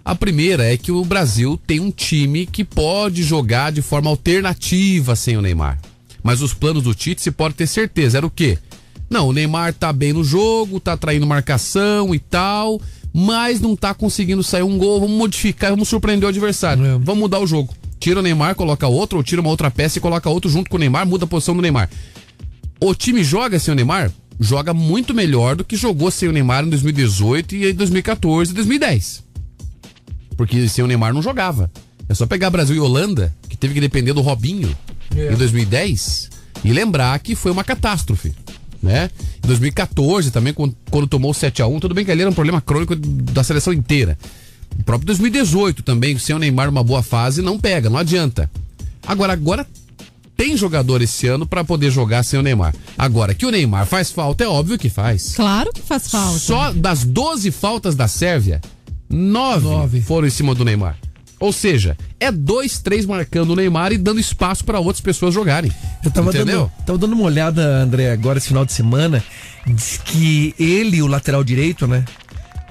[0.07, 5.17] A primeira é que o Brasil tem um time que pode jogar de forma alternativa
[5.17, 5.81] sem o Neymar.
[6.23, 8.57] Mas os planos do Tite, você pode ter certeza, era o quê?
[9.09, 12.79] Não, o Neymar tá bem no jogo, tá traindo marcação e tal,
[13.13, 16.85] mas não tá conseguindo sair um gol, vamos modificar, vamos surpreender o adversário.
[16.85, 16.91] É.
[16.93, 17.75] Vamos mudar o jogo.
[17.99, 20.77] Tira o Neymar, coloca outro, ou tira uma outra peça e coloca outro junto com
[20.77, 21.89] o Neymar, muda a posição do Neymar.
[22.79, 24.09] O time joga sem o Neymar?
[24.39, 28.53] Joga muito melhor do que jogou sem o Neymar em 2018 e em 2014 e
[28.53, 29.26] 2010.
[30.37, 31.69] Porque sem o Neymar não jogava.
[32.07, 34.73] É só pegar Brasil e Holanda, que teve que depender do Robinho
[35.15, 35.33] É.
[35.33, 36.29] em 2010,
[36.63, 38.33] e lembrar que foi uma catástrofe.
[38.81, 39.09] Né?
[39.43, 42.61] Em 2014 também, quando, quando tomou o 7x1, tudo bem que ali era um problema
[42.61, 44.17] crônico da seleção inteira.
[44.79, 48.49] O próprio 2018 também, sem o Neymar numa boa fase, não pega, não adianta.
[49.05, 49.65] Agora, agora
[50.35, 52.75] tem jogador esse ano pra poder jogar sem o Neymar.
[52.95, 55.33] Agora, que o Neymar faz falta, é óbvio que faz.
[55.35, 56.37] Claro que faz falta.
[56.37, 58.61] Só das 12 faltas da Sérvia,
[59.09, 60.97] 9, foram em cima do Neymar.
[61.39, 65.71] Ou seja, é dois, três marcando o Neymar e dando espaço pra outras pessoas jogarem.
[66.03, 66.71] Eu tava Entendeu?
[66.75, 69.23] dando, tava dando uma olhada, André, agora esse final de semana.
[69.65, 72.03] Diz que ele, o lateral direito, né?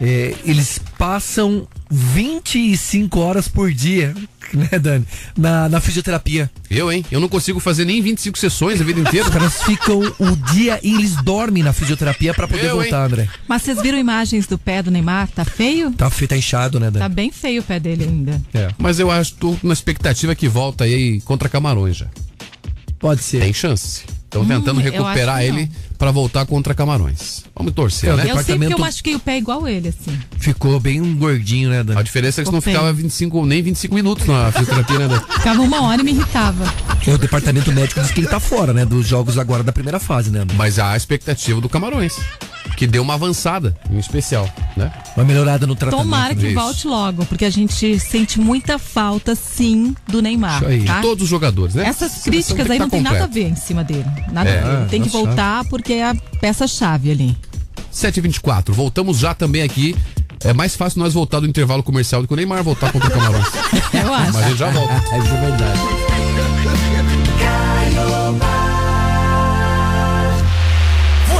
[0.00, 4.14] É, eles passam 25 horas por dia,
[4.52, 5.06] né, Dani?
[5.36, 6.50] Na, na fisioterapia.
[6.70, 7.04] Eu, hein?
[7.10, 9.26] Eu não consigo fazer nem 25 sessões a vida inteira.
[9.26, 12.82] Os caras ficam o dia e eles dormem na fisioterapia pra poder Eu, hein?
[12.82, 13.28] voltar, André.
[13.48, 15.28] Mas vocês viram imagens do pé do Neymar?
[15.28, 15.90] Tá feio?
[15.92, 16.98] Tá feito, tá inchado, né, Dani?
[17.02, 18.42] Tá bem feio o pé dele ainda.
[18.52, 18.68] É.
[18.78, 22.06] Mas eu acho, tô na expectativa que volta aí contra Camarões já.
[22.98, 23.40] Pode ser.
[23.40, 24.02] Tem chance.
[24.24, 27.44] Estão Hum, tentando eu recuperar que ele pra voltar contra Camarões.
[27.54, 28.22] Vamos torcer, É, né?
[28.30, 30.18] Eu sei porque eu machuquei o pé igual ele, assim.
[30.38, 31.98] Ficou bem gordinho, né, Dani?
[31.98, 35.22] A diferença é que você não ficava 25, nem 25 minutos na fisioterapia, né, Dani?
[35.38, 36.64] Ficava uma hora e me irritava.
[37.06, 38.84] É, O departamento médico diz que ele tá fora, né?
[38.84, 40.44] Dos jogos agora da primeira fase, né?
[40.54, 42.16] Mas há a expectativa do Camarões,
[42.76, 44.92] que deu uma avançada, em especial, né?
[45.16, 46.04] Uma melhorada no tratamento.
[46.04, 46.54] Tomara que Isso.
[46.54, 50.58] volte logo, porque a gente sente muita falta, sim, do Neymar.
[50.58, 50.84] Isso aí.
[50.84, 51.00] tá?
[51.00, 51.86] Todos os jogadores, né?
[51.86, 54.04] Essas Seleção críticas que aí tá não tem nada a ver em cima dele.
[54.30, 54.88] Nada É, a ver.
[54.88, 55.26] Tem que nossa.
[55.26, 57.36] voltar porque é a peça-chave ali.
[57.92, 58.72] 7h24.
[58.72, 59.96] Voltamos já também aqui.
[60.44, 63.10] É mais fácil nós voltar do intervalo comercial do que o Neymar voltar contra o
[63.10, 63.46] Camarões.
[63.94, 64.32] Eu acho.
[64.34, 64.94] Mas a gente já volta.
[65.12, 66.15] É verdade.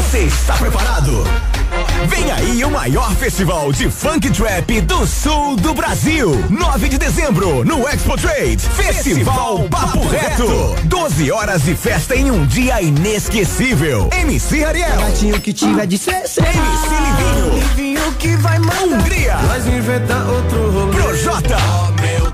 [0.06, 1.24] Você está preparado?
[2.06, 6.44] Vem aí o maior festival de funk trap do sul do Brasil.
[6.48, 8.56] 9 de dezembro, no Expo Trade.
[8.56, 10.76] Festival Papo Reto.
[10.84, 14.08] 12 horas de festa em um dia inesquecível.
[14.12, 14.96] MC Ariel.
[14.96, 16.40] Gatinho que tiver de CC.
[16.40, 17.54] MC Livinho.
[17.54, 18.84] Livinho que vai mandar.
[18.84, 19.36] Hungria.
[19.38, 21.02] Nós inventar outro rolê.
[21.02, 21.56] Projota.
[22.00, 22.25] meu Deus,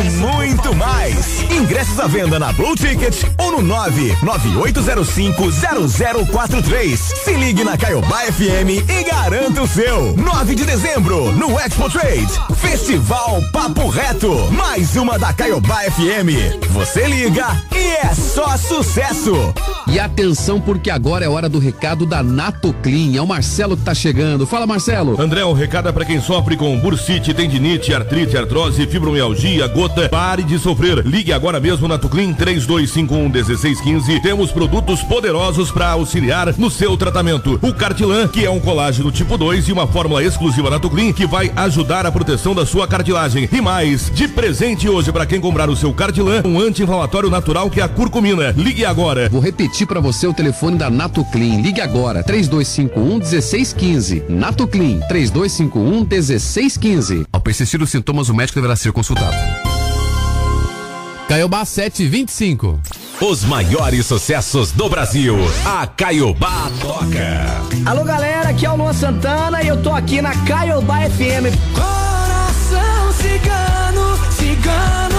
[0.00, 1.42] E muito mais.
[1.50, 3.76] Ingressos à venda na Blue Ticket ou no
[4.22, 6.96] 998050043.
[6.96, 10.16] Se ligue na Caiobá FM e garanta o seu.
[10.16, 12.32] 9 de dezembro, no Expo Trade.
[12.56, 14.50] Festival Papo Reto.
[14.52, 16.64] Mais uma da Caiobá FM.
[16.70, 19.52] Você liga e é só sucesso.
[19.92, 23.16] E atenção, porque agora é hora do recado da Natoclean.
[23.16, 24.46] É o Marcelo que tá chegando.
[24.46, 25.20] Fala, Marcelo.
[25.20, 30.08] André, o recado é para quem sofre com bursite, tendinite, artrite, artrose, fibromialgia, gota.
[30.08, 31.04] Pare de sofrer.
[31.04, 34.22] Ligue agora mesmo na Tuclin 32511615.
[34.22, 37.58] Temos produtos poderosos para auxiliar no seu tratamento.
[37.60, 41.26] O Cartilan, que é um colágeno tipo 2 e uma fórmula exclusiva na Tuclin que
[41.26, 43.48] vai ajudar a proteção da sua cartilagem.
[43.50, 47.80] E mais, de presente hoje para quem comprar o seu Cartilan, um anti-inflamatório natural que
[47.80, 48.54] é a curcumina.
[48.56, 49.28] Ligue agora.
[49.28, 51.60] Vou repetir pra você o telefone da Natoclean.
[51.60, 54.24] Ligue agora, 3251 1615.
[54.28, 57.26] Natoclean, 3251 1615.
[57.32, 59.36] Ao persistir os sintomas, o médico deverá ser consultado.
[61.28, 62.80] Caiobá 725.
[63.20, 65.36] Os maiores sucessos do Brasil.
[65.64, 67.62] A Caiobá toca.
[67.84, 71.54] Alô galera, aqui é o Luan Santana e eu tô aqui na Caiobá FM.
[71.74, 75.09] Coração cigano, cigano,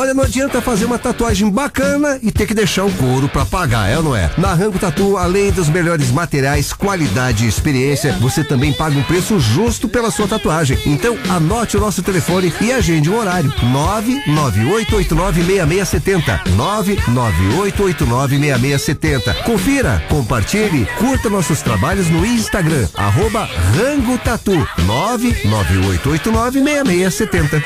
[0.00, 3.86] Olha, não adianta fazer uma tatuagem bacana e ter que deixar o couro pra pagar,
[3.86, 4.30] é ou não é?
[4.38, 9.38] Na Rango Tatu, além dos melhores materiais, qualidade e experiência, você também paga um preço
[9.38, 10.78] justo pela sua tatuagem.
[10.86, 13.52] Então, anote o nosso telefone e agende um horário.
[14.26, 16.44] 998896670.
[16.56, 19.34] 998896670.
[19.44, 23.46] Confira, compartilhe, curta nossos trabalhos no Instagram, arroba
[23.76, 24.66] Rango Tatu.
[25.44, 27.62] 998896670.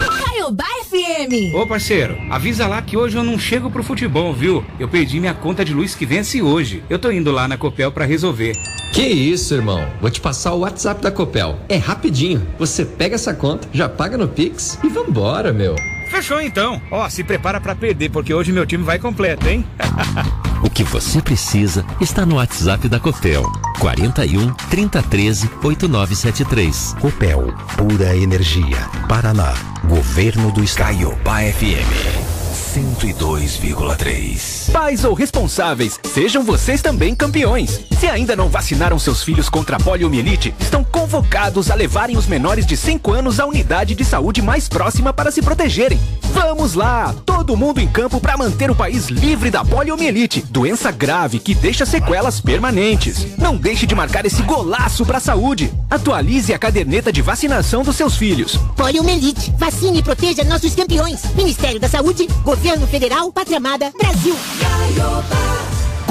[0.00, 0.66] Caiobá
[0.96, 1.54] FM!
[1.54, 4.64] Ô parceiro, avisa lá que hoje eu não chego pro futebol, viu?
[4.80, 6.82] Eu perdi minha conta de luz que vence hoje.
[6.88, 8.56] Eu tô indo lá na Copel pra resolver.
[8.92, 9.86] Que isso, irmão?
[10.00, 11.58] Vou te passar o WhatsApp da Copel.
[11.68, 12.46] É rapidinho.
[12.58, 15.76] Você pega essa conta, já paga no Pix e vambora, meu.
[16.08, 16.80] Fechou então.
[16.90, 19.64] Ó, se prepara pra perder, porque hoje meu time vai completo, hein?
[20.62, 23.44] O que você precisa está no WhatsApp da Copel.
[23.78, 26.96] 41 3013 8973.
[26.98, 28.78] Copel, pura energia.
[29.06, 29.52] Paraná,
[29.86, 30.86] Governo do Estado.
[30.86, 32.35] Caiobá FM
[32.76, 34.70] 102,3.
[34.70, 37.80] Pais ou responsáveis, sejam vocês também campeões.
[37.98, 42.66] Se ainda não vacinaram seus filhos contra a poliomielite, estão convocados a levarem os menores
[42.66, 45.98] de 5 anos à unidade de saúde mais próxima para se protegerem.
[46.34, 51.38] Vamos lá, todo mundo em campo para manter o país livre da poliomielite, doença grave
[51.38, 53.38] que deixa sequelas permanentes.
[53.38, 55.72] Não deixe de marcar esse golaço para a saúde.
[55.88, 58.58] Atualize a caderneta de vacinação dos seus filhos.
[58.76, 61.22] Poliomielite, vacine e proteja nossos campeões.
[61.34, 64.34] Ministério da Saúde, Governo Federal, Pátria Amada, Brasil.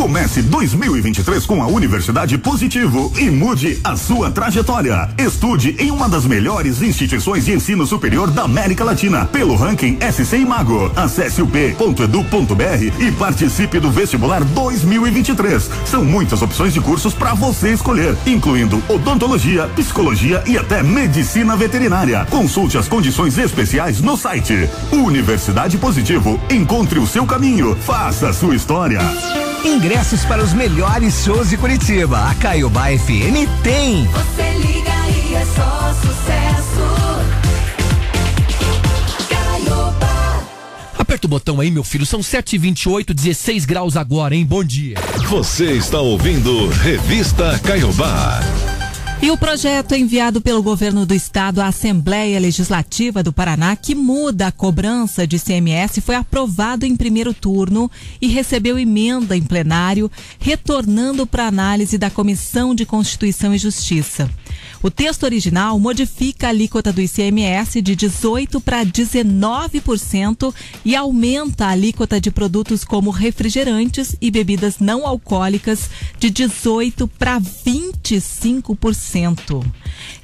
[0.06, 5.10] Comece 2023 com a Universidade Positivo e mude a sua trajetória.
[5.18, 10.38] Estude em uma das melhores instituições de ensino superior da América Latina, pelo ranking SC
[10.38, 10.92] Imago.
[10.96, 15.72] Acesse o p.edu.br e participe do vestibular 2023.
[15.86, 22.28] São muitas opções de cursos para você escolher, incluindo odontologia, psicologia e até medicina veterinária.
[22.30, 24.70] Consulte as condições especiais no site.
[24.92, 26.40] Universidade Positivo.
[26.52, 27.76] Encontre o seu caminho.
[27.78, 29.00] Faça a sua história.
[29.66, 32.30] Ingressos para os melhores shows de Curitiba.
[32.30, 34.06] A Caiobá FM tem.
[34.06, 36.86] Você liga e é só sucesso.
[39.28, 40.44] Caiobá.
[41.00, 42.06] Aperta o botão aí, meu filho.
[42.06, 44.46] São 7h28, 16 graus agora, hein?
[44.46, 44.98] Bom dia.
[45.30, 48.42] Você está ouvindo Revista Caiobá.
[49.22, 54.48] E o projeto enviado pelo governo do estado à Assembleia Legislativa do Paraná, que muda
[54.48, 57.90] a cobrança de CMS, foi aprovado em primeiro turno
[58.22, 64.30] e recebeu emenda em plenário, retornando para análise da Comissão de Constituição e Justiça.
[64.84, 71.70] O texto original modifica a alíquota do ICMS de 18% para 19% e aumenta a
[71.70, 75.90] alíquota de produtos como refrigerantes e bebidas não alcoólicas
[76.20, 79.05] de 18% para 25%.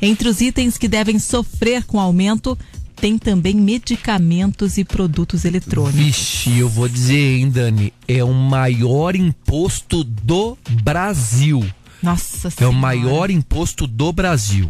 [0.01, 2.57] Entre os itens que devem sofrer com aumento,
[2.95, 5.99] tem também medicamentos e produtos eletrônicos.
[5.99, 7.93] Vixe, eu vou dizer, hein, Dani?
[8.07, 11.65] É o maior imposto do Brasil.
[12.01, 14.69] Nossa É o maior imposto do Brasil.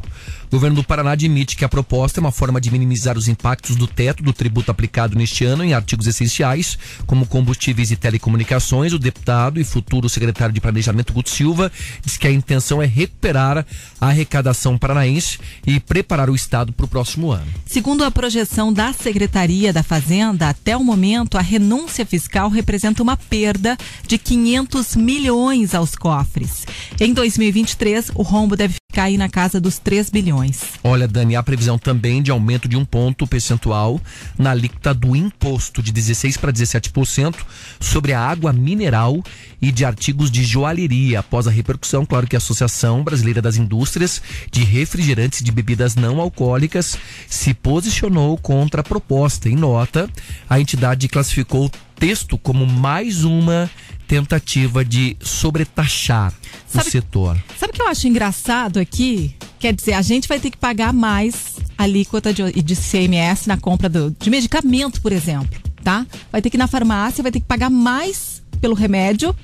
[0.52, 3.78] O governo do Paraná admite que a proposta é uma forma de minimizar os impactos
[3.78, 8.91] do teto do tributo aplicado neste ano em artigos essenciais, como combustíveis e telecomunicações.
[8.91, 11.72] O deputado e futuro secretário de Planejamento, Guto Silva,
[12.03, 13.65] diz que a intenção é recuperar
[14.02, 17.48] a arrecadação paranaense e preparar o Estado para o próximo ano.
[17.65, 23.15] Segundo a projeção da Secretaria da Fazenda, até o momento a renúncia fiscal representa uma
[23.15, 26.65] perda de 500 milhões aos cofres.
[26.99, 30.61] Em 2023, o rombo deve aí na casa dos 3 bilhões.
[30.84, 34.01] Olha, Dani, há previsão também de aumento de um ponto percentual
[34.38, 37.35] na alíquota do imposto de 16 para 17%
[37.80, 39.23] sobre a água mineral
[39.61, 41.19] e de artigos de joalheria.
[41.19, 46.19] Após a repercussão, claro que a Associação Brasileira das Indústrias de Refrigerantes de Bebidas Não
[46.19, 46.97] Alcoólicas
[47.27, 49.47] se posicionou contra a proposta.
[49.47, 50.09] Em nota,
[50.49, 51.72] a entidade classificou
[52.02, 53.69] texto como mais uma
[54.07, 56.34] tentativa de sobretaxar
[56.68, 57.38] Sabe- o setor.
[57.60, 59.36] Sabe o que eu acho engraçado aqui?
[59.60, 63.88] Quer dizer, a gente vai ter que pagar mais alíquota de, de CMS na compra
[63.88, 66.03] do- de medicamento, por exemplo, tá?
[66.32, 69.36] Vai ter que ir na farmácia, vai ter que pagar mais pelo remédio,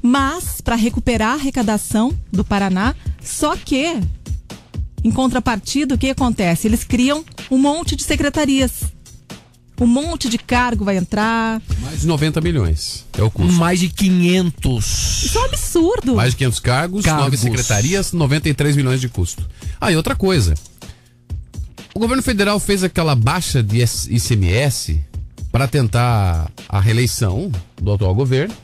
[0.00, 3.98] mas para recuperar a arrecadação do Paraná, só que
[5.02, 6.68] em contrapartida, o que acontece?
[6.68, 8.84] Eles criam um monte de secretarias.
[9.80, 11.60] Um monte de cargo vai entrar.
[11.80, 13.52] Mais de 90 milhões é o custo.
[13.54, 15.24] Mais de 500.
[15.24, 16.14] Isso é um absurdo.
[16.14, 17.24] Mais de 500 cargos, Cargos.
[17.24, 19.44] 9 secretarias, 93 milhões de custo.
[19.80, 20.54] Ah, e outra coisa.
[21.92, 25.00] O governo federal fez aquela baixa de ICMS
[25.50, 28.54] para tentar a reeleição do atual governo.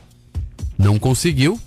[0.77, 1.59] Não conseguiu.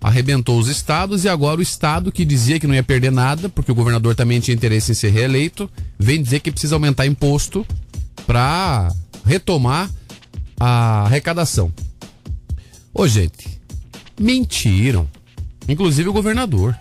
[0.00, 3.72] Arrebentou os estados e agora o estado que dizia que não ia perder nada, porque
[3.72, 5.68] o governador também tinha interesse em ser reeleito,
[5.98, 7.66] vem dizer que precisa aumentar imposto
[8.26, 8.92] para
[9.24, 9.90] retomar
[10.58, 11.72] a arrecadação.
[12.92, 13.60] Ô, gente,
[14.18, 15.06] mentiram.
[15.68, 16.76] Inclusive o governador.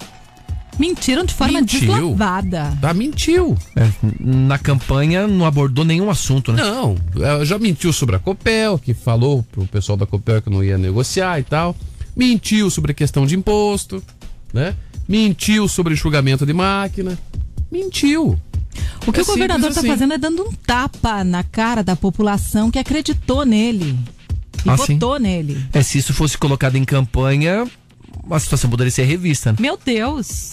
[0.78, 1.80] Mentiram de forma Mentiu.
[1.80, 2.78] deslavada.
[2.82, 3.58] Tá, mentiu.
[3.78, 3.90] É,
[4.20, 6.62] na campanha não abordou nenhum assunto, né?
[6.62, 10.64] Não, eh, já mentiu sobre a Copel, que falou pro pessoal da Copel que não
[10.64, 11.76] ia negociar e tal.
[12.16, 14.04] Mentiu sobre a questão de imposto,
[14.54, 14.76] né?
[15.08, 17.18] Mentiu sobre enxugamento de máquina.
[17.72, 18.38] Mentiu.
[19.08, 19.90] O que É o governador está assim.
[19.90, 23.98] fazendo é dando um tapa na cara da população que acreditou nele.
[24.66, 24.94] E Ah, sim?
[24.94, 25.64] votou nele.
[25.74, 27.68] É, se isso fosse colocado em campanha,
[28.32, 29.52] a situação poderia ser revista.
[29.52, 29.58] né?
[29.60, 30.52] Meu Deus.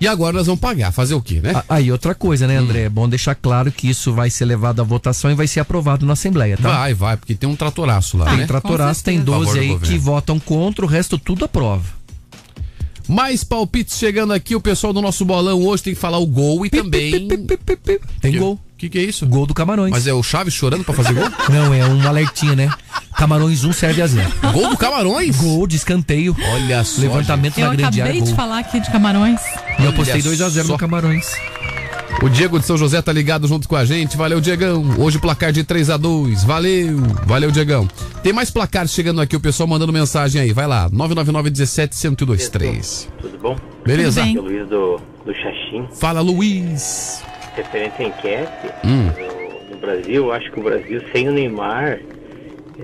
[0.00, 0.92] E agora nós vamos pagar.
[0.92, 1.52] Fazer o quê, né?
[1.54, 2.82] A- Aí outra coisa, né, André?
[2.84, 6.06] É bom deixar claro que isso vai ser levado à votação e vai ser aprovado
[6.06, 6.70] na Assembleia, tá?
[6.78, 8.46] Vai, vai, porque tem um tratoraço lá, Tem né?
[8.46, 9.36] tratoraço, tem certeza.
[9.38, 11.84] 12 Favor do aí que votam contra, o resto tudo aprova.
[13.10, 14.54] Mais palpites chegando aqui.
[14.54, 17.26] O pessoal do nosso bolão hoje tem que falar o gol e também.
[17.28, 18.54] Tem Que- gol.
[18.54, 19.26] O que, que é isso?
[19.26, 19.90] Gol do Camarões.
[19.90, 21.28] Mas é o Chaves chorando pra fazer gol?
[21.50, 22.70] Não, é um alertinha, né?
[23.14, 24.30] Camarões 1 serve a 0.
[24.54, 25.36] Gol do Camarões?
[25.36, 26.34] Gol de escanteio.
[26.54, 27.02] Olha só.
[27.02, 28.04] Levantamento Eu na grande área.
[28.12, 28.36] acabei de Gol.
[28.36, 29.40] falar aqui de Camarões.
[29.78, 30.72] E eu postei Olha 2 a 0 só.
[30.72, 31.26] no Camarões.
[32.22, 34.14] O Diego de São José tá ligado junto com a gente.
[34.16, 34.84] Valeu, Diegão.
[34.98, 36.98] Hoje o placar de 3 a 2 Valeu.
[37.26, 37.88] Valeu, Diegão.
[38.22, 40.52] Tem mais placares chegando aqui, o pessoal mandando mensagem aí.
[40.52, 40.88] Vai lá.
[40.92, 43.08] 999 17 1023.
[43.22, 43.56] Tudo bom?
[43.86, 44.22] Beleza.
[44.22, 45.88] Aqui é o Luiz do, do Xaxim.
[45.98, 47.22] Fala, Luiz.
[47.56, 49.10] Referente à enquete, Hum.
[49.70, 51.98] no, no Brasil, acho que o Brasil sem o Neymar,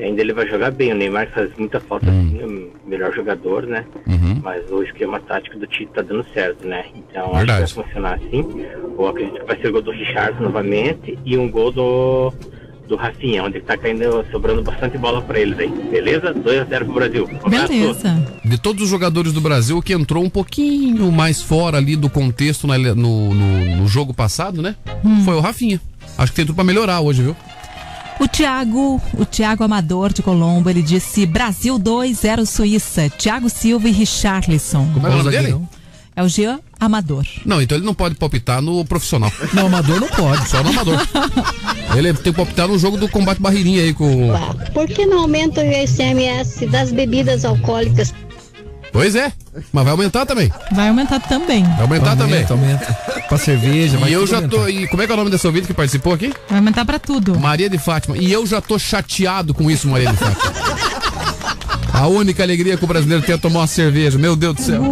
[0.03, 0.93] ainda ele vai jogar bem.
[0.93, 3.85] O Neymar faz muita falta, assim, é o melhor jogador, né?
[4.07, 4.41] Uhum.
[4.43, 6.85] Mas o esquema tático do Tite tá dando certo, né?
[6.95, 7.63] Então Verdade.
[7.65, 8.65] acho que vai funcionar assim.
[8.99, 12.33] Eu acredito que vai ser o gol do Richard novamente e um gol do,
[12.89, 15.69] do Rafinha, onde tá caindo, sobrando bastante bola pra eles aí.
[15.69, 16.33] Beleza?
[16.35, 17.29] 2x0 pro Brasil.
[17.45, 17.51] Um.
[17.51, 18.39] Beleza.
[18.45, 22.09] De todos os jogadores do Brasil, o que entrou um pouquinho mais fora ali do
[22.09, 22.95] contexto na- no,
[23.35, 24.77] no, no jogo passado, né?
[25.25, 25.81] Foi o Rafinha.
[26.17, 27.37] Acho que tem tudo pra melhorar hoje, viu?
[28.19, 33.11] O Thiago, o Thiago Amador de Colombo, ele disse Brasil 2, 0 Suíça.
[33.11, 34.89] Thiago Silva e Richarlison.
[34.95, 35.61] Como é o nome dele?
[36.15, 37.27] É o Jean Amador.
[37.45, 39.31] Não, então ele não pode palpitar no profissional.
[39.53, 40.49] Não, amador não pode.
[40.49, 40.99] Só no amador.
[41.95, 44.31] Ele tem que palpitar no jogo do combate barreirinha aí com.
[44.73, 48.15] Por que não aumenta o ICMS das bebidas alcoólicas?
[48.97, 49.31] Pois é,
[49.73, 50.51] mas vai aumentar também.
[50.73, 51.63] Vai aumentar também.
[51.65, 52.47] Vai aumentar Aumenta, também.
[52.73, 52.93] aumenta.
[53.29, 54.57] Pra cerveja, vai E eu já aumentar.
[54.57, 54.69] tô.
[54.69, 56.33] E como é que é o nome dessa ouvinte que participou aqui?
[56.49, 57.39] Vai aumentar pra tudo.
[57.39, 58.17] Maria de Fátima.
[58.17, 60.53] E eu já tô chateado com isso, Maria de Fátima.
[61.97, 64.19] A única alegria que o brasileiro tem é tomar uma cerveja.
[64.19, 64.83] Meu Deus do céu.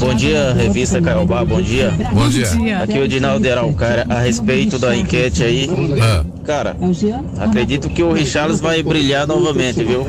[0.00, 1.90] Bom dia, revista Caiobá, bom dia.
[2.10, 2.48] Bom dia.
[2.48, 2.78] Bom dia.
[2.78, 5.68] Aqui é o Dinaldo Araucara, a respeito da enquete aí.
[6.46, 6.74] Cara,
[7.38, 10.06] acredito que o Richarlis vai brilhar novamente, viu?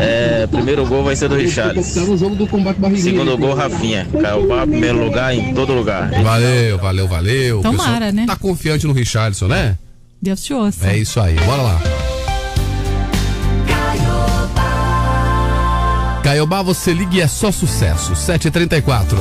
[0.00, 1.86] É, primeiro gol vai ser do Richarlis.
[1.86, 4.08] Segundo gol, Rafinha.
[4.20, 6.10] Caiobá, primeiro lugar em todo lugar.
[6.10, 7.60] Valeu, valeu, valeu.
[7.60, 8.24] Tomara, né?
[8.26, 9.78] Tá confiante no Richardson, né?
[10.20, 10.90] Deus te ouça.
[10.90, 11.80] É isso aí, bora lá.
[16.30, 18.12] Caiobá, você liga e é só sucesso.
[18.12, 19.16] 7h34.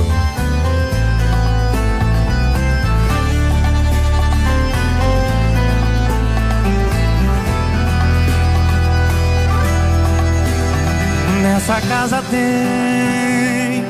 [11.41, 13.83] Nessa casa tem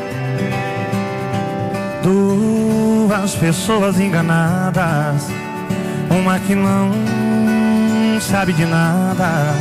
[2.02, 5.28] duas pessoas enganadas.
[6.10, 6.90] Uma que não
[8.22, 9.54] sabe de nada.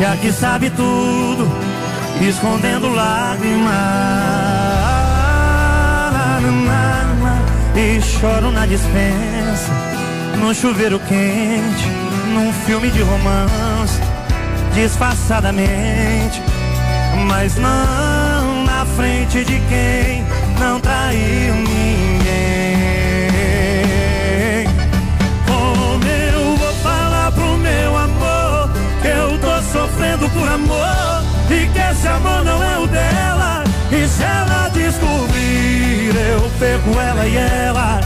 [0.00, 1.65] E a que sabe tudo,
[2.20, 3.74] escondendo lágrimas.
[7.74, 9.70] E choro na dispensa,
[10.38, 11.86] no chuveiro quente,
[12.32, 14.00] num filme de romance,
[14.72, 16.40] disfarçadamente.
[17.26, 20.24] Mas não na frente de quem
[20.58, 22.26] não traiu ninguém.
[25.46, 28.70] Como eu vou falar pro meu amor
[29.02, 30.95] que eu tô sofrendo por amor
[31.50, 33.64] e que esse amor não é o dela?
[33.90, 38.00] E se ela descobrir, eu pego ela e ela.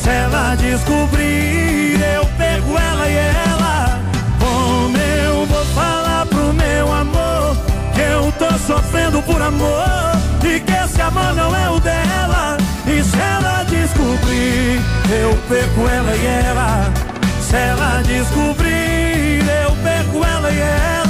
[0.00, 4.00] Se ela descobrir, eu pego ela e ela.
[4.38, 7.56] Como eu vou falar pro meu amor
[7.94, 10.12] que eu tô sofrendo por amor
[10.44, 12.56] e que esse amor não é o dela?
[12.86, 14.80] E se ela descobrir,
[15.10, 16.92] eu perco ela e ela.
[17.40, 21.03] Se ela descobrir, eu perco ela e ela.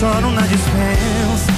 [0.00, 1.52] Choro na dispensa,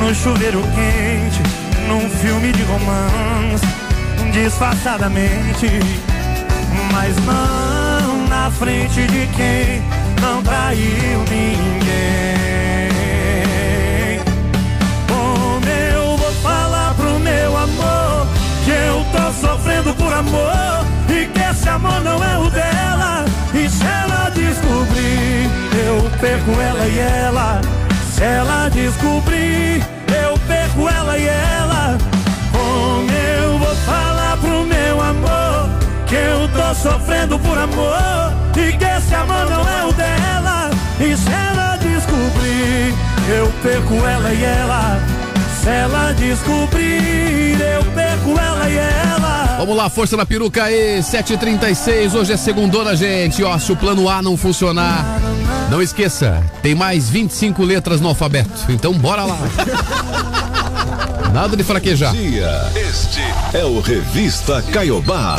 [0.00, 1.40] no chuveiro quente,
[1.86, 3.64] num filme de romance,
[4.32, 5.68] disfarçadamente.
[6.92, 9.80] Mas não na frente de quem
[10.20, 11.68] não traiu ninguém.
[15.06, 18.26] Como eu vou falar pro meu amor
[18.64, 23.24] que eu tô sofrendo por amor e que esse amor não é o dela?
[23.54, 24.28] E se ela
[24.58, 25.50] descobrir,
[25.86, 27.60] eu perco ela e ela.
[28.12, 31.98] Se ela descobrir, eu perco ela e ela.
[32.52, 35.70] Como eu vou falar pro meu amor
[36.06, 40.70] que eu tô sofrendo por amor e que esse amor não é o dela?
[41.00, 42.94] E se ela descobrir,
[43.28, 44.98] eu perco ela e ela.
[45.62, 46.67] Se ela descobrir,
[47.08, 49.56] eu perco ela e ela.
[49.58, 52.14] Vamos lá, força na peruca aí, 7h36.
[52.14, 53.42] Hoje é segundona, gente.
[53.42, 55.04] Ó, se o plano A não funcionar,
[55.70, 58.70] não esqueça, tem mais 25 letras no alfabeto.
[58.70, 59.38] Então bora lá.
[61.32, 62.12] Nada de fraquejar.
[62.12, 62.72] Dia.
[62.74, 63.20] Este
[63.54, 65.38] é o Revista Caiobá.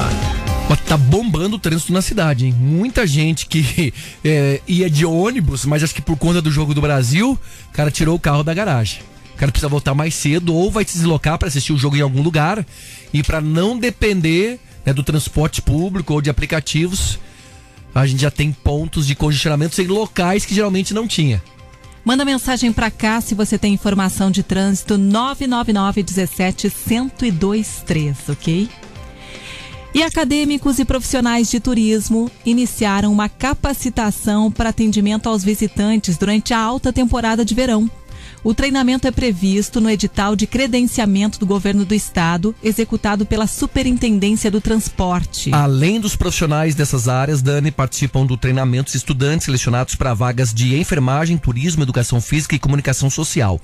[0.89, 2.55] Tá bombando o trânsito na cidade, hein?
[2.59, 3.93] Muita gente que
[4.25, 7.37] é, ia de ônibus, mas acho que por conta do jogo do Brasil,
[7.69, 9.01] o cara tirou o carro da garagem.
[9.39, 12.21] Cara precisa voltar mais cedo ou vai se deslocar para assistir o jogo em algum
[12.21, 12.65] lugar
[13.13, 17.17] e para não depender né, do transporte público ou de aplicativos,
[17.95, 21.41] a gente já tem pontos de congestionamento em locais que geralmente não tinha.
[22.03, 28.69] Manda mensagem pra cá se você tem informação de trânsito 999 17 1023, ok?
[29.93, 36.59] E acadêmicos e profissionais de turismo iniciaram uma capacitação para atendimento aos visitantes durante a
[36.59, 37.89] alta temporada de verão.
[38.41, 44.49] O treinamento é previsto no edital de credenciamento do governo do estado, executado pela Superintendência
[44.49, 45.51] do Transporte.
[45.53, 51.37] Além dos profissionais dessas áreas, Dani, participam do treinamento estudantes selecionados para vagas de enfermagem,
[51.37, 53.59] turismo, educação física e comunicação social.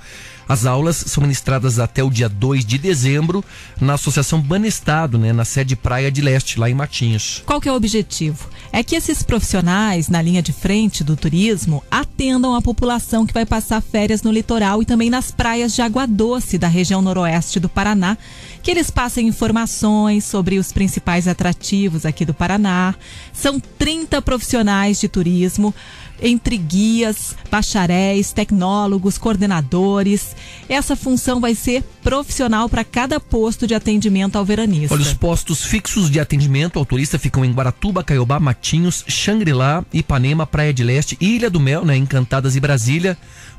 [0.47, 3.43] As aulas são ministradas até o dia 2 de dezembro
[3.81, 7.41] na Associação Banestado, né, na sede Praia de Leste, lá em Matinhos.
[7.45, 8.47] Qual que é o objetivo?
[8.71, 13.45] É que esses profissionais na linha de frente do turismo atendam a população que vai
[13.45, 17.69] passar férias no litoral e também nas praias de Água Doce da região noroeste do
[17.69, 18.17] Paraná,
[18.61, 22.93] que eles passem informações sobre os principais atrativos aqui do Paraná.
[23.33, 25.73] São 30 profissionais de turismo
[26.21, 30.35] entre guias, bacharéis, tecnólogos, coordenadores.
[30.67, 34.93] Essa função vai ser profissional para cada posto de atendimento ao veranista.
[34.93, 40.45] Olha, os postos fixos de atendimento ao turista ficam em Guaratuba, Caiobá, Matinhos, Xangri-Lá, Ipanema,
[40.45, 43.17] Praia de Leste, Ilha do Mel, né, Encantadas e Brasília.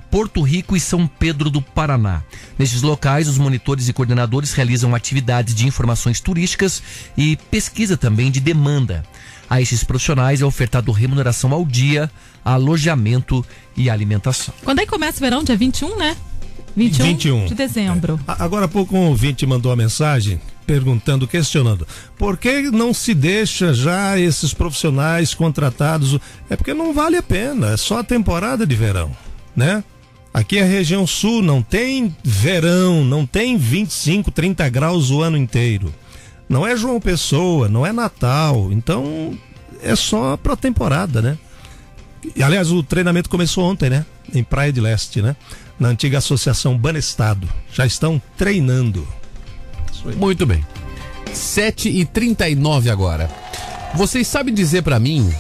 [0.09, 2.23] Porto Rico e São Pedro do Paraná.
[2.57, 6.81] Nesses locais, os monitores e coordenadores realizam atividades de informações turísticas
[7.17, 9.03] e pesquisa também de demanda.
[9.49, 12.11] A esses profissionais é ofertado remuneração ao dia,
[12.55, 13.45] alojamento
[13.77, 14.55] e alimentação.
[14.65, 15.43] Quando é que começa o verão?
[15.43, 16.17] Dia 21, né?
[16.77, 17.47] 21, 21.
[17.47, 18.21] de dezembro.
[18.27, 21.87] A- Agora há pouco um ouvinte mandou uma mensagem perguntando, questionando,
[22.19, 26.19] por que não se deixa já esses profissionais contratados?
[26.51, 29.11] É porque não vale a pena, é só a temporada de verão,
[29.55, 29.83] né?
[30.35, 35.37] Aqui é a região sul, não tem verão, não tem 25, 30 graus o ano
[35.39, 35.95] inteiro.
[36.49, 39.37] Não é João Pessoa, não é Natal, então
[39.83, 41.39] é só pra temporada, né?
[42.35, 44.05] E, aliás, o treinamento começou ontem, né?
[44.35, 45.37] Em Praia de Leste, né?
[45.79, 47.49] Na antiga associação Banestado.
[47.73, 49.07] Já estão treinando.
[50.17, 50.65] Muito bem.
[51.33, 53.31] 7 e 39 agora.
[53.95, 55.33] Vocês sabem dizer pra mim.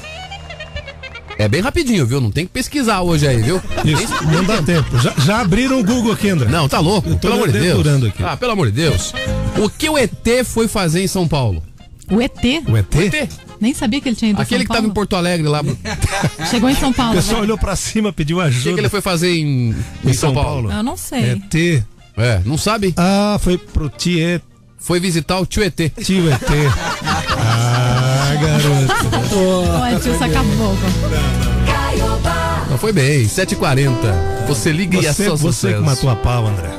[1.38, 2.20] É bem rapidinho, viu?
[2.20, 3.60] Não tem que pesquisar hoje aí, viu?
[3.84, 4.98] Isso, não dá tempo.
[4.98, 6.48] Já, já abriram o Google aqui, André.
[6.48, 7.16] Não, tá louco.
[7.18, 8.04] Pelo amor de Deus.
[8.04, 8.22] aqui.
[8.22, 9.12] Ah, pelo amor de Deus.
[9.58, 11.62] O que o ET foi fazer em São Paulo?
[12.10, 12.42] O ET?
[12.66, 13.28] O ET?
[13.66, 14.94] Nem sabia que ele tinha ido Aquele São que tava em Paulo.
[14.94, 15.60] Porto Alegre lá.
[15.60, 15.76] O
[16.46, 17.14] Chegou em São Paulo.
[17.14, 17.42] O pessoal né?
[17.42, 18.74] olhou pra cima, pediu que, ajuda.
[18.74, 19.74] que ele foi fazer em,
[20.04, 20.70] em São, Paulo?
[20.70, 21.30] Eu não sei.
[21.30, 21.84] É T.
[22.16, 22.94] É, não sabe?
[22.96, 24.40] Ah, foi pro Tiet.
[24.78, 25.74] Foi visitar o tio ET.
[26.00, 26.42] Tio ET.
[27.38, 29.36] Ah, garoto.
[29.82, 30.76] Olha, tio, acabou.
[32.70, 33.90] Não foi bem, 7h40.
[34.46, 35.82] Você liga e é Você, só você que sucesso.
[35.82, 36.70] matou a pau, André.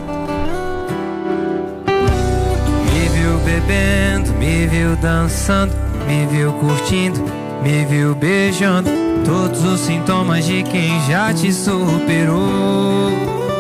[2.86, 5.74] Me viu bebendo, me viu dançando,
[6.08, 7.24] me viu curtindo,
[7.62, 8.90] me viu beijando.
[9.26, 13.12] Todos os sintomas de quem já te superou.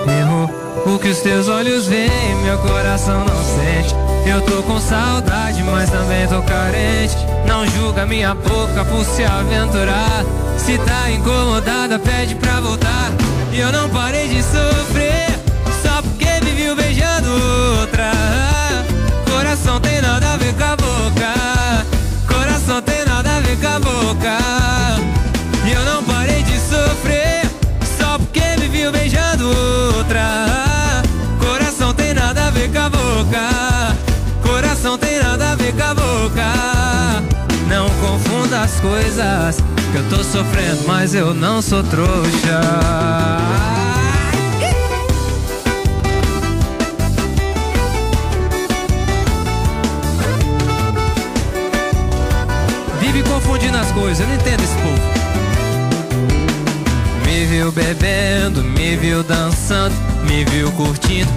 [0.07, 0.49] Errou
[0.86, 3.94] o que os teus olhos veem, meu coração não sente.
[4.26, 7.15] Eu tô com saudade, mas também tô carente.
[7.45, 10.24] Não julga minha boca por se aventurar.
[10.57, 13.11] Se tá incomodada, pede pra voltar.
[13.52, 15.40] E eu não parei de sofrer,
[15.82, 17.30] só porque me viu beijando
[17.80, 18.11] outra.
[19.30, 20.77] Coração tem nada a ver com a
[23.57, 24.38] nada a ver com a boca.
[25.65, 27.49] E eu não parei de sofrer,
[27.97, 29.47] só porque me viu beijando
[29.95, 31.03] outra.
[31.39, 33.97] Coração tem nada a ver com a boca.
[34.43, 36.53] Coração tem nada a ver com a boca.
[37.67, 39.57] Não confunda as coisas,
[39.91, 42.61] que eu tô sofrendo, mas eu não sou trouxa.
[53.99, 55.02] Coisas, eu não entendo esse povo.
[57.26, 59.94] Me viu bebendo, me viu dançando,
[60.24, 61.30] me viu curtindo,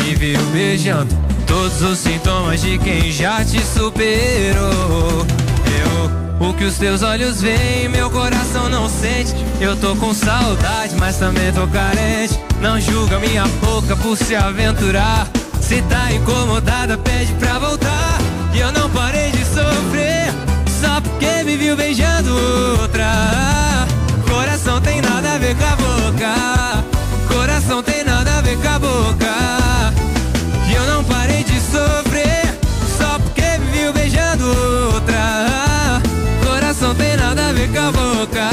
[0.00, 1.14] me viu beijando.
[1.46, 5.26] Todos os sintomas de quem já te superou.
[5.80, 9.34] Eu, o que os teus olhos veem, meu coração não sente.
[9.60, 12.38] Eu tô com saudade, mas também tô carente.
[12.60, 15.28] Não julga minha boca por se aventurar.
[15.60, 18.18] Se tá incomodada, pede pra voltar.
[18.54, 20.03] E eu não parei de sofrer,
[20.84, 22.30] só porque me viu beijando
[22.80, 23.86] outra.
[24.28, 26.84] Coração tem nada a ver com a boca.
[27.26, 29.34] Coração tem nada a ver com a boca.
[30.68, 32.58] E eu não parei de sofrer,
[32.98, 34.46] só porque me viu beijando
[34.94, 36.02] outra.
[36.46, 38.50] Coração tem nada a ver com a boca.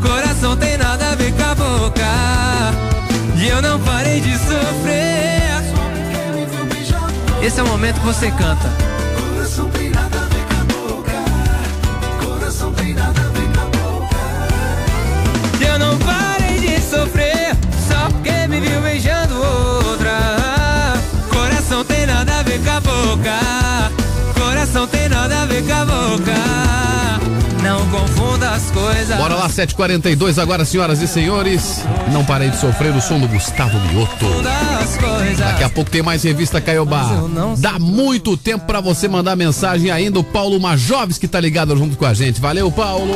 [0.00, 2.10] Coração tem nada a ver com a boca.
[3.36, 5.04] E eu não parei de sofrer.
[7.42, 8.93] Esse é o momento que você canta.
[28.54, 31.82] As coisas Bora lá, 7h42 agora, senhoras e senhores.
[32.12, 34.26] Não parei de sofrer o som do Gustavo Mioto.
[35.36, 37.04] Daqui a pouco tem mais revista Caiobá.
[37.58, 40.20] Dá muito tempo pra você mandar mensagem ainda.
[40.20, 42.40] O Paulo Majoves que tá ligado junto com a gente.
[42.40, 43.14] Valeu, Paulo.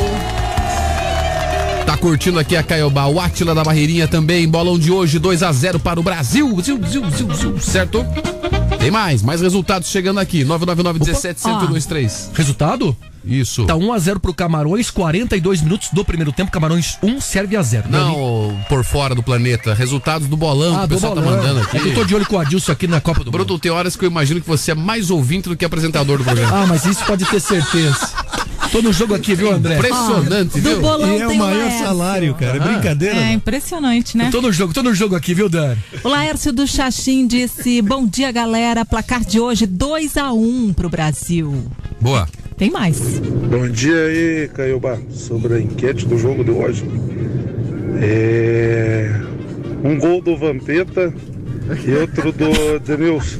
[1.86, 3.06] Tá curtindo aqui a Caiobá.
[3.06, 4.48] O Átila da Barreirinha também.
[4.48, 6.58] Bolão de hoje, 2 a 0 para o Brasil.
[6.60, 7.04] Ziu, ziu,
[7.34, 8.04] ziu, certo?
[8.78, 10.44] Tem mais, mais resultados chegando aqui.
[10.44, 11.58] 999 17 Opa.
[11.58, 12.30] 1023.
[12.34, 12.96] Resultado?
[13.24, 13.66] Isso.
[13.66, 16.50] Tá 1x0 pro Camarões, 42 minutos do primeiro tempo.
[16.50, 17.90] Camarões 1, serve a 0.
[17.90, 19.74] Não, por fora do planeta.
[19.74, 21.36] Resultados do bolão que Ah, o do pessoal tá bolão.
[21.36, 21.76] mandando aqui.
[21.76, 23.70] É que eu tô de olho com o Adilson aqui na Copa do Bruto, tem
[23.72, 26.62] horas que eu imagino que você é mais ouvinte do que apresentador do programa.
[26.62, 28.08] Ah, mas isso pode ter certeza.
[28.70, 29.76] Tô no jogo aqui, viu, André?
[29.76, 30.80] Impressionante, do viu?
[30.80, 31.84] bolão E é o maior Laércio.
[31.86, 32.58] salário, cara.
[32.58, 32.64] É Ah.
[32.68, 33.16] brincadeira.
[33.16, 33.32] É não.
[33.32, 34.28] impressionante, né?
[34.30, 35.78] Tô no jogo, tô no jogo aqui, viu, Dani?
[36.04, 38.84] O Laércio do Xaxim disse: Bom dia, galera.
[38.84, 41.64] Placar de hoje 2 a 1 pro Brasil.
[42.00, 42.28] Boa.
[42.58, 42.98] Tem mais.
[43.50, 44.98] Bom dia aí, Caiobá.
[45.12, 46.84] Sobre a enquete do jogo de hoje.
[48.00, 49.10] É.
[49.82, 51.14] Um gol do Vampeta
[51.86, 53.38] e outro do Denilson.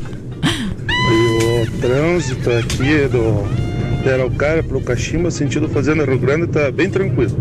[1.11, 3.45] E o trânsito aqui do
[4.05, 7.37] da Araucária pro Caximba, sentido Fazenda Rio Grande, tá bem tranquilo.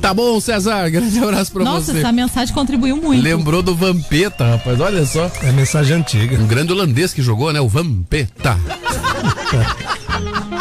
[0.00, 0.88] Tá bom, César.
[0.88, 1.98] Grande abraço pra Nossa, você.
[1.98, 3.22] essa mensagem contribuiu muito.
[3.22, 4.80] Lembrou do Vampeta, rapaz.
[4.80, 5.30] Olha só.
[5.42, 6.38] É mensagem antiga.
[6.38, 7.60] Um grande holandês que jogou, né?
[7.60, 8.56] O Vampeta.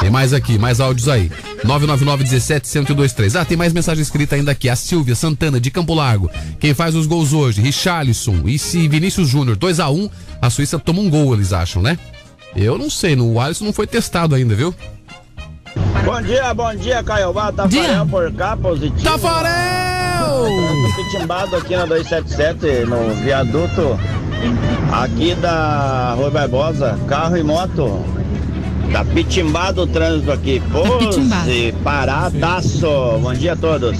[0.02, 1.32] tem mais aqui, mais áudios aí.
[1.64, 3.36] 999 17 1023.
[3.38, 4.68] Ah, tem mais mensagem escrita ainda aqui.
[4.68, 6.30] A Silvia Santana, de Campo Largo.
[6.60, 7.62] Quem faz os gols hoje?
[7.62, 9.56] Richarlison e se Vinícius Júnior.
[9.56, 10.10] 2 a 1
[10.42, 11.98] A Suíça toma um gol, eles acham, né?
[12.56, 14.74] Eu não sei, no Alisson não foi testado ainda, viu?
[16.04, 17.52] Bom dia, bom dia, Caiobá.
[17.52, 19.04] Tafarel por cá, positivo.
[19.04, 20.46] Tafarel!
[20.96, 24.00] Pitimbado aqui na 277, no viaduto
[24.92, 28.04] aqui da Rua Barbosa, carro e moto.
[28.92, 30.62] Tá pitimbado o trânsito aqui.
[30.72, 32.88] Pose, paradaço.
[33.22, 33.98] Bom dia a todos.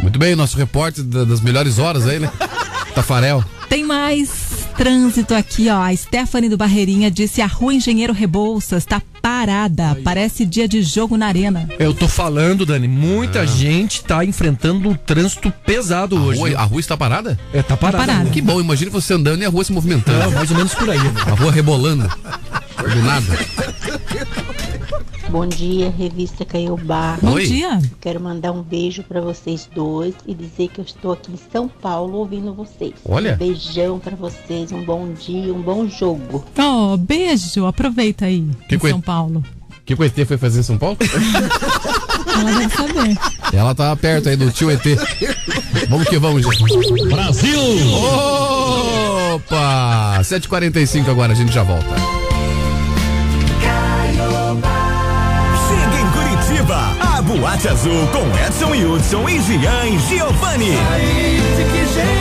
[0.00, 2.30] Muito bem, nosso repórter da- das melhores horas aí, né?
[2.94, 3.44] Tafarel.
[3.68, 4.49] Tem mais
[4.80, 5.82] trânsito aqui, ó.
[5.82, 9.94] A Stephanie do Barreirinha disse: A rua Engenheiro Rebouças tá parada.
[10.02, 11.68] Parece dia de jogo na arena.
[11.78, 16.38] Eu tô falando, Dani, muita gente tá enfrentando um trânsito pesado A hoje.
[16.40, 17.38] rua, a rua está parada?
[17.52, 18.06] É, tá parada.
[18.06, 18.30] parada.
[18.30, 20.18] Que bom, imagina você andando e a rua se movimentando.
[20.22, 20.98] É, mais ou menos por aí.
[20.98, 21.12] né?
[21.26, 22.08] A rua rebolando.
[22.80, 23.26] Do nada.
[25.30, 27.16] Bom dia, revista Caiobá.
[27.22, 27.46] Bom Oi.
[27.46, 27.80] dia.
[28.00, 31.68] Quero mandar um beijo pra vocês dois e dizer que eu estou aqui em São
[31.68, 32.94] Paulo ouvindo vocês.
[33.08, 33.34] Olha.
[33.34, 36.44] Um beijão pra vocês, um bom dia, um bom jogo.
[36.58, 37.64] Oh, beijo.
[37.64, 38.44] Aproveita aí.
[38.68, 39.44] Que em coi- São Paulo.
[39.70, 40.96] O que o ET foi fazer em São Paulo?
[41.00, 43.18] Ela deve saber.
[43.52, 44.82] Ela tá perto aí do tio ET.
[45.88, 47.04] Vamos que vamos, gente.
[47.08, 47.60] Brasil!
[49.34, 50.18] Opa!
[50.22, 52.29] 7h45 agora, a gente já volta.
[57.30, 60.76] Boate Azul com Edson Hudson e e Giovanni.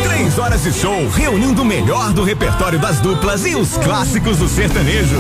[0.04, 4.48] Três horas de show reunindo o melhor do repertório das duplas e os clássicos do
[4.48, 5.18] sertanejo.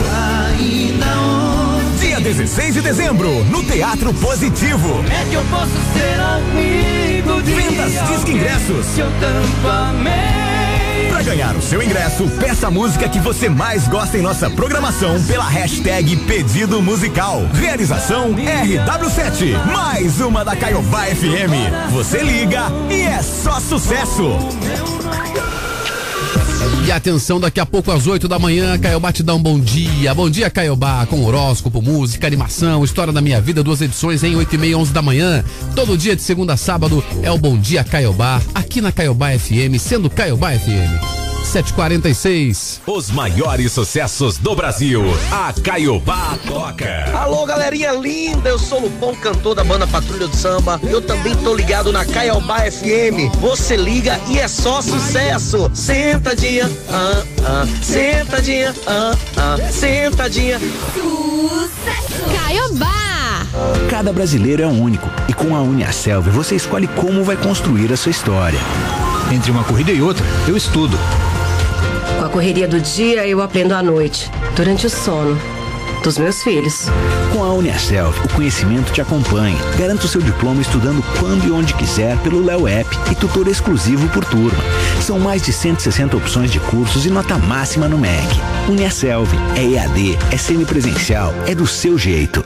[2.00, 5.04] Dia 16 de dezembro, no Teatro Positivo.
[5.10, 8.86] É que eu posso ser amigo de Vendas Disque Ingressos.
[8.94, 10.49] que eu tanto amei.
[11.20, 15.22] Para ganhar o seu ingresso, peça a música que você mais gosta em nossa programação
[15.24, 17.42] pela hashtag Pedido Musical.
[17.56, 19.66] Realização RW7.
[19.66, 21.92] Mais uma da Caiobá FM.
[21.92, 24.30] Você liga e é só sucesso.
[26.86, 30.14] E atenção, daqui a pouco às 8 da manhã, Caiobá te dá um bom dia.
[30.14, 34.56] Bom dia, Caiobá, com horóscopo, música, animação, história da minha vida, duas edições em 8
[34.56, 35.44] e meia, 11 da manhã.
[35.76, 39.80] Todo dia de segunda a sábado é o Bom Dia Caiobá, aqui na Caiobá FM,
[39.80, 41.19] sendo Caiobá FM.
[41.44, 42.82] 746.
[42.86, 45.04] Os maiores sucessos do Brasil.
[45.32, 47.06] A Caiobá toca.
[47.14, 50.80] Alô, galerinha linda, eu sou o Lupão, cantor da banda Patrulha do Samba.
[50.84, 53.34] Eu também tô ligado na Caiobá FM.
[53.40, 55.70] Você liga e é só sucesso.
[55.74, 60.60] Sentadinha, ah, ah, sentadinha, ah, ah, sentadinha.
[62.36, 63.46] Caiobá!
[63.90, 68.12] Cada brasileiro é único e com a Uniaselv você escolhe como vai construir a sua
[68.12, 68.60] história.
[69.32, 70.98] Entre uma corrida e outra, eu estudo.
[72.30, 75.36] A correria do dia, eu aprendo à noite, durante o sono
[76.04, 76.86] dos meus filhos.
[77.34, 79.58] Com a Uniaselv, o conhecimento te acompanha.
[79.80, 84.08] Garanta o seu diploma estudando quando e onde quiser pelo Léo App e tutor exclusivo
[84.10, 84.64] por turma.
[85.02, 88.28] São mais de 160 opções de cursos e nota máxima no MEC.
[88.70, 92.46] Uniaselv é EAD, é semipresencial, é do seu jeito.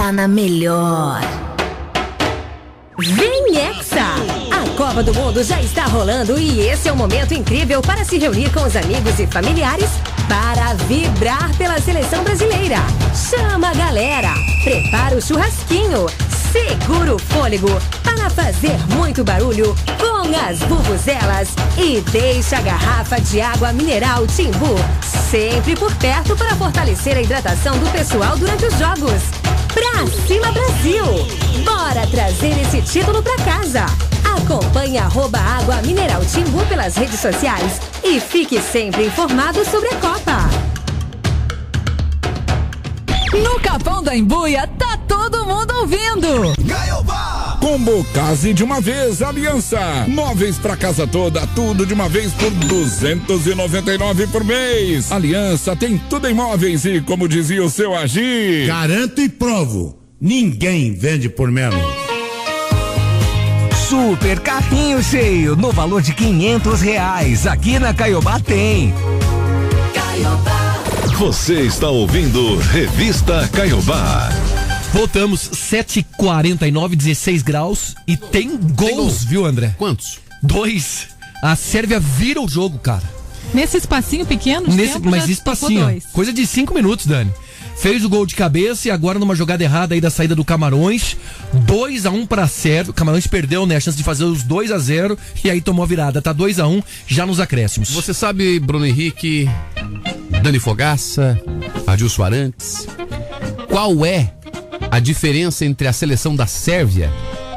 [0.01, 1.21] Tá na melhor.
[2.97, 4.01] Vem Hexa!
[4.49, 8.17] A Copa do Mundo já está rolando e esse é um momento incrível para se
[8.17, 9.91] reunir com os amigos e familiares
[10.27, 12.77] para vibrar pela seleção brasileira.
[13.13, 14.33] Chama a galera,
[14.63, 16.07] prepara o churrasquinho,
[16.51, 17.69] segura o fôlego
[18.03, 24.77] para fazer muito barulho com as bubuzelas e deixa a garrafa de água mineral Timbu
[25.31, 29.40] sempre por perto para fortalecer a hidratação do pessoal durante os jogos.
[29.73, 31.05] Pra cima Brasil!
[31.63, 33.85] Bora trazer esse título pra casa!
[34.35, 40.49] Acompanhe arroba água mineral Timbu pelas redes sociais e fique sempre informado sobre a Copa.
[43.33, 46.53] No Capão da Embuia, tá todo mundo ouvindo.
[47.61, 49.79] Combo Case de uma vez, Aliança.
[50.07, 55.11] Móveis pra casa toda, tudo de uma vez por 299 por mês.
[55.11, 58.65] Aliança tem tudo em móveis e, como dizia o seu Agir.
[58.65, 59.95] Garanto e provo.
[60.19, 61.79] Ninguém vende por menos.
[63.87, 67.45] Super carrinho cheio no valor de 500 reais.
[67.45, 68.93] Aqui na Caiobá tem.
[71.17, 74.29] Você está ouvindo Revista Caiobá.
[74.93, 77.95] Voltamos, 7h49, 16 graus.
[78.05, 79.73] E tem gols, viu, André?
[79.77, 80.19] Quantos?
[80.43, 81.07] Dois.
[81.41, 83.03] A Sérvia vira o jogo, cara.
[83.53, 86.01] Nesse espacinho pequeno, de Nesse, tempo, mas já espacinho.
[86.13, 87.31] Coisa de cinco minutos, Dani.
[87.77, 91.17] Fez o gol de cabeça e agora numa jogada errada aí da saída do Camarões.
[91.65, 92.91] 2 a 1 pra Sérvia.
[92.91, 93.77] O Camarões perdeu, né?
[93.77, 96.21] A chance de fazer os 2 a 0 e aí tomou a virada.
[96.21, 97.89] Tá 2 a 1 já nos acréscimos.
[97.89, 99.49] Você sabe, Bruno Henrique,
[100.43, 101.41] Dani Fogaça,
[101.87, 102.87] Adilson Arantes,
[103.67, 104.31] qual é
[104.91, 107.09] a diferença entre a seleção da Sérvia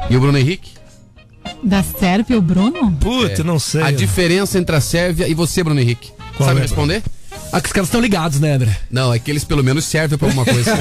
[0.09, 0.71] e o Bruno Henrique?
[1.61, 2.91] Da Sérvia, o Bruno?
[2.93, 3.43] Putz, É.
[3.43, 3.81] não sei.
[3.83, 6.11] A diferença entre a Sérvia e você, Bruno Henrique.
[6.37, 7.03] Qual Sabe é, responder?
[7.51, 8.75] Ah, que os caras estão ligados, né, André?
[8.89, 10.71] Não, é que eles pelo menos servem pra alguma coisa.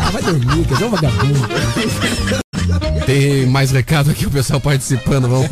[0.00, 1.48] Ah, vai dormir, quer dizer, um vagabundo.
[3.06, 5.28] Tem mais recado aqui, o pessoal participando.
[5.28, 5.48] Vamos.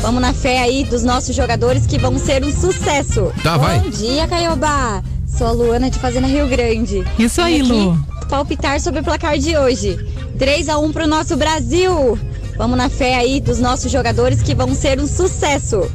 [0.00, 3.32] Vamos na fé aí dos nossos jogadores que vão ser um sucesso.
[3.42, 3.80] Tá, vai.
[3.80, 5.02] Bom dia, Caiobá.
[5.26, 7.02] Sou a Luana de Fazenda Rio Grande.
[7.18, 7.98] Isso aí, Lu.
[8.28, 9.98] Palpitar sobre o placar de hoje.
[10.38, 12.18] 3 a 1 pro nosso Brasil.
[12.56, 15.90] Vamos na fé aí dos nossos jogadores que vão ser um sucesso.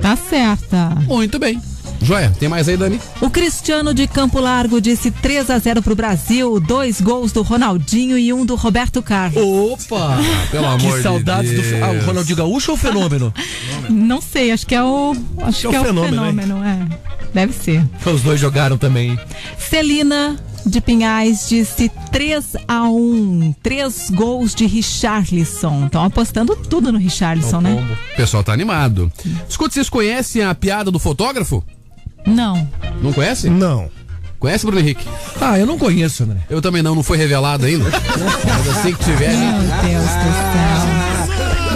[0.00, 0.90] Tá certa.
[1.06, 1.60] Muito bem.
[2.04, 3.00] Joia, tem mais aí, Dani?
[3.20, 8.18] O Cristiano de Campo Largo disse 3 a 0 pro Brasil, dois gols do Ronaldinho
[8.18, 9.42] e um do Roberto Carlos.
[9.42, 10.18] Opa!
[10.52, 11.62] Pelo amor que de saudades do.
[11.62, 11.82] Deus.
[11.82, 13.32] Ah, o Ronaldinho Gaúcho ou o Fenômeno?
[13.88, 16.86] Não sei, acho que é o acho que é o fenômeno, é.
[17.32, 17.82] Deve ser.
[18.04, 19.18] Os dois jogaram também.
[19.58, 25.86] Celina de Pinhais disse 3 a 1 Três gols de Richarlison.
[25.86, 27.98] Estão apostando tudo no Richarlison, né?
[28.12, 29.10] O pessoal tá animado.
[29.48, 31.62] Escuta, vocês conhecem a piada do fotógrafo?
[32.26, 32.68] Não.
[33.02, 33.48] Não conhece?
[33.50, 33.90] Não.
[34.38, 35.06] Conhece, Bruno Henrique?
[35.40, 36.38] Ah, eu não conheço, André.
[36.50, 37.84] Eu também não, não foi revelado ainda.
[38.46, 39.34] Mas assim que tiver.
[39.34, 41.23] Meu Deus do céu.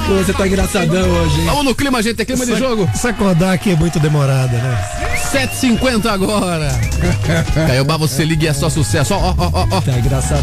[0.09, 1.47] Você tá engraçadão hoje, hein?
[1.47, 2.21] Vamos no clima, gente.
[2.21, 2.89] É clima de Sa- jogo.
[2.95, 4.89] Se acordar aqui é muito demorada, né?
[5.33, 6.69] 7h50 agora.
[7.67, 9.15] Caiobá, você liga e é só sucesso.
[9.15, 9.81] Ó, ó, ó, ó, ó.
[9.81, 10.43] Tá engraçadão.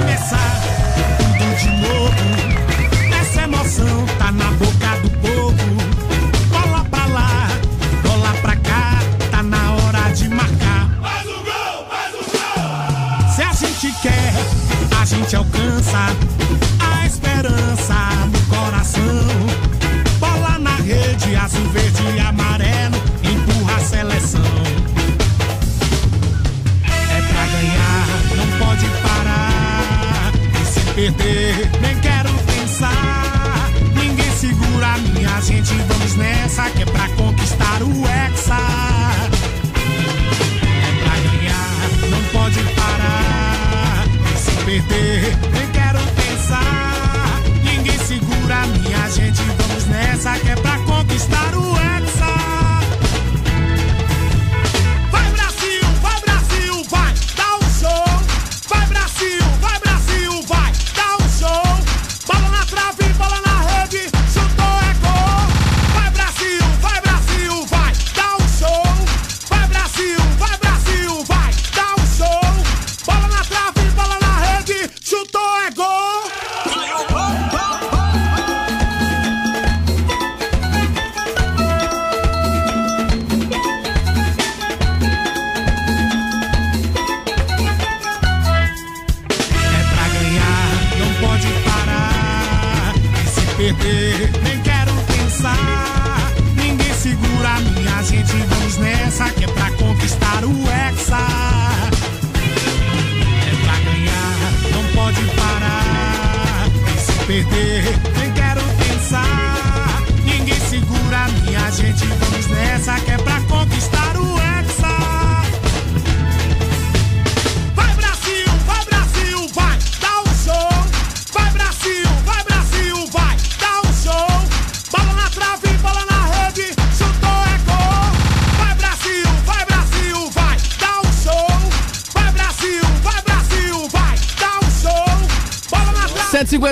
[0.00, 0.62] começar
[1.18, 2.14] tudo de novo.
[3.20, 5.56] Essa emoção tá na boca do povo.
[6.50, 7.48] Bola pra lá,
[8.02, 9.00] bola pra cá,
[9.30, 10.88] tá na hora de marcar.
[11.02, 13.30] Faz o gol, faz o gol.
[13.34, 14.32] Se a gente quer,
[15.00, 15.98] a gente alcança
[21.50, 24.40] azul, verde e amarelo, empurra a seleção.
[26.84, 28.06] É pra ganhar,
[28.36, 30.32] não pode parar.
[30.60, 33.70] E se perder, nem quero pensar.
[33.94, 38.56] Ninguém segura a minha gente, vamos nessa que é pra conquistar o Hexa.
[40.72, 44.06] É pra ganhar, não pode parar.
[44.34, 47.42] E se perder, nem quero pensar.
[47.64, 50.79] Ninguém segura a minha gente, vamos nessa que é pra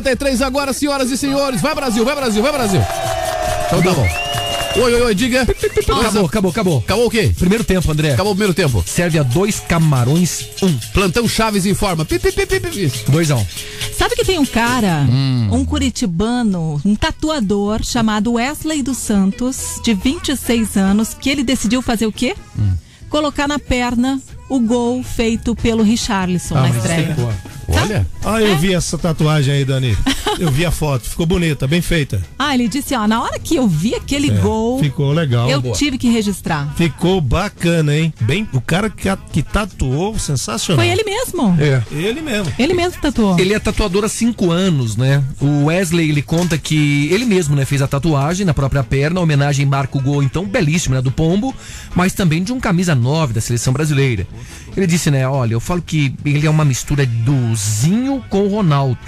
[0.08, 1.60] 43 agora, senhoras e senhores.
[1.60, 2.80] Vai Brasil, vai Brasil, vai Brasil.
[3.66, 4.08] Então tá bom.
[4.80, 5.42] Oi, oi, oi, diga.
[5.42, 6.78] Acabou, acabou, acabou.
[6.78, 7.32] Acabou o quê?
[7.36, 8.12] Primeiro tempo, André.
[8.12, 8.82] Acabou o primeiro tempo.
[8.86, 10.72] Serve a dois Camarões Um.
[10.94, 12.04] Plantão Chaves informa.
[12.04, 12.92] Pi, pi, pi, pi, pi.
[13.08, 13.46] Dois a um.
[13.96, 15.48] Sabe que tem um cara, hum.
[15.52, 22.06] um curitibano, um tatuador chamado Wesley dos Santos, de 26 anos, que ele decidiu fazer
[22.06, 22.34] o quê?
[22.58, 22.72] Hum.
[23.10, 27.08] Colocar na perna o gol feito pelo Richarlison ah, na estreia.
[27.08, 27.57] Secou.
[27.68, 28.06] Olha.
[28.24, 29.96] Ah, eu vi essa tatuagem aí, Dani.
[30.38, 31.08] Eu vi a foto.
[31.08, 32.22] Ficou bonita, bem feita.
[32.38, 35.50] Ah, ele disse, ó, na hora que eu vi aquele É, gol, Ficou legal.
[35.50, 35.74] eu Boa.
[35.74, 36.72] tive que registrar.
[36.76, 38.14] Ficou bacana, hein?
[38.20, 40.84] Bem, o cara que, que tatuou, sensacional.
[40.84, 41.56] Foi ele mesmo.
[41.58, 41.82] É.
[41.90, 42.52] Ele mesmo.
[42.56, 43.36] Ele mesmo tatuou.
[43.40, 45.24] Ele é tatuador há cinco anos, né?
[45.40, 49.22] O Wesley, ele conta que ele mesmo, né, fez a tatuagem na própria perna, a
[49.24, 51.52] homenagem marca o gol, então, belíssimo, né, do Pombo,
[51.96, 54.24] mas também de um camisa 9 da seleção brasileira.
[54.76, 58.48] Ele disse, né, olha, eu falo que ele é uma mistura do Zinho com o
[58.48, 58.98] Ronaldo.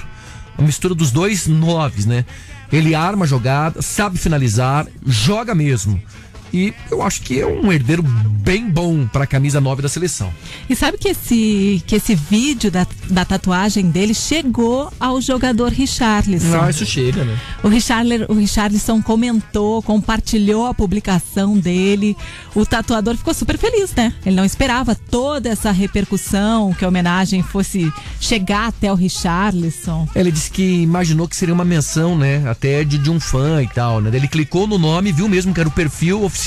[0.59, 2.25] Uma mistura dos dois noves, né?
[2.73, 6.01] Ele arma a jogada, sabe finalizar, joga mesmo.
[6.53, 10.33] E eu acho que é um herdeiro bem bom para a camisa 9 da seleção.
[10.69, 16.61] E sabe que esse, que esse vídeo da, da tatuagem dele chegou ao jogador Richarlison.
[16.61, 17.39] Ah, isso chega, né?
[17.63, 22.17] O, Richarler, o Richarlison comentou, compartilhou a publicação dele.
[22.55, 24.13] O tatuador ficou super feliz, né?
[24.27, 30.09] Ele não esperava toda essa repercussão, que a homenagem fosse chegar até o Richarlison.
[30.15, 32.49] Ele disse que imaginou que seria uma menção, né?
[32.49, 34.11] Até de, de um fã e tal, né?
[34.13, 36.40] Ele clicou no nome viu mesmo que era o perfil oficial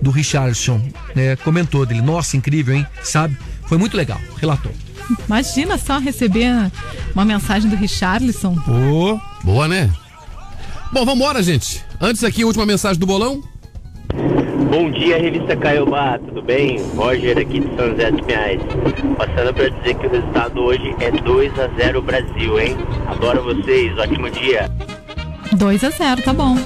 [0.00, 0.80] do Richardson,
[1.14, 1.36] né?
[1.36, 2.86] Comentou dele, nossa, incrível, hein?
[3.02, 3.36] Sabe?
[3.66, 4.72] Foi muito legal, relatou.
[5.26, 6.70] Imagina só receber
[7.14, 8.56] uma mensagem do Richarlison.
[8.68, 9.90] Ô, Boa, né?
[10.92, 11.84] Bom, vambora, gente.
[12.00, 13.42] Antes aqui, última mensagem do bolão.
[14.70, 16.78] Bom dia, revista Caiobá, tudo bem?
[16.94, 18.60] Roger aqui de São José dos Pinhais.
[19.16, 22.76] Passando para dizer que o resultado hoje é 2 a 0 Brasil, hein?
[23.06, 24.70] Adoro vocês, ótimo dia.
[25.52, 26.56] 2 a 0 tá bom.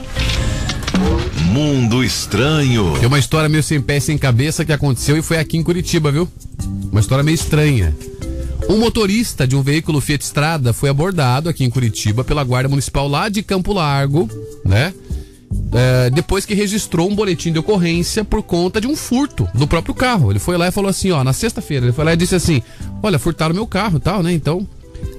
[1.53, 2.97] Mundo estranho.
[2.99, 6.11] Tem uma história meio sem pé sem cabeça que aconteceu e foi aqui em Curitiba,
[6.11, 6.27] viu?
[6.91, 7.95] Uma história meio estranha.
[8.71, 13.07] Um motorista de um veículo Fiat Strada foi abordado aqui em Curitiba pela Guarda Municipal
[13.07, 14.31] lá de Campo Largo,
[14.65, 14.95] né?
[15.75, 19.95] É, depois que registrou um boletim de ocorrência por conta de um furto do próprio
[19.95, 20.33] carro.
[20.33, 22.63] Ele foi lá e falou assim, ó, na sexta-feira, ele foi lá e disse assim:
[23.03, 24.33] Olha, furtaram meu carro e tal, né?
[24.33, 24.67] Então.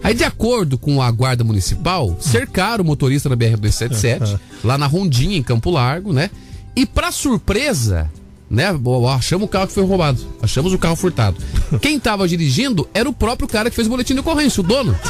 [0.04, 5.38] Aí, de acordo com a Guarda Municipal, cercaram o motorista na BR-277, lá na Rondinha,
[5.38, 6.30] em Campo Largo, né?
[6.76, 8.12] E pra surpresa,
[8.54, 8.68] né?
[9.18, 10.20] Achamos o carro que foi roubado.
[10.42, 11.38] Achamos o carro furtado.
[11.82, 14.96] Quem tava dirigindo era o próprio cara que fez o boletim de ocorrência, o dono.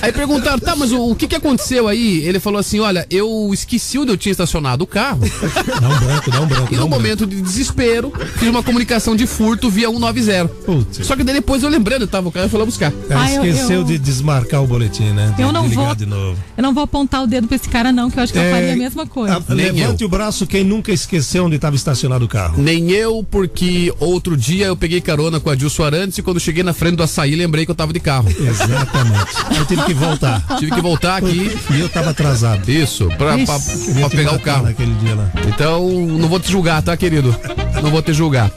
[0.00, 2.18] Aí perguntaram, tá, mas o, o que que aconteceu aí?
[2.24, 5.20] Ele falou assim, olha, eu esqueci onde eu tinha estacionado o carro.
[5.80, 6.74] Dá um branco, dá um branco.
[6.74, 10.50] E no um momento de desespero, fiz uma comunicação de furto via 190.
[11.04, 12.90] Só que daí depois eu lembrando, tava o cara foi lá buscar.
[12.90, 13.12] branco.
[13.12, 15.32] Ela Ah, eu- esqueceu eu- de desmarcar o boletim, né?
[15.36, 16.38] De, Eu não de ligar vou- de novo.
[16.56, 18.42] Eu não vou apontar o dedo pra esse cara, não, que eu acho que eu
[18.42, 19.36] É, faria a mesma coisa.
[19.48, 22.60] Ah, levante o braço quem nunca esqueceu onde estava estacionado o carro.
[22.60, 26.62] Nem eu, porque outro dia eu peguei carona com a Dilson Arantes e quando cheguei
[26.62, 28.28] na frente do açaí lembrei que eu tava de carro.
[28.28, 29.56] Exatamente.
[29.56, 30.44] Eu tive que voltar.
[30.58, 31.50] Tive que voltar aqui.
[31.70, 32.68] E eu tava atrasado.
[32.68, 34.64] Isso, pra, pra, Queria pra te pegar o carro.
[34.64, 35.30] Naquele dia lá.
[35.46, 37.34] Então, não vou te julgar, tá, querido?
[37.82, 38.50] Não vou te julgar.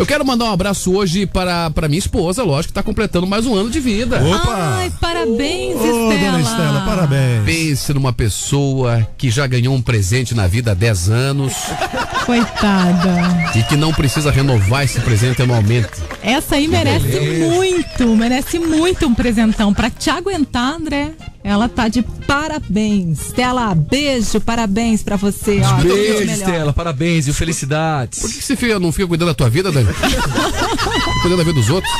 [0.00, 3.44] Eu quero mandar um abraço hoje para, para minha esposa, lógico, que tá completando mais
[3.44, 4.18] um ano de vida.
[4.18, 4.90] Ai,
[5.26, 6.30] parabéns, Ô, Estela.
[6.32, 7.44] dona Estela, parabéns.
[7.44, 11.52] Pense numa pessoa que já ganhou um presente na vida há 10 anos
[12.26, 13.50] Coitada.
[13.54, 15.88] e que não precisa renovar esse presente anualmente.
[16.22, 17.54] Essa aí merece beleza.
[17.54, 19.72] muito, merece muito um presentão.
[19.74, 21.10] Pra te aguentar, André,
[21.42, 23.20] ela tá de parabéns.
[23.26, 25.60] Estela, beijo, parabéns pra você.
[25.64, 26.30] Ó, Beijo.
[26.30, 28.18] Estela, parabéns e felicidades.
[28.20, 29.88] Por que você fica- não fica cuidando da tua vida, Dani?
[31.22, 31.92] cuidando da vida dos outros?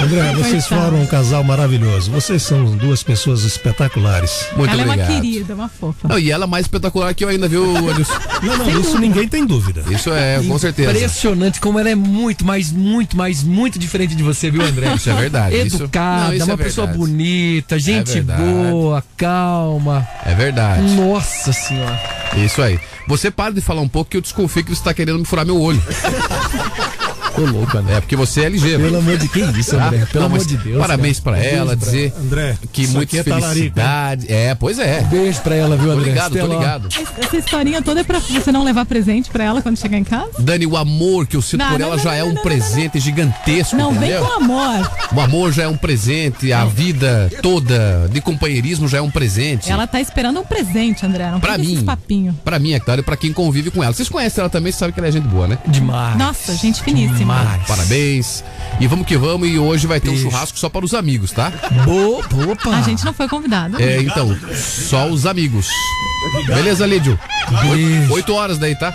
[0.00, 2.12] André, vocês foram um casal maravilhoso.
[2.12, 4.46] Vocês são duas pessoas espetaculares.
[4.56, 5.10] Muito ela é obrigado.
[5.10, 6.06] uma querida, uma fofa.
[6.06, 8.12] Não, e ela é mais espetacular que eu ainda, viu, Adilson?
[8.40, 9.82] Não, não, isso ninguém tem dúvida.
[9.90, 10.92] Isso é, com certeza.
[10.92, 14.94] Impressionante como ela é muito, mas muito, mas muito diferente de você, viu, André?
[14.94, 17.04] Isso é verdade, isso- Educada, Não, isso é uma pessoa verdade.
[17.10, 18.40] bonita, gente verdade.
[18.42, 18.67] boa,
[19.16, 20.06] calma.
[20.24, 20.82] É verdade.
[20.94, 22.00] Nossa senhora.
[22.36, 22.78] Isso aí.
[23.06, 25.46] Você para de falar um pouco que eu desconfio que você tá querendo me furar
[25.46, 25.82] meu olho.
[27.38, 27.94] Ô, louco, André.
[27.96, 28.82] É porque você é ligeiro.
[28.82, 30.06] Pelo amor de quem isso, André?
[30.12, 31.36] Pelo amor de Deus, Parabéns cara.
[31.36, 32.24] pra ela, Beijo pra dizer ela.
[32.24, 34.26] André, que isso muita é talarico, felicidade.
[34.32, 35.00] É, pois é.
[35.02, 36.08] Beijo pra ela, viu, Tô André?
[36.10, 36.58] ligado, tô Até lá.
[36.58, 36.88] ligado.
[37.18, 40.30] Essa historinha toda é pra você não levar presente pra ela quando chegar em casa?
[40.38, 42.98] Dani, o amor que eu sinto Não, por não, ela não, já é um presente
[43.00, 43.76] gigantesco.
[43.76, 44.24] Não, vem entendeu?
[44.26, 44.90] com amor.
[45.14, 49.70] O amor já é um presente, a vida toda de companheirismo já é um presente.
[49.70, 51.30] Ela tá esperando um presente, André.
[51.30, 51.84] Não Pra mim.
[51.84, 52.38] papinho.
[52.44, 53.92] Pra mim, é claro, e pra quem convive com ela.
[53.92, 55.58] Vocês conhecem ela também, sabem que ela é gente boa, né?
[55.66, 56.16] Demais.
[56.16, 57.27] Nossa, gente finíssima.
[57.66, 58.44] Parabéns.
[58.80, 59.48] E vamos que vamos.
[59.48, 61.52] E hoje vai ter um churrasco só para os amigos, tá?
[61.84, 62.76] Boa, opa.
[62.76, 63.80] A gente não foi convidado.
[63.80, 65.68] É, então, só os amigos.
[66.46, 67.18] Beleza, Lídio?
[67.70, 68.94] Oito, oito horas daí, tá?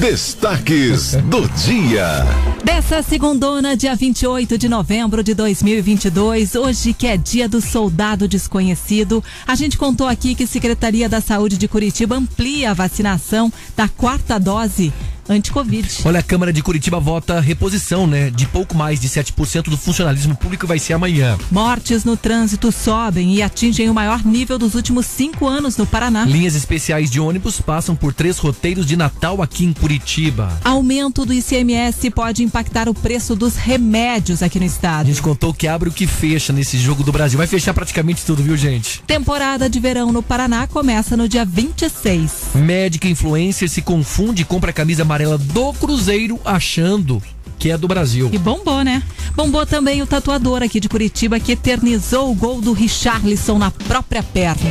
[0.00, 2.26] Destaques do dia.
[2.64, 9.22] Dessa segundona, dia 28 de novembro de 2022, hoje que é dia do soldado desconhecido,
[9.46, 13.88] a gente contou aqui que a Secretaria da Saúde de Curitiba amplia a vacinação da
[13.88, 14.92] quarta dose
[15.28, 15.88] anti-Covid.
[16.04, 18.30] Olha, a Câmara de Curitiba vota reposição, né?
[18.30, 21.36] De pouco mais de 7% do funcionalismo público vai ser amanhã.
[21.50, 26.24] Mortes no trânsito sobem e atingem o maior nível dos últimos cinco anos no Paraná.
[26.24, 30.50] Linhas especiais de ônibus passam por três roteiros de Natal aqui em Curitiba.
[30.64, 35.06] Aumento do ICMS pode impactar o preço dos remédios aqui no A estado.
[35.06, 37.38] gente contou que abre o que fecha nesse jogo do Brasil.
[37.38, 39.02] Vai fechar praticamente tudo, viu, gente?
[39.06, 42.32] Temporada de verão no Paraná começa no dia 26.
[42.54, 47.22] Médica influencer se confunde e compra a camisa amarela do Cruzeiro achando
[47.58, 48.30] que é do Brasil.
[48.32, 49.02] E bombou, né?
[49.36, 54.22] Bombou também o tatuador aqui de Curitiba que eternizou o gol do Richarlison na própria
[54.22, 54.70] perna.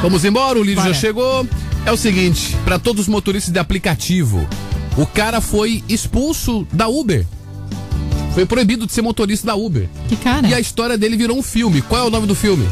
[0.00, 0.94] Vamos embora, o Lídio já Bora.
[0.94, 1.46] chegou.
[1.84, 4.46] É o seguinte, para todos os motoristas de aplicativo,
[4.96, 7.26] o cara foi expulso da Uber.
[8.32, 9.88] Foi proibido de ser motorista da Uber.
[10.08, 10.46] Que cara?
[10.48, 11.82] E a história dele virou um filme.
[11.82, 12.66] Qual é o nome do filme?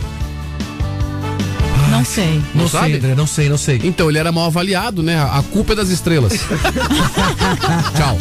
[2.03, 2.43] Não sei.
[2.53, 2.87] Não, Não sabe?
[2.89, 3.81] sei, André, não sei, não sei.
[3.85, 5.23] Então, ele era mal avaliado, né?
[5.23, 6.33] A culpa é das estrelas.
[7.95, 8.19] Tchau.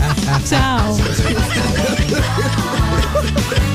[0.47, 0.97] Tchau.